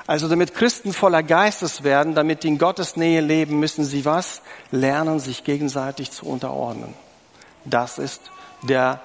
Also 0.09 0.27
damit 0.27 0.55
Christen 0.55 0.91
voller 0.91 1.21
Geistes 1.21 1.83
werden, 1.83 2.15
damit 2.15 2.43
die 2.43 2.47
in 2.47 2.57
Gottes 2.57 2.95
Nähe 2.95 3.21
leben, 3.21 3.59
müssen 3.59 3.85
sie 3.85 4.05
was? 4.05 4.41
Lernen, 4.71 5.19
sich 5.19 5.43
gegenseitig 5.43 6.09
zu 6.09 6.25
unterordnen. 6.25 6.95
Das 7.63 7.99
ist 7.99 8.21
der, 8.63 9.01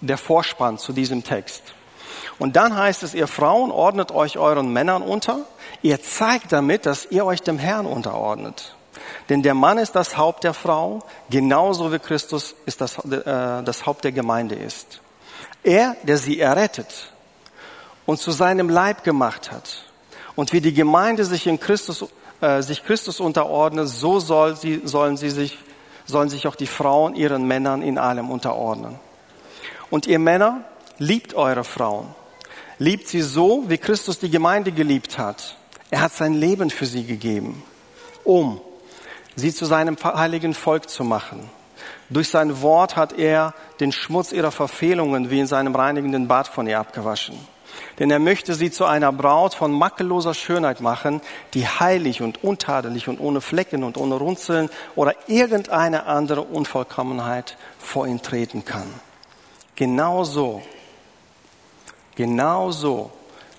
der 0.00 0.16
Vorspann 0.16 0.78
zu 0.78 0.92
diesem 0.92 1.24
Text. 1.24 1.62
Und 2.38 2.54
dann 2.54 2.76
heißt 2.76 3.02
es, 3.02 3.14
ihr 3.14 3.26
Frauen 3.26 3.70
ordnet 3.72 4.12
euch 4.12 4.38
euren 4.38 4.72
Männern 4.72 5.02
unter. 5.02 5.40
Ihr 5.82 6.00
zeigt 6.00 6.52
damit, 6.52 6.86
dass 6.86 7.06
ihr 7.10 7.24
euch 7.24 7.42
dem 7.42 7.58
Herrn 7.58 7.86
unterordnet. 7.86 8.76
Denn 9.28 9.42
der 9.42 9.54
Mann 9.54 9.78
ist 9.78 9.96
das 9.96 10.16
Haupt 10.16 10.44
der 10.44 10.54
Frau, 10.54 11.02
genauso 11.30 11.92
wie 11.92 11.98
Christus 11.98 12.54
ist 12.64 12.80
das, 12.80 12.98
äh, 12.98 13.62
das 13.64 13.86
Haupt 13.86 14.04
der 14.04 14.12
Gemeinde 14.12 14.54
ist. 14.54 15.00
Er, 15.66 15.96
der 16.04 16.16
sie 16.16 16.38
errettet 16.38 17.10
und 18.06 18.20
zu 18.20 18.30
seinem 18.30 18.68
Leib 18.68 19.02
gemacht 19.02 19.50
hat 19.50 19.82
und 20.36 20.52
wie 20.52 20.60
die 20.60 20.72
Gemeinde 20.72 21.24
sich 21.24 21.48
in 21.48 21.58
Christus, 21.58 22.04
äh, 22.40 22.62
sich 22.62 22.84
Christus 22.84 23.18
unterordnet, 23.18 23.88
so 23.88 24.20
soll 24.20 24.54
sie, 24.54 24.82
sollen 24.84 25.16
sie 25.16 25.28
sich, 25.28 25.58
sollen 26.04 26.28
sich 26.28 26.46
auch 26.46 26.54
die 26.54 26.68
Frauen 26.68 27.16
ihren 27.16 27.48
Männern 27.48 27.82
in 27.82 27.98
allem 27.98 28.30
unterordnen. 28.30 29.00
Und 29.90 30.06
ihr 30.06 30.20
Männer, 30.20 30.62
liebt 30.98 31.34
eure 31.34 31.64
Frauen. 31.64 32.14
Liebt 32.78 33.08
sie 33.08 33.22
so, 33.22 33.64
wie 33.66 33.78
Christus 33.78 34.20
die 34.20 34.30
Gemeinde 34.30 34.70
geliebt 34.70 35.18
hat. 35.18 35.56
Er 35.90 36.00
hat 36.00 36.12
sein 36.12 36.34
Leben 36.34 36.70
für 36.70 36.86
sie 36.86 37.04
gegeben, 37.04 37.60
um 38.22 38.60
sie 39.34 39.52
zu 39.52 39.64
seinem 39.64 39.96
heiligen 40.00 40.54
Volk 40.54 40.88
zu 40.88 41.02
machen. 41.02 41.50
Durch 42.10 42.28
sein 42.28 42.62
Wort 42.62 42.96
hat 42.96 43.18
er 43.18 43.54
den 43.80 43.92
Schmutz 43.92 44.32
ihrer 44.32 44.50
Verfehlungen 44.50 45.30
wie 45.30 45.40
in 45.40 45.46
seinem 45.46 45.74
reinigenden 45.74 46.28
Bad 46.28 46.48
von 46.48 46.66
ihr 46.66 46.78
abgewaschen 46.78 47.36
denn 47.98 48.10
er 48.10 48.18
möchte 48.18 48.54
sie 48.54 48.70
zu 48.70 48.84
einer 48.84 49.12
Braut 49.12 49.54
von 49.54 49.72
makelloser 49.72 50.34
Schönheit 50.34 50.80
machen, 50.80 51.20
die 51.54 51.66
heilig 51.66 52.22
und 52.22 52.42
untadelig 52.44 53.08
und 53.08 53.20
ohne 53.20 53.40
Flecken 53.40 53.84
und 53.84 53.96
ohne 53.96 54.16
Runzeln 54.16 54.70
oder 54.94 55.14
irgendeine 55.26 56.06
andere 56.06 56.42
Unvollkommenheit 56.42 57.56
vor 57.78 58.06
ihn 58.06 58.22
treten 58.22 58.64
kann. 58.64 58.88
Genauso, 59.74 60.62
genauso 62.14 63.10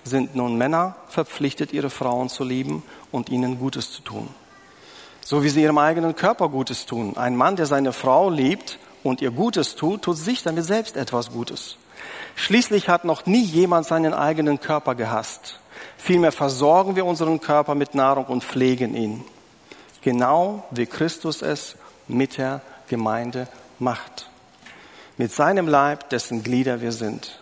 sind 0.04 0.34
nun 0.34 0.56
Männer 0.56 0.96
verpflichtet, 1.08 1.72
ihre 1.72 1.90
Frauen 1.90 2.28
zu 2.28 2.44
lieben 2.44 2.82
und 3.12 3.28
ihnen 3.28 3.58
Gutes 3.58 3.92
zu 3.92 4.02
tun. 4.02 4.28
So 5.28 5.42
wie 5.42 5.50
sie 5.50 5.62
ihrem 5.62 5.76
eigenen 5.76 6.16
Körper 6.16 6.48
Gutes 6.48 6.86
tun. 6.86 7.18
Ein 7.18 7.36
Mann, 7.36 7.54
der 7.54 7.66
seine 7.66 7.92
Frau 7.92 8.30
liebt 8.30 8.78
und 9.02 9.20
ihr 9.20 9.30
Gutes 9.30 9.76
tut, 9.76 10.00
tut 10.00 10.16
sich 10.16 10.42
damit 10.42 10.64
selbst 10.64 10.96
etwas 10.96 11.30
Gutes. 11.30 11.76
Schließlich 12.34 12.88
hat 12.88 13.04
noch 13.04 13.26
nie 13.26 13.42
jemand 13.42 13.84
seinen 13.84 14.14
eigenen 14.14 14.58
Körper 14.58 14.94
gehasst. 14.94 15.60
Vielmehr 15.98 16.32
versorgen 16.32 16.96
wir 16.96 17.04
unseren 17.04 17.42
Körper 17.42 17.74
mit 17.74 17.94
Nahrung 17.94 18.24
und 18.24 18.42
pflegen 18.42 18.94
ihn. 18.94 19.22
Genau 20.00 20.64
wie 20.70 20.86
Christus 20.86 21.42
es 21.42 21.76
mit 22.06 22.38
der 22.38 22.62
Gemeinde 22.88 23.48
macht. 23.78 24.30
Mit 25.18 25.30
seinem 25.30 25.68
Leib, 25.68 26.08
dessen 26.08 26.42
Glieder 26.42 26.80
wir 26.80 26.92
sind. 26.92 27.38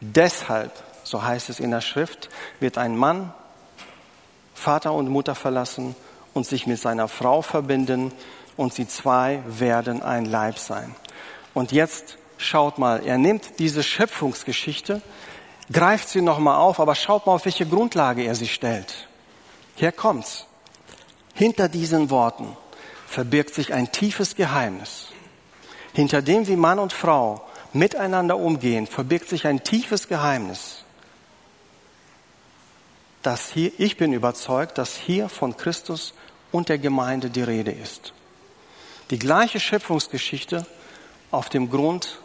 Deshalb, 0.00 0.72
so 1.04 1.22
heißt 1.22 1.50
es 1.50 1.60
in 1.60 1.70
der 1.70 1.82
Schrift, 1.82 2.30
wird 2.60 2.78
ein 2.78 2.96
Mann 2.96 3.34
Vater 4.54 4.94
und 4.94 5.10
Mutter 5.10 5.34
verlassen 5.34 5.94
und 6.36 6.46
sich 6.46 6.68
mit 6.68 6.80
seiner 6.80 7.08
Frau 7.08 7.42
verbinden 7.42 8.12
und 8.56 8.72
sie 8.72 8.86
zwei 8.86 9.42
werden 9.46 10.02
ein 10.02 10.24
Leib 10.24 10.58
sein. 10.58 10.94
Und 11.52 11.72
jetzt 11.72 12.18
Schaut 12.38 12.78
mal, 12.78 13.04
er 13.04 13.18
nimmt 13.18 13.58
diese 13.58 13.82
Schöpfungsgeschichte, 13.82 15.00
greift 15.72 16.08
sie 16.08 16.20
nochmal 16.20 16.56
auf, 16.56 16.80
aber 16.80 16.94
schaut 16.94 17.26
mal, 17.26 17.32
auf 17.34 17.44
welche 17.44 17.66
Grundlage 17.66 18.24
er 18.24 18.34
sie 18.34 18.48
stellt. 18.48 19.08
Hier 19.74 19.92
kommt's. 19.92 20.46
Hinter 21.34 21.68
diesen 21.68 22.10
Worten 22.10 22.56
verbirgt 23.06 23.54
sich 23.54 23.72
ein 23.72 23.90
tiefes 23.92 24.36
Geheimnis. 24.36 25.08
Hinter 25.92 26.22
dem, 26.22 26.46
wie 26.46 26.56
Mann 26.56 26.78
und 26.78 26.92
Frau 26.92 27.46
miteinander 27.72 28.36
umgehen, 28.36 28.86
verbirgt 28.86 29.28
sich 29.28 29.46
ein 29.46 29.64
tiefes 29.64 30.08
Geheimnis. 30.08 30.84
Dass 33.22 33.50
hier, 33.50 33.72
ich 33.78 33.96
bin 33.96 34.12
überzeugt, 34.12 34.78
dass 34.78 34.96
hier 34.96 35.28
von 35.28 35.56
Christus 35.56 36.14
und 36.52 36.68
der 36.68 36.78
Gemeinde 36.78 37.30
die 37.30 37.42
Rede 37.42 37.70
ist. 37.70 38.12
Die 39.10 39.18
gleiche 39.18 39.60
Schöpfungsgeschichte 39.60 40.66
auf 41.30 41.48
dem 41.48 41.70
Grund 41.70 42.18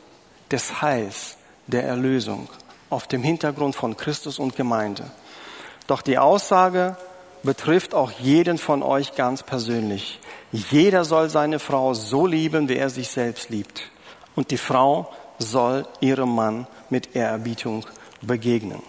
des 0.52 0.82
Heils, 0.82 1.38
der 1.68 1.84
Erlösung, 1.84 2.50
auf 2.90 3.08
dem 3.08 3.24
Hintergrund 3.24 3.76
von 3.76 3.96
Christus 3.96 4.40
und 4.40 4.56
Gemeinde. 4.56 5.12
Doch 5.88 6.02
die 6.02 6.18
Aussage 6.18 6.98
betrifft 7.44 7.94
auch 7.94 8.12
jeden 8.12 8.58
von 8.58 8.84
euch 8.84 9.16
ganz 9.16 9.44
persönlich. 9.44 10.20
Jeder 10.52 11.06
soll 11.06 11.30
seine 11.30 11.60
Frau 11.60 11.94
so 11.94 12.28
lieben, 12.28 12.70
wie 12.70 12.78
er 12.78 12.90
sich 12.90 13.10
selbst 13.10 13.50
liebt. 13.50 13.90
Und 14.36 14.52
die 14.52 14.58
Frau 14.58 15.12
soll 15.40 15.88
ihrem 16.00 16.36
Mann 16.36 16.68
mit 16.90 17.16
Ehrerbietung 17.16 17.86
begegnen. 18.22 18.82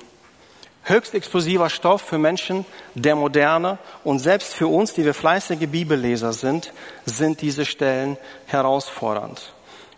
Höchst 0.85 1.14
explosiver 1.14 1.70
Stoff 1.70 2.03
für 2.03 2.18
Menschen 2.18 2.64
der 2.95 3.14
Moderne 3.14 3.78
und 4.03 4.18
selbst 4.18 4.53
für 4.53 4.66
uns, 4.66 4.95
die 4.95 5.05
wir 5.05 5.14
fleißige 5.14 5.68
Bibelleser 5.68 6.33
sind, 6.33 6.72
sind 7.05 7.41
diese 7.41 7.64
Stellen 7.64 8.16
herausfordernd. 8.47 9.53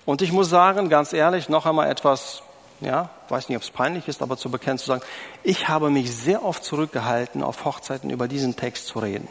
Und 0.04 0.20
ich 0.20 0.30
muss 0.30 0.50
sagen, 0.50 0.90
ganz 0.90 1.14
ehrlich, 1.14 1.48
noch 1.48 1.64
einmal 1.64 1.90
etwas, 1.90 2.42
ja, 2.82 3.08
weiß 3.30 3.48
nicht, 3.48 3.56
ob 3.56 3.62
es 3.62 3.70
peinlich 3.70 4.08
ist, 4.08 4.20
aber 4.20 4.36
zu 4.36 4.50
bekennen 4.50 4.76
zu 4.76 4.84
sagen, 4.84 5.02
ich 5.42 5.68
habe 5.68 5.88
mich 5.88 6.14
sehr 6.14 6.44
oft 6.44 6.62
zurückgehalten, 6.62 7.42
auf 7.42 7.64
Hochzeiten 7.64 8.10
über 8.10 8.28
diesen 8.28 8.54
Text 8.54 8.86
zu 8.86 8.98
reden. 8.98 9.28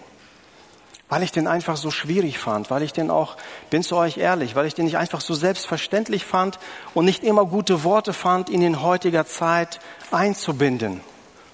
weil 1.09 1.21
ich 1.21 1.31
den 1.31 1.45
einfach 1.45 1.77
so 1.77 1.91
schwierig 1.91 2.39
fand, 2.39 2.71
weil 2.71 2.81
ich 2.81 2.93
den 2.93 3.11
auch, 3.11 3.37
bin 3.69 3.83
zu 3.83 3.95
euch 3.97 4.17
ehrlich, 4.17 4.55
weil 4.55 4.65
ich 4.65 4.73
den 4.73 4.85
nicht 4.85 4.97
einfach 4.97 5.21
so 5.21 5.35
selbstverständlich 5.35 6.25
fand 6.25 6.57
und 6.95 7.05
nicht 7.05 7.23
immer 7.23 7.45
gute 7.45 7.83
Worte 7.83 8.13
fand, 8.13 8.49
ihn 8.49 8.63
in 8.63 8.81
heutiger 8.81 9.27
Zeit 9.27 9.79
einzubinden 10.09 11.01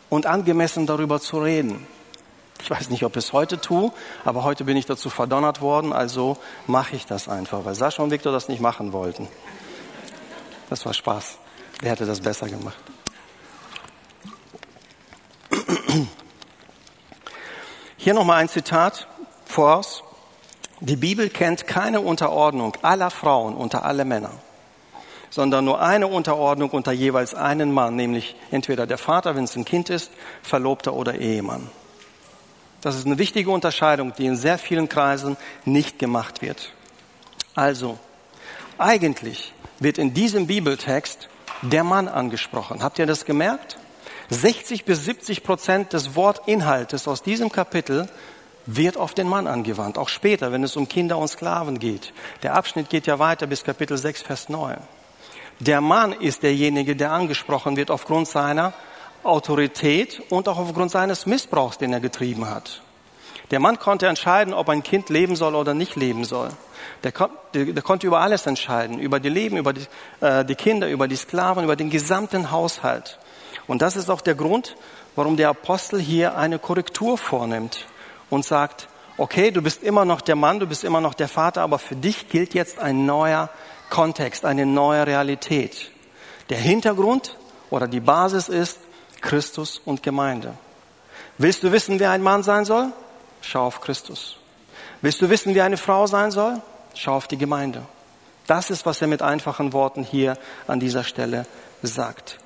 und 0.09 0.25
angemessen 0.25 0.85
darüber 0.85 1.19
zu 1.19 1.39
reden. 1.39 1.85
Ich 2.61 2.69
weiß 2.69 2.89
nicht, 2.89 3.03
ob 3.03 3.15
ich 3.15 3.25
es 3.25 3.33
heute 3.33 3.61
tue, 3.61 3.91
aber 4.25 4.43
heute 4.43 4.65
bin 4.65 4.75
ich 4.75 4.85
dazu 4.85 5.09
verdonnert 5.09 5.61
worden, 5.61 5.93
also 5.93 6.37
mache 6.67 6.95
ich 6.95 7.05
das 7.05 7.29
einfach, 7.29 7.63
weil 7.63 7.75
Sascha 7.75 8.03
und 8.03 8.11
Viktor 8.11 8.33
das 8.33 8.49
nicht 8.49 8.61
machen 8.61 8.91
wollten. 8.91 9.27
Das 10.69 10.85
war 10.85 10.93
Spaß. 10.93 11.37
Wer 11.81 11.91
hätte 11.91 12.05
das 12.05 12.19
besser 12.19 12.47
gemacht? 12.47 12.77
Hier 17.97 18.13
nochmal 18.13 18.37
ein 18.37 18.49
Zitat 18.49 19.07
voraus. 19.45 20.03
Die 20.81 20.95
Bibel 20.95 21.29
kennt 21.29 21.67
keine 21.67 22.01
Unterordnung 22.01 22.77
aller 22.81 23.09
Frauen 23.09 23.55
unter 23.55 23.83
alle 23.83 24.05
Männer, 24.05 24.31
sondern 25.29 25.65
nur 25.65 25.81
eine 25.81 26.07
Unterordnung 26.07 26.69
unter 26.71 26.91
jeweils 26.91 27.33
einen 27.35 27.71
Mann, 27.71 27.95
nämlich 27.95 28.35
entweder 28.51 28.87
der 28.87 28.97
Vater, 28.97 29.35
wenn 29.35 29.43
es 29.43 29.55
ein 29.55 29.65
Kind 29.65 29.89
ist, 29.89 30.11
Verlobter 30.41 30.93
oder 30.93 31.15
Ehemann. 31.15 31.69
Das 32.81 32.95
ist 32.95 33.05
eine 33.05 33.17
wichtige 33.17 33.51
Unterscheidung, 33.51 34.13
die 34.17 34.25
in 34.25 34.35
sehr 34.35 34.57
vielen 34.57 34.87
Kreisen 34.87 35.37
nicht 35.65 35.99
gemacht 35.99 36.41
wird. 36.41 36.71
Also, 37.55 37.99
eigentlich 38.77 39.53
wird 39.79 39.97
in 39.97 40.13
diesem 40.13 40.47
Bibeltext 40.47 41.27
der 41.61 41.83
Mann 41.83 42.07
angesprochen. 42.07 42.81
Habt 42.81 42.99
ihr 42.99 43.05
das 43.05 43.25
gemerkt? 43.25 43.77
60 44.29 44.85
bis 44.85 45.05
70 45.05 45.43
Prozent 45.43 45.93
des 45.93 46.15
Wortinhaltes 46.15 47.07
aus 47.07 47.23
diesem 47.23 47.51
Kapitel 47.51 48.07
wird 48.65 48.97
auf 48.97 49.13
den 49.13 49.27
Mann 49.27 49.47
angewandt, 49.47 49.97
auch 49.97 50.09
später, 50.09 50.51
wenn 50.51 50.63
es 50.63 50.75
um 50.75 50.87
Kinder 50.87 51.17
und 51.17 51.27
Sklaven 51.27 51.79
geht. 51.79 52.13
Der 52.43 52.53
Abschnitt 52.53 52.89
geht 52.89 53.07
ja 53.07 53.17
weiter 53.17 53.47
bis 53.47 53.63
Kapitel 53.63 53.97
6, 53.97 54.21
Vers 54.21 54.49
9. 54.49 54.77
Der 55.59 55.81
Mann 55.81 56.13
ist 56.13 56.43
derjenige, 56.43 56.95
der 56.95 57.11
angesprochen 57.11 57.75
wird 57.75 57.91
aufgrund 57.91 58.27
seiner 58.27 58.73
Autorität 59.23 60.21
und 60.29 60.47
auch 60.47 60.57
aufgrund 60.57 60.91
seines 60.91 61.25
Missbrauchs, 61.25 61.77
den 61.77 61.91
er 61.91 61.99
getrieben 61.99 62.49
hat. 62.49 62.81
Der 63.51 63.59
Mann 63.59 63.79
konnte 63.79 64.07
entscheiden, 64.07 64.53
ob 64.53 64.69
ein 64.69 64.83
Kind 64.83 65.09
leben 65.09 65.35
soll 65.35 65.55
oder 65.55 65.73
nicht 65.73 65.95
leben 65.95 66.23
soll. 66.23 66.49
Der, 67.03 67.11
der, 67.53 67.65
der 67.65 67.83
konnte 67.83 68.07
über 68.07 68.19
alles 68.21 68.45
entscheiden, 68.45 68.99
über 68.99 69.19
die 69.19 69.29
Leben, 69.29 69.57
über 69.57 69.73
die, 69.73 69.85
äh, 70.21 70.45
die 70.45 70.55
Kinder, 70.55 70.87
über 70.87 71.07
die 71.07 71.15
Sklaven, 71.15 71.63
über 71.63 71.75
den 71.75 71.89
gesamten 71.89 72.51
Haushalt. 72.51 73.17
Und 73.67 73.81
das 73.81 73.95
ist 73.95 74.09
auch 74.09 74.21
der 74.21 74.35
Grund, 74.35 74.75
warum 75.15 75.35
der 75.35 75.49
Apostel 75.49 75.99
hier 75.99 76.37
eine 76.37 76.59
Korrektur 76.59 77.17
vornimmt 77.17 77.87
und 78.29 78.45
sagt, 78.45 78.87
okay, 79.17 79.51
du 79.51 79.61
bist 79.61 79.83
immer 79.83 80.05
noch 80.05 80.21
der 80.21 80.35
Mann, 80.35 80.59
du 80.59 80.67
bist 80.67 80.83
immer 80.83 81.01
noch 81.01 81.13
der 81.13 81.27
Vater, 81.27 81.61
aber 81.61 81.79
für 81.79 81.95
dich 81.95 82.29
gilt 82.29 82.53
jetzt 82.53 82.79
ein 82.79 83.05
neuer 83.05 83.49
Kontext, 83.89 84.45
eine 84.45 84.65
neue 84.65 85.05
Realität. 85.05 85.91
Der 86.49 86.57
Hintergrund 86.57 87.37
oder 87.69 87.87
die 87.87 87.99
Basis 87.99 88.49
ist 88.49 88.79
Christus 89.21 89.81
und 89.83 90.03
Gemeinde. 90.03 90.53
Willst 91.37 91.63
du 91.63 91.71
wissen, 91.71 91.99
wer 91.99 92.11
ein 92.11 92.21
Mann 92.23 92.43
sein 92.43 92.65
soll? 92.65 92.91
Schau 93.41 93.65
auf 93.65 93.81
Christus. 93.81 94.37
Willst 95.01 95.21
du 95.21 95.29
wissen, 95.29 95.55
wie 95.55 95.61
eine 95.61 95.77
Frau 95.77 96.07
sein 96.07 96.31
soll? 96.31 96.61
Schau 96.93 97.15
auf 97.15 97.27
die 97.27 97.37
Gemeinde. 97.37 97.83
Das 98.47 98.69
ist, 98.69 98.85
was 98.85 99.01
er 99.01 99.07
mit 99.07 99.21
einfachen 99.21 99.73
Worten 99.73 100.03
hier 100.03 100.37
an 100.67 100.79
dieser 100.79 101.03
Stelle 101.03 101.45
sagt. 101.83 102.39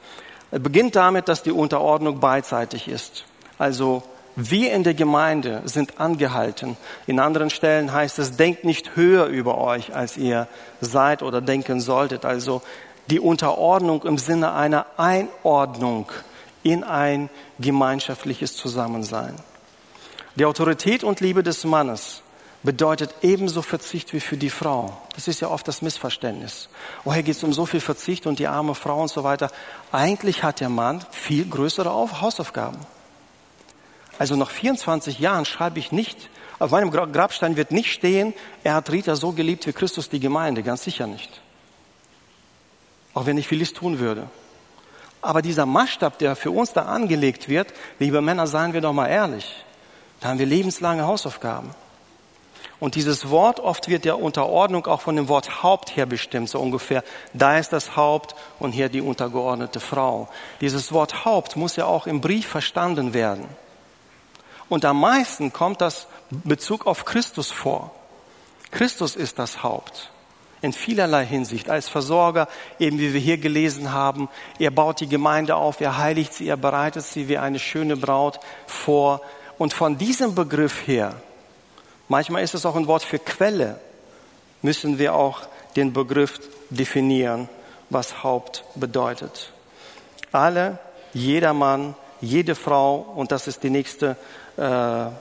Er 0.52 0.60
beginnt 0.60 0.96
damit, 0.96 1.28
dass 1.30 1.42
die 1.42 1.52
Unterordnung 1.52 2.20
beidseitig 2.20 2.88
ist. 2.88 3.24
Also 3.58 4.04
wir 4.36 4.74
in 4.74 4.84
der 4.84 4.94
Gemeinde 4.96 5.62
sind 5.66 6.00
angehalten. 6.00 6.76
In 7.06 7.20
anderen 7.20 7.50
Stellen 7.50 7.94
heißt 7.94 8.18
es, 8.20 8.36
denkt 8.36 8.64
nicht 8.64 8.96
höher 8.96 9.26
über 9.26 9.60
euch, 9.60 9.94
als 9.96 10.18
ihr 10.18 10.48
seid 10.82 11.22
oder 11.22 11.42
denken 11.42 11.80
solltet. 11.80 12.26
Also 12.26 12.62
die 13.10 13.20
Unterordnung 13.20 14.04
im 14.04 14.18
Sinne 14.18 14.54
einer 14.54 14.86
Einordnung 14.98 16.12
in 16.64 16.84
ein 16.84 17.30
gemeinschaftliches 17.60 18.56
Zusammensein. 18.56 19.36
Die 20.36 20.46
Autorität 20.46 21.04
und 21.04 21.20
Liebe 21.20 21.44
des 21.44 21.64
Mannes 21.64 22.24
bedeutet 22.64 23.14
ebenso 23.22 23.62
Verzicht 23.62 24.14
wie 24.14 24.20
für 24.20 24.38
die 24.38 24.50
Frau. 24.50 24.98
Das 25.16 25.28
ist 25.28 25.42
ja 25.42 25.50
oft 25.50 25.68
das 25.68 25.82
Missverständnis. 25.82 26.70
Oh, 27.04 27.14
hier 27.14 27.24
geht 27.24 27.36
es 27.36 27.44
um 27.44 27.54
so 27.54 27.66
viel 27.66 27.82
Verzicht 27.82 28.26
und 28.26 28.40
die 28.40 28.48
arme 28.48 28.74
Frau 28.74 29.02
und 29.02 29.10
so 29.10 29.24
weiter. 29.24 29.52
Eigentlich 29.92 30.44
hat 30.44 30.62
der 30.62 30.70
Mann 30.70 31.06
viel 31.12 31.46
größere 31.46 31.92
Hausaufgaben. 31.92 32.80
Also 34.20 34.36
nach 34.36 34.52
24 34.52 35.20
Jahren 35.20 35.46
schreibe 35.46 35.80
ich 35.80 35.92
nicht, 35.92 36.30
auf 36.60 36.72
meinem 36.72 36.92
Grabstein 36.92 37.58
wird 37.58 37.72
nicht 37.72 37.92
stehen, 37.92 38.34
er 38.64 38.76
hat 38.76 38.90
Rita 38.90 39.16
so 39.16 39.32
geliebt 39.32 39.66
wie 39.68 39.74
Christus 39.74 40.10
die 40.10 40.20
Gemeinde, 40.20 40.64
ganz 40.64 40.84
sicher 40.84 41.08
nicht. 41.08 41.42
Auch 43.14 43.26
wenn 43.26 43.38
ich 43.38 43.48
vieles 43.48 43.74
tun 43.74 44.00
würde. 44.00 44.30
Aber 45.22 45.42
dieser 45.42 45.66
Maßstab, 45.66 46.18
der 46.20 46.36
für 46.36 46.52
uns 46.52 46.74
da 46.74 46.84
angelegt 46.84 47.50
wird, 47.50 47.74
liebe 48.00 48.22
Männer, 48.22 48.48
seien 48.48 48.74
wir 48.74 48.82
doch 48.82 48.94
mal 48.94 49.08
ehrlich, 49.08 49.64
da 50.20 50.30
haben 50.30 50.40
wir 50.40 50.46
lebenslange 50.46 51.06
Hausaufgaben. 51.06 51.72
Und 52.80 52.96
dieses 52.96 53.30
Wort, 53.30 53.62
oft 53.62 53.88
wird 53.88 54.04
der 54.04 54.20
Unterordnung 54.20 54.86
auch 54.88 55.00
von 55.00 55.16
dem 55.16 55.30
Wort 55.30 55.64
Haupt 55.64 55.96
her 55.96 56.06
bestimmt, 56.06 56.50
so 56.50 56.60
ungefähr. 56.60 57.04
Da 57.34 57.58
ist 57.58 57.72
das 57.72 57.96
Haupt 57.96 58.36
und 58.60 58.74
hier 58.74 58.90
die 58.90 59.00
untergeordnete 59.00 59.80
Frau. 59.80 60.28
Dieses 60.60 60.92
Wort 60.92 61.24
Haupt 61.24 61.56
muss 61.56 61.78
ja 61.78 61.86
auch 61.86 62.08
im 62.08 62.20
Brief 62.20 62.46
verstanden 62.46 63.14
werden. 63.14 63.46
Und 64.74 64.86
am 64.86 65.00
meisten 65.00 65.54
kommt 65.54 65.82
das 65.82 66.08
Bezug 66.32 66.88
auf 66.88 67.06
Christus 67.06 67.52
vor. 67.52 67.92
Christus 68.72 69.16
ist 69.16 69.38
das 69.38 69.62
Haupt. 69.62 70.10
In 70.64 70.74
vielerlei 70.74 71.28
Hinsicht. 71.28 71.70
Als 71.70 71.90
Versorger, 71.90 72.48
eben 72.80 72.98
wie 72.98 73.14
wir 73.14 73.20
hier 73.20 73.38
gelesen 73.38 73.94
haben, 73.94 74.30
er 74.58 74.72
baut 74.72 75.00
die 75.00 75.08
Gemeinde 75.08 75.58
auf, 75.58 75.80
er 75.80 76.00
heiligt 76.00 76.34
sie, 76.34 76.48
er 76.48 76.58
bereitet 76.58 77.04
sie 77.04 77.28
wie 77.28 77.38
eine 77.38 77.60
schöne 77.60 77.96
Braut 77.96 78.40
vor. 78.66 79.22
Und 79.60 79.76
von 79.76 80.00
diesem 80.00 80.34
Begriff 80.34 80.88
her, 80.88 81.14
manchmal 82.08 82.42
ist 82.42 82.56
es 82.56 82.66
auch 82.66 82.76
ein 82.76 82.88
Wort 82.88 83.04
für 83.04 83.20
Quelle, 83.20 83.80
müssen 84.64 84.98
wir 84.98 85.14
auch 85.14 85.42
den 85.76 85.94
Begriff 85.94 86.40
definieren, 86.72 87.48
was 87.92 88.24
Haupt 88.24 88.64
bedeutet. 88.74 89.52
Alle, 90.32 90.80
jeder 91.14 91.54
Mann, 91.54 91.94
jede 92.22 92.56
Frau, 92.56 92.96
und 92.96 93.32
das 93.32 93.48
ist 93.48 93.62
die 93.62 93.70
nächste 93.70 94.18
der 94.58 95.14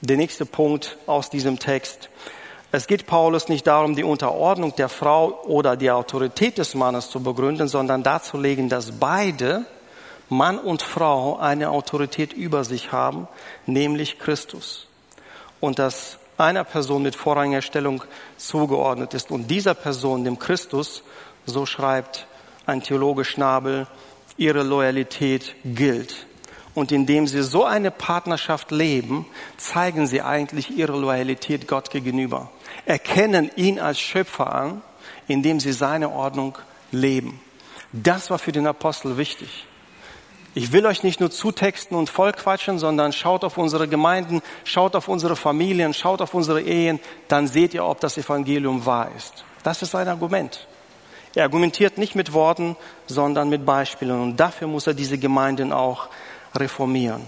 nächste 0.00 0.46
Punkt 0.46 0.96
aus 1.06 1.30
diesem 1.30 1.58
Text. 1.58 2.08
Es 2.72 2.86
geht 2.86 3.06
Paulus 3.06 3.48
nicht 3.48 3.66
darum, 3.66 3.94
die 3.94 4.04
Unterordnung 4.04 4.74
der 4.76 4.88
Frau 4.88 5.42
oder 5.44 5.76
die 5.76 5.90
Autorität 5.90 6.58
des 6.58 6.74
Mannes 6.74 7.10
zu 7.10 7.22
begründen, 7.22 7.68
sondern 7.68 8.02
darzulegen, 8.02 8.68
dass 8.68 8.92
beide, 8.98 9.64
Mann 10.28 10.58
und 10.58 10.82
Frau, 10.82 11.38
eine 11.38 11.70
Autorität 11.70 12.32
über 12.32 12.64
sich 12.64 12.92
haben, 12.92 13.28
nämlich 13.66 14.18
Christus. 14.18 14.88
Und 15.60 15.78
dass 15.78 16.18
einer 16.36 16.64
Person 16.64 17.02
mit 17.02 17.14
vorrangiger 17.14 17.62
Stellung 17.62 18.02
zugeordnet 18.36 19.14
ist 19.14 19.30
und 19.30 19.46
dieser 19.50 19.74
Person, 19.74 20.24
dem 20.24 20.38
Christus, 20.38 21.02
so 21.46 21.64
schreibt 21.64 22.26
ein 22.66 22.82
Theologe 22.82 23.24
Schnabel, 23.24 23.86
ihre 24.36 24.62
Loyalität 24.62 25.54
gilt. 25.64 26.26
Und 26.76 26.92
indem 26.92 27.26
sie 27.26 27.42
so 27.42 27.64
eine 27.64 27.90
Partnerschaft 27.90 28.70
leben, 28.70 29.24
zeigen 29.56 30.06
sie 30.06 30.20
eigentlich 30.20 30.76
ihre 30.76 30.92
Loyalität 30.92 31.66
Gott 31.66 31.90
gegenüber. 31.90 32.50
Erkennen 32.84 33.50
ihn 33.56 33.80
als 33.80 33.98
Schöpfer 33.98 34.54
an, 34.54 34.82
indem 35.26 35.58
sie 35.58 35.72
seine 35.72 36.10
Ordnung 36.10 36.58
leben. 36.92 37.40
Das 37.92 38.28
war 38.28 38.38
für 38.38 38.52
den 38.52 38.66
Apostel 38.66 39.16
wichtig. 39.16 39.64
Ich 40.54 40.70
will 40.70 40.84
euch 40.84 41.02
nicht 41.02 41.18
nur 41.18 41.30
zutexten 41.30 41.96
und 41.96 42.10
vollquatschen, 42.10 42.78
sondern 42.78 43.14
schaut 43.14 43.42
auf 43.42 43.56
unsere 43.56 43.88
Gemeinden, 43.88 44.42
schaut 44.64 44.96
auf 44.96 45.08
unsere 45.08 45.34
Familien, 45.34 45.94
schaut 45.94 46.20
auf 46.20 46.34
unsere 46.34 46.60
Ehen, 46.60 47.00
dann 47.28 47.46
seht 47.46 47.72
ihr, 47.72 47.86
ob 47.86 48.00
das 48.00 48.18
Evangelium 48.18 48.84
wahr 48.84 49.10
ist. 49.16 49.46
Das 49.62 49.80
ist 49.80 49.92
sein 49.92 50.08
Argument. 50.08 50.66
Er 51.34 51.44
argumentiert 51.44 51.96
nicht 51.96 52.14
mit 52.14 52.34
Worten, 52.34 52.76
sondern 53.06 53.48
mit 53.48 53.64
Beispielen. 53.64 54.20
Und 54.20 54.36
dafür 54.36 54.68
muss 54.68 54.86
er 54.86 54.94
diese 54.94 55.16
Gemeinden 55.16 55.72
auch 55.72 56.08
reformieren. 56.60 57.22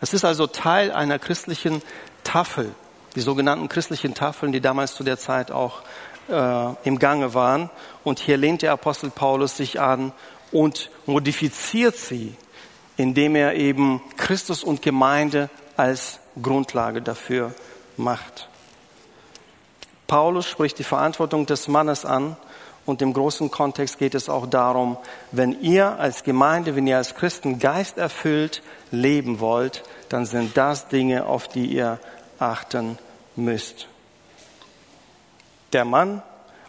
Es 0.00 0.14
ist 0.14 0.24
also 0.24 0.46
Teil 0.46 0.92
einer 0.92 1.18
christlichen 1.18 1.82
Tafel, 2.24 2.74
die 3.14 3.20
sogenannten 3.20 3.68
christlichen 3.68 4.14
Tafeln, 4.14 4.52
die 4.52 4.60
damals 4.60 4.94
zu 4.94 5.04
der 5.04 5.18
Zeit 5.18 5.50
auch 5.50 5.82
äh, 6.28 6.74
im 6.84 6.98
Gange 6.98 7.34
waren. 7.34 7.70
Und 8.04 8.18
hier 8.18 8.36
lehnt 8.36 8.62
der 8.62 8.72
Apostel 8.72 9.10
Paulus 9.10 9.56
sich 9.56 9.80
an 9.80 10.12
und 10.52 10.90
modifiziert 11.06 11.96
sie, 11.96 12.34
indem 12.96 13.36
er 13.36 13.54
eben 13.54 14.00
Christus 14.16 14.64
und 14.64 14.82
Gemeinde 14.82 15.50
als 15.76 16.20
Grundlage 16.40 17.02
dafür 17.02 17.54
macht. 17.96 18.48
Paulus 20.06 20.46
spricht 20.48 20.78
die 20.78 20.84
Verantwortung 20.84 21.46
des 21.46 21.68
Mannes 21.68 22.04
an 22.04 22.36
und 22.86 23.02
im 23.02 23.12
großen 23.12 23.50
Kontext 23.50 23.98
geht 23.98 24.14
es 24.14 24.28
auch 24.28 24.46
darum, 24.46 24.96
wenn 25.32 25.60
ihr 25.60 25.98
als 25.98 26.24
Gemeinde, 26.24 26.76
wenn 26.76 26.86
ihr 26.86 26.96
als 26.96 27.14
Christen 27.14 27.58
geisterfüllt 27.58 28.62
leben 28.90 29.40
wollt, 29.40 29.82
dann 30.08 30.26
sind 30.26 30.56
das 30.56 30.88
Dinge, 30.88 31.26
auf 31.26 31.46
die 31.48 31.66
ihr 31.66 31.98
achten 32.38 32.98
müsst. 33.36 33.86
Der 35.72 35.84
Mann, 35.84 36.22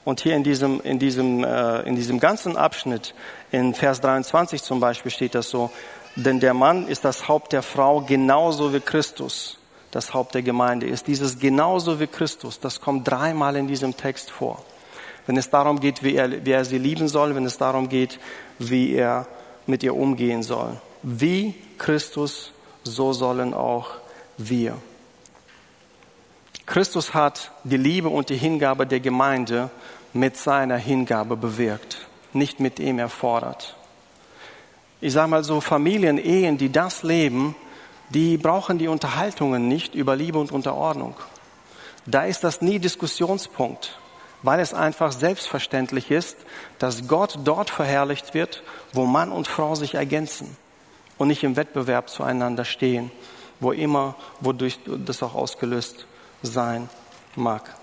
und 0.03 0.21
hier 0.21 0.35
in 0.35 0.43
diesem, 0.43 0.81
in 0.81 0.99
diesem, 0.99 1.43
äh, 1.43 1.81
in 1.81 1.95
diesem 1.95 2.19
ganzen 2.19 2.57
Abschnitt, 2.57 3.13
in 3.51 3.73
Vers 3.73 4.01
23 4.01 4.61
zum 4.63 4.79
Beispiel 4.79 5.11
steht 5.11 5.35
das 5.35 5.49
so, 5.49 5.71
denn 6.15 6.39
der 6.39 6.53
Mann 6.53 6.87
ist 6.87 7.05
das 7.05 7.27
Haupt 7.27 7.53
der 7.53 7.61
Frau 7.61 8.01
genauso 8.01 8.73
wie 8.73 8.79
Christus 8.79 9.57
das 9.91 10.13
Haupt 10.13 10.35
der 10.35 10.41
Gemeinde 10.41 10.87
ist. 10.87 11.07
Dieses 11.07 11.39
genauso 11.39 11.99
wie 11.99 12.07
Christus, 12.07 12.59
das 12.59 12.81
kommt 12.81 13.07
dreimal 13.07 13.55
in 13.55 13.67
diesem 13.67 13.95
Text 13.95 14.31
vor. 14.31 14.63
Wenn 15.27 15.37
es 15.37 15.49
darum 15.49 15.79
geht, 15.79 16.03
wie 16.03 16.15
er, 16.15 16.45
wie 16.45 16.51
er 16.51 16.65
sie 16.65 16.77
lieben 16.77 17.07
soll, 17.07 17.35
wenn 17.35 17.45
es 17.45 17.57
darum 17.57 17.89
geht, 17.89 18.19
wie 18.59 18.93
er 18.93 19.27
mit 19.67 19.83
ihr 19.83 19.95
umgehen 19.95 20.43
soll. 20.43 20.77
Wie 21.03 21.55
Christus, 21.77 22.51
so 22.83 23.13
sollen 23.13 23.53
auch 23.53 23.91
wir. 24.37 24.75
Christus 26.65 27.13
hat 27.13 27.51
die 27.63 27.77
Liebe 27.77 28.09
und 28.09 28.29
die 28.29 28.37
Hingabe 28.37 28.87
der 28.87 28.99
Gemeinde 28.99 29.69
mit 30.13 30.37
seiner 30.37 30.77
Hingabe 30.77 31.35
bewirkt, 31.35 32.07
nicht 32.33 32.59
mit 32.59 32.79
ihm 32.79 32.99
erfordert. 32.99 33.75
Ich 34.99 35.13
sage 35.13 35.29
mal 35.29 35.43
so, 35.43 35.61
Familien, 35.61 36.17
Ehen, 36.17 36.57
die 36.57 36.71
das 36.71 37.03
leben, 37.03 37.55
die 38.09 38.37
brauchen 38.37 38.77
die 38.77 38.87
Unterhaltungen 38.87 39.67
nicht 39.67 39.95
über 39.95 40.15
Liebe 40.15 40.37
und 40.37 40.51
Unterordnung. 40.51 41.15
Da 42.05 42.23
ist 42.23 42.43
das 42.43 42.61
nie 42.61 42.79
Diskussionspunkt, 42.79 43.97
weil 44.43 44.59
es 44.59 44.73
einfach 44.73 45.11
selbstverständlich 45.11 46.11
ist, 46.11 46.37
dass 46.79 47.07
Gott 47.07 47.39
dort 47.43 47.69
verherrlicht 47.69 48.33
wird, 48.33 48.63
wo 48.93 49.05
Mann 49.05 49.31
und 49.31 49.47
Frau 49.47 49.75
sich 49.75 49.95
ergänzen 49.95 50.55
und 51.17 51.27
nicht 51.27 51.43
im 51.43 51.55
Wettbewerb 51.55 52.09
zueinander 52.09 52.65
stehen, 52.65 53.11
wo 53.59 53.71
immer, 53.71 54.15
wodurch 54.39 54.79
das 54.85 55.21
auch 55.21 55.35
ausgelöst 55.35 56.05
sein 56.41 56.89
mag. 57.35 57.75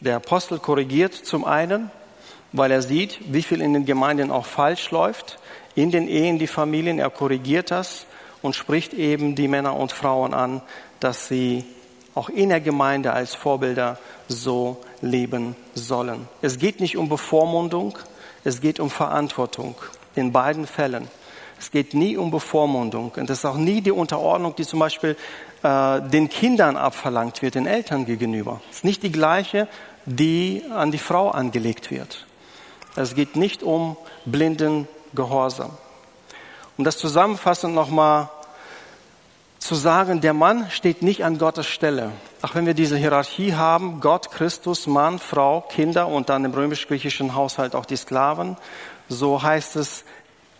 Der 0.00 0.16
Apostel 0.16 0.58
korrigiert 0.58 1.14
zum 1.14 1.44
einen, 1.44 1.90
weil 2.52 2.70
er 2.70 2.82
sieht, 2.82 3.20
wie 3.32 3.42
viel 3.42 3.62
in 3.62 3.72
den 3.72 3.86
Gemeinden 3.86 4.30
auch 4.30 4.44
falsch 4.44 4.90
läuft, 4.90 5.38
in 5.74 5.90
den 5.90 6.08
Ehen, 6.08 6.38
die 6.38 6.46
Familien. 6.46 6.98
Er 6.98 7.08
korrigiert 7.08 7.70
das 7.70 8.06
und 8.44 8.54
spricht 8.54 8.92
eben 8.92 9.34
die 9.34 9.48
Männer 9.48 9.74
und 9.74 9.90
Frauen 9.90 10.34
an, 10.34 10.60
dass 11.00 11.28
sie 11.28 11.64
auch 12.14 12.28
in 12.28 12.50
der 12.50 12.60
Gemeinde 12.60 13.14
als 13.14 13.34
Vorbilder 13.34 13.98
so 14.28 14.76
leben 15.00 15.56
sollen. 15.74 16.28
Es 16.42 16.58
geht 16.58 16.78
nicht 16.78 16.98
um 16.98 17.08
Bevormundung, 17.08 17.96
es 18.44 18.60
geht 18.60 18.80
um 18.80 18.90
Verantwortung 18.90 19.76
in 20.14 20.30
beiden 20.30 20.66
Fällen. 20.66 21.08
Es 21.58 21.70
geht 21.70 21.94
nie 21.94 22.18
um 22.18 22.30
Bevormundung 22.30 23.12
und 23.16 23.30
es 23.30 23.38
ist 23.38 23.44
auch 23.46 23.56
nie 23.56 23.80
die 23.80 23.92
Unterordnung, 23.92 24.54
die 24.54 24.66
zum 24.66 24.80
Beispiel 24.80 25.16
äh, 25.62 26.02
den 26.02 26.28
Kindern 26.28 26.76
abverlangt 26.76 27.40
wird, 27.40 27.54
den 27.54 27.66
Eltern 27.66 28.04
gegenüber. 28.04 28.60
Es 28.70 28.78
ist 28.78 28.84
nicht 28.84 29.02
die 29.02 29.12
gleiche, 29.12 29.68
die 30.04 30.62
an 30.70 30.92
die 30.92 30.98
Frau 30.98 31.30
angelegt 31.30 31.90
wird. 31.90 32.26
Es 32.94 33.14
geht 33.14 33.36
nicht 33.36 33.62
um 33.62 33.96
blinden 34.26 34.86
Gehorsam. 35.14 35.70
Um 36.76 36.84
das 36.84 36.98
zusammenfassend 36.98 37.74
nochmal 37.74 38.28
zu 39.58 39.74
sagen, 39.74 40.20
der 40.20 40.34
Mann 40.34 40.70
steht 40.70 41.02
nicht 41.02 41.24
an 41.24 41.38
Gottes 41.38 41.66
Stelle. 41.66 42.12
Auch 42.42 42.54
wenn 42.54 42.66
wir 42.66 42.74
diese 42.74 42.96
Hierarchie 42.96 43.54
haben, 43.54 44.00
Gott, 44.00 44.30
Christus, 44.30 44.86
Mann, 44.86 45.18
Frau, 45.18 45.62
Kinder 45.62 46.08
und 46.08 46.28
dann 46.28 46.44
im 46.44 46.52
römisch-griechischen 46.52 47.34
Haushalt 47.34 47.74
auch 47.74 47.86
die 47.86 47.96
Sklaven, 47.96 48.56
so 49.08 49.42
heißt 49.42 49.76
es 49.76 50.04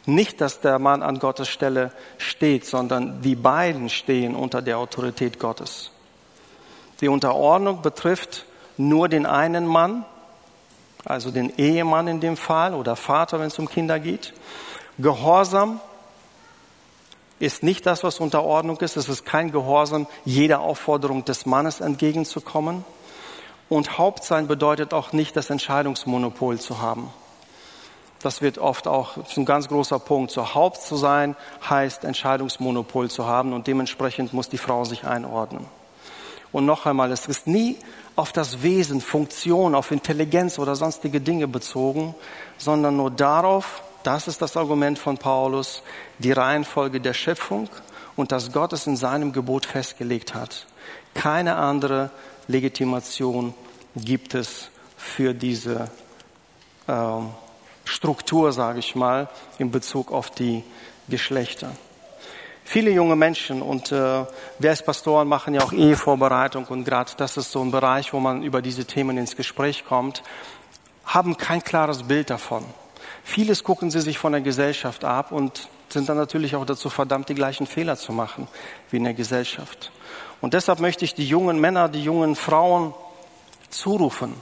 nicht, 0.06 0.40
dass 0.40 0.60
der 0.60 0.78
Mann 0.78 1.02
an 1.02 1.18
Gottes 1.18 1.48
Stelle 1.48 1.92
steht, 2.18 2.66
sondern 2.66 3.22
die 3.22 3.36
beiden 3.36 3.88
stehen 3.88 4.34
unter 4.34 4.62
der 4.62 4.78
Autorität 4.78 5.38
Gottes. 5.38 5.90
Die 7.00 7.08
Unterordnung 7.08 7.82
betrifft 7.82 8.46
nur 8.76 9.08
den 9.08 9.26
einen 9.26 9.66
Mann 9.66 10.04
also 11.04 11.30
den 11.30 11.56
Ehemann 11.58 12.08
in 12.08 12.20
dem 12.20 12.36
Fall 12.36 12.74
oder 12.74 12.96
Vater, 12.96 13.38
wenn 13.38 13.48
es 13.48 13.58
um 13.58 13.68
Kinder 13.68 14.00
geht. 14.00 14.32
Gehorsam 14.98 15.80
ist 17.38 17.62
nicht 17.62 17.86
das, 17.86 18.04
was 18.04 18.20
Unterordnung 18.20 18.78
ist. 18.78 18.96
Es 18.96 19.08
ist 19.08 19.24
kein 19.24 19.50
Gehorsam, 19.50 20.06
jeder 20.24 20.60
Aufforderung 20.60 21.24
des 21.24 21.46
Mannes 21.46 21.80
entgegenzukommen. 21.80 22.84
Und 23.68 23.98
Hauptsein 23.98 24.46
bedeutet 24.46 24.92
auch 24.94 25.12
nicht, 25.12 25.36
das 25.36 25.50
Entscheidungsmonopol 25.50 26.58
zu 26.58 26.80
haben. 26.80 27.10
Das 28.22 28.40
wird 28.40 28.58
oft 28.58 28.86
auch 28.86 29.18
ein 29.36 29.44
ganz 29.44 29.68
großer 29.68 29.98
Punkt. 29.98 30.30
So 30.30 30.54
Haupt 30.54 30.80
zu 30.80 30.96
sein 30.96 31.36
heißt 31.68 32.04
Entscheidungsmonopol 32.04 33.10
zu 33.10 33.26
haben 33.26 33.52
und 33.52 33.66
dementsprechend 33.66 34.32
muss 34.32 34.48
die 34.48 34.58
Frau 34.58 34.84
sich 34.84 35.04
einordnen. 35.04 35.66
Und 36.50 36.66
noch 36.66 36.86
einmal, 36.86 37.10
es 37.10 37.26
ist 37.26 37.46
nie 37.46 37.76
auf 38.16 38.32
das 38.32 38.62
Wesen, 38.62 39.00
Funktion, 39.00 39.74
auf 39.74 39.90
Intelligenz 39.90 40.58
oder 40.58 40.76
sonstige 40.76 41.20
Dinge 41.20 41.48
bezogen, 41.48 42.14
sondern 42.58 42.96
nur 42.96 43.10
darauf, 43.10 43.82
das 44.06 44.28
ist 44.28 44.40
das 44.42 44.56
Argument 44.56 44.98
von 44.98 45.18
Paulus, 45.18 45.82
die 46.18 46.32
Reihenfolge 46.32 47.00
der 47.00 47.14
Schöpfung 47.14 47.68
und 48.16 48.32
dass 48.32 48.52
Gott 48.52 48.72
es 48.72 48.86
in 48.86 48.96
seinem 48.96 49.32
Gebot 49.32 49.66
festgelegt 49.66 50.34
hat. 50.34 50.66
Keine 51.14 51.56
andere 51.56 52.10
Legitimation 52.46 53.54
gibt 53.96 54.34
es 54.34 54.70
für 54.96 55.34
diese 55.34 55.90
äh, 56.86 56.92
Struktur, 57.84 58.52
sage 58.52 58.78
ich 58.78 58.94
mal, 58.94 59.28
in 59.58 59.70
Bezug 59.70 60.12
auf 60.12 60.30
die 60.30 60.62
Geschlechter. 61.08 61.70
Viele 62.66 62.90
junge 62.90 63.14
Menschen 63.14 63.60
und 63.60 63.92
äh, 63.92 64.24
wir 64.58 64.70
als 64.70 64.82
Pastoren 64.82 65.28
machen 65.28 65.54
ja 65.54 65.62
auch 65.62 65.72
Ehevorbereitung 65.72 66.64
und 66.66 66.84
gerade 66.84 67.12
das 67.18 67.36
ist 67.36 67.52
so 67.52 67.60
ein 67.60 67.70
Bereich, 67.70 68.12
wo 68.14 68.20
man 68.20 68.42
über 68.42 68.62
diese 68.62 68.86
Themen 68.86 69.18
ins 69.18 69.36
Gespräch 69.36 69.84
kommt, 69.84 70.22
haben 71.04 71.36
kein 71.36 71.62
klares 71.62 72.04
Bild 72.04 72.30
davon. 72.30 72.64
Vieles 73.22 73.64
gucken 73.64 73.90
sie 73.90 74.00
sich 74.00 74.18
von 74.18 74.32
der 74.32 74.40
Gesellschaft 74.40 75.04
ab 75.04 75.32
und 75.32 75.68
sind 75.88 76.08
dann 76.08 76.16
natürlich 76.16 76.56
auch 76.56 76.66
dazu 76.66 76.90
verdammt, 76.90 77.28
die 77.28 77.34
gleichen 77.34 77.66
Fehler 77.66 77.96
zu 77.96 78.12
machen 78.12 78.48
wie 78.90 78.96
in 78.98 79.04
der 79.04 79.14
Gesellschaft. 79.14 79.92
Und 80.40 80.54
deshalb 80.54 80.80
möchte 80.80 81.04
ich 81.04 81.14
die 81.14 81.26
jungen 81.26 81.60
Männer, 81.60 81.88
die 81.88 82.02
jungen 82.02 82.36
Frauen 82.36 82.94
zurufen, 83.70 84.34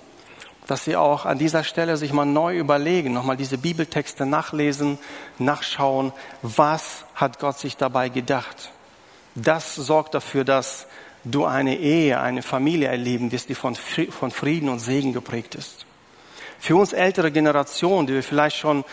dass 0.66 0.84
sie 0.84 0.96
auch 0.96 1.26
an 1.26 1.38
dieser 1.38 1.64
Stelle 1.64 1.96
sich 1.96 2.12
mal 2.12 2.24
neu 2.24 2.56
überlegen, 2.56 3.12
nochmal 3.12 3.36
diese 3.36 3.58
Bibeltexte 3.58 4.26
nachlesen, 4.26 4.98
nachschauen, 5.38 6.12
was 6.42 7.04
hat 7.14 7.38
Gott 7.38 7.58
sich 7.58 7.76
dabei 7.76 8.08
gedacht. 8.08 8.70
Das 9.34 9.74
sorgt 9.74 10.14
dafür, 10.14 10.44
dass 10.44 10.86
du 11.24 11.44
eine 11.44 11.78
Ehe, 11.78 12.20
eine 12.20 12.42
Familie 12.42 12.88
erleben 12.88 13.32
wirst, 13.32 13.48
die 13.48 13.54
von 13.54 13.74
Frieden 13.74 14.68
und 14.68 14.80
Segen 14.80 15.12
geprägt 15.12 15.54
ist. 15.54 15.86
Für 16.62 16.76
uns 16.76 16.92
ältere 16.92 17.32
Generationen, 17.32 18.06
die 18.06 18.14
wir 18.14 18.22
vielleicht 18.22 18.56
schon 18.56 18.84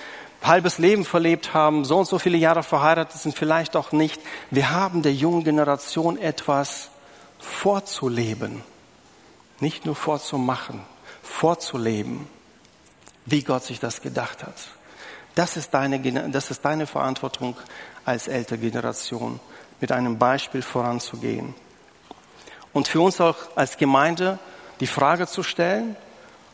halbes 0.41 0.79
Leben 0.79 1.05
verlebt 1.05 1.53
haben, 1.53 1.85
so 1.85 1.99
und 1.99 2.05
so 2.05 2.17
viele 2.17 2.39
Jahre 2.39 2.63
verheiratet 2.63 3.21
sind, 3.21 3.37
vielleicht 3.37 3.75
auch 3.75 3.91
nicht, 3.91 4.19
wir 4.49 4.71
haben 4.71 5.03
der 5.03 5.13
jungen 5.13 5.43
Generation 5.43 6.17
etwas 6.17 6.89
vorzuleben, 7.37 8.63
nicht 9.59 9.85
nur 9.85 9.95
vorzumachen 9.95 10.81
vorzuleben, 11.21 12.27
wie 13.27 13.43
Gott 13.43 13.63
sich 13.63 13.79
das 13.79 14.01
gedacht 14.01 14.41
hat. 14.41 14.55
Das 15.35 15.55
ist 15.55 15.71
deine, 15.71 15.99
das 16.31 16.49
ist 16.49 16.65
deine 16.65 16.87
Verantwortung 16.87 17.55
als 18.03 18.27
ältere 18.27 18.57
Generation, 18.57 19.39
mit 19.79 19.91
einem 19.91 20.17
Beispiel 20.17 20.63
voranzugehen. 20.63 21.53
Und 22.73 22.87
für 22.87 23.01
uns 23.01 23.21
auch 23.21 23.35
als 23.55 23.77
Gemeinde 23.77 24.39
die 24.79 24.87
Frage 24.87 25.27
zu 25.27 25.43
stellen 25.43 25.95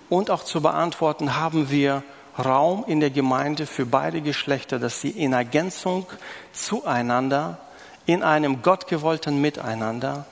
und 0.10 0.30
auch 0.30 0.44
zu 0.44 0.62
beantworten, 0.62 1.36
haben 1.36 1.70
wir 1.70 2.04
Raum 2.38 2.84
in 2.88 3.00
der 3.00 3.12
Gemeinde 3.12 3.66
für 3.66 3.86
beide 3.86 4.22
Geschlechter, 4.22 4.78
dass 4.78 5.02
sie 5.02 5.10
in 5.10 5.34
Ergänzung 5.34 6.06
zueinander, 6.52 7.58
in 8.06 8.24
einem 8.24 8.62
gottgewollten 8.62 9.40
Miteinander 9.40 10.26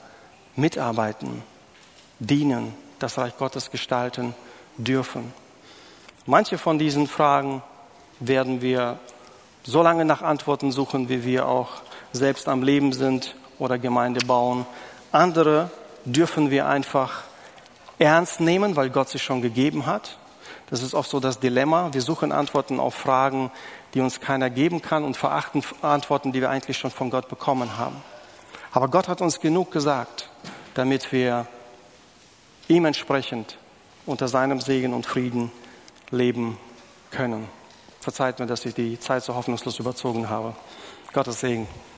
mitarbeiten, 0.55 1.43
dienen, 2.19 2.73
das 2.99 3.17
Reich 3.17 3.37
Gottes 3.37 3.71
gestalten 3.71 4.35
dürfen. 4.77 5.33
Manche 6.25 6.57
von 6.57 6.77
diesen 6.77 7.07
Fragen 7.07 7.63
werden 8.19 8.61
wir 8.61 8.99
so 9.63 9.81
lange 9.81 10.05
nach 10.05 10.21
Antworten 10.21 10.71
suchen, 10.71 11.09
wie 11.09 11.23
wir 11.23 11.47
auch 11.47 11.69
selbst 12.11 12.47
am 12.47 12.63
Leben 12.63 12.93
sind 12.93 13.35
oder 13.59 13.77
Gemeinde 13.77 14.25
bauen. 14.25 14.65
Andere 15.11 15.69
dürfen 16.05 16.51
wir 16.51 16.67
einfach 16.67 17.23
ernst 17.99 18.39
nehmen, 18.39 18.75
weil 18.75 18.89
Gott 18.89 19.09
sie 19.09 19.19
schon 19.19 19.41
gegeben 19.41 19.85
hat. 19.85 20.17
Das 20.69 20.81
ist 20.81 20.93
oft 20.93 21.09
so 21.09 21.19
das 21.19 21.39
Dilemma. 21.39 21.93
Wir 21.93 22.01
suchen 22.01 22.31
Antworten 22.31 22.79
auf 22.79 22.95
Fragen, 22.95 23.51
die 23.93 24.01
uns 24.01 24.19
keiner 24.19 24.49
geben 24.49 24.81
kann 24.81 25.03
und 25.03 25.17
verachten 25.17 25.63
Antworten, 25.81 26.31
die 26.31 26.41
wir 26.41 26.49
eigentlich 26.49 26.77
schon 26.77 26.91
von 26.91 27.09
Gott 27.09 27.29
bekommen 27.29 27.77
haben. 27.77 28.01
Aber 28.71 28.87
Gott 28.87 29.07
hat 29.07 29.21
uns 29.21 29.39
genug 29.39 29.71
gesagt, 29.71 30.29
damit 30.73 31.11
wir 31.11 31.47
ihm 32.67 32.85
entsprechend 32.85 33.57
unter 34.05 34.27
seinem 34.27 34.61
Segen 34.61 34.93
und 34.93 35.05
Frieden 35.05 35.51
leben 36.09 36.57
können. 37.11 37.47
Verzeiht 37.99 38.39
mir, 38.39 38.47
dass 38.47 38.65
ich 38.65 38.73
die 38.73 38.99
Zeit 38.99 39.23
so 39.23 39.35
hoffnungslos 39.35 39.79
überzogen 39.79 40.29
habe. 40.29 40.55
Gottes 41.13 41.39
Segen. 41.39 41.67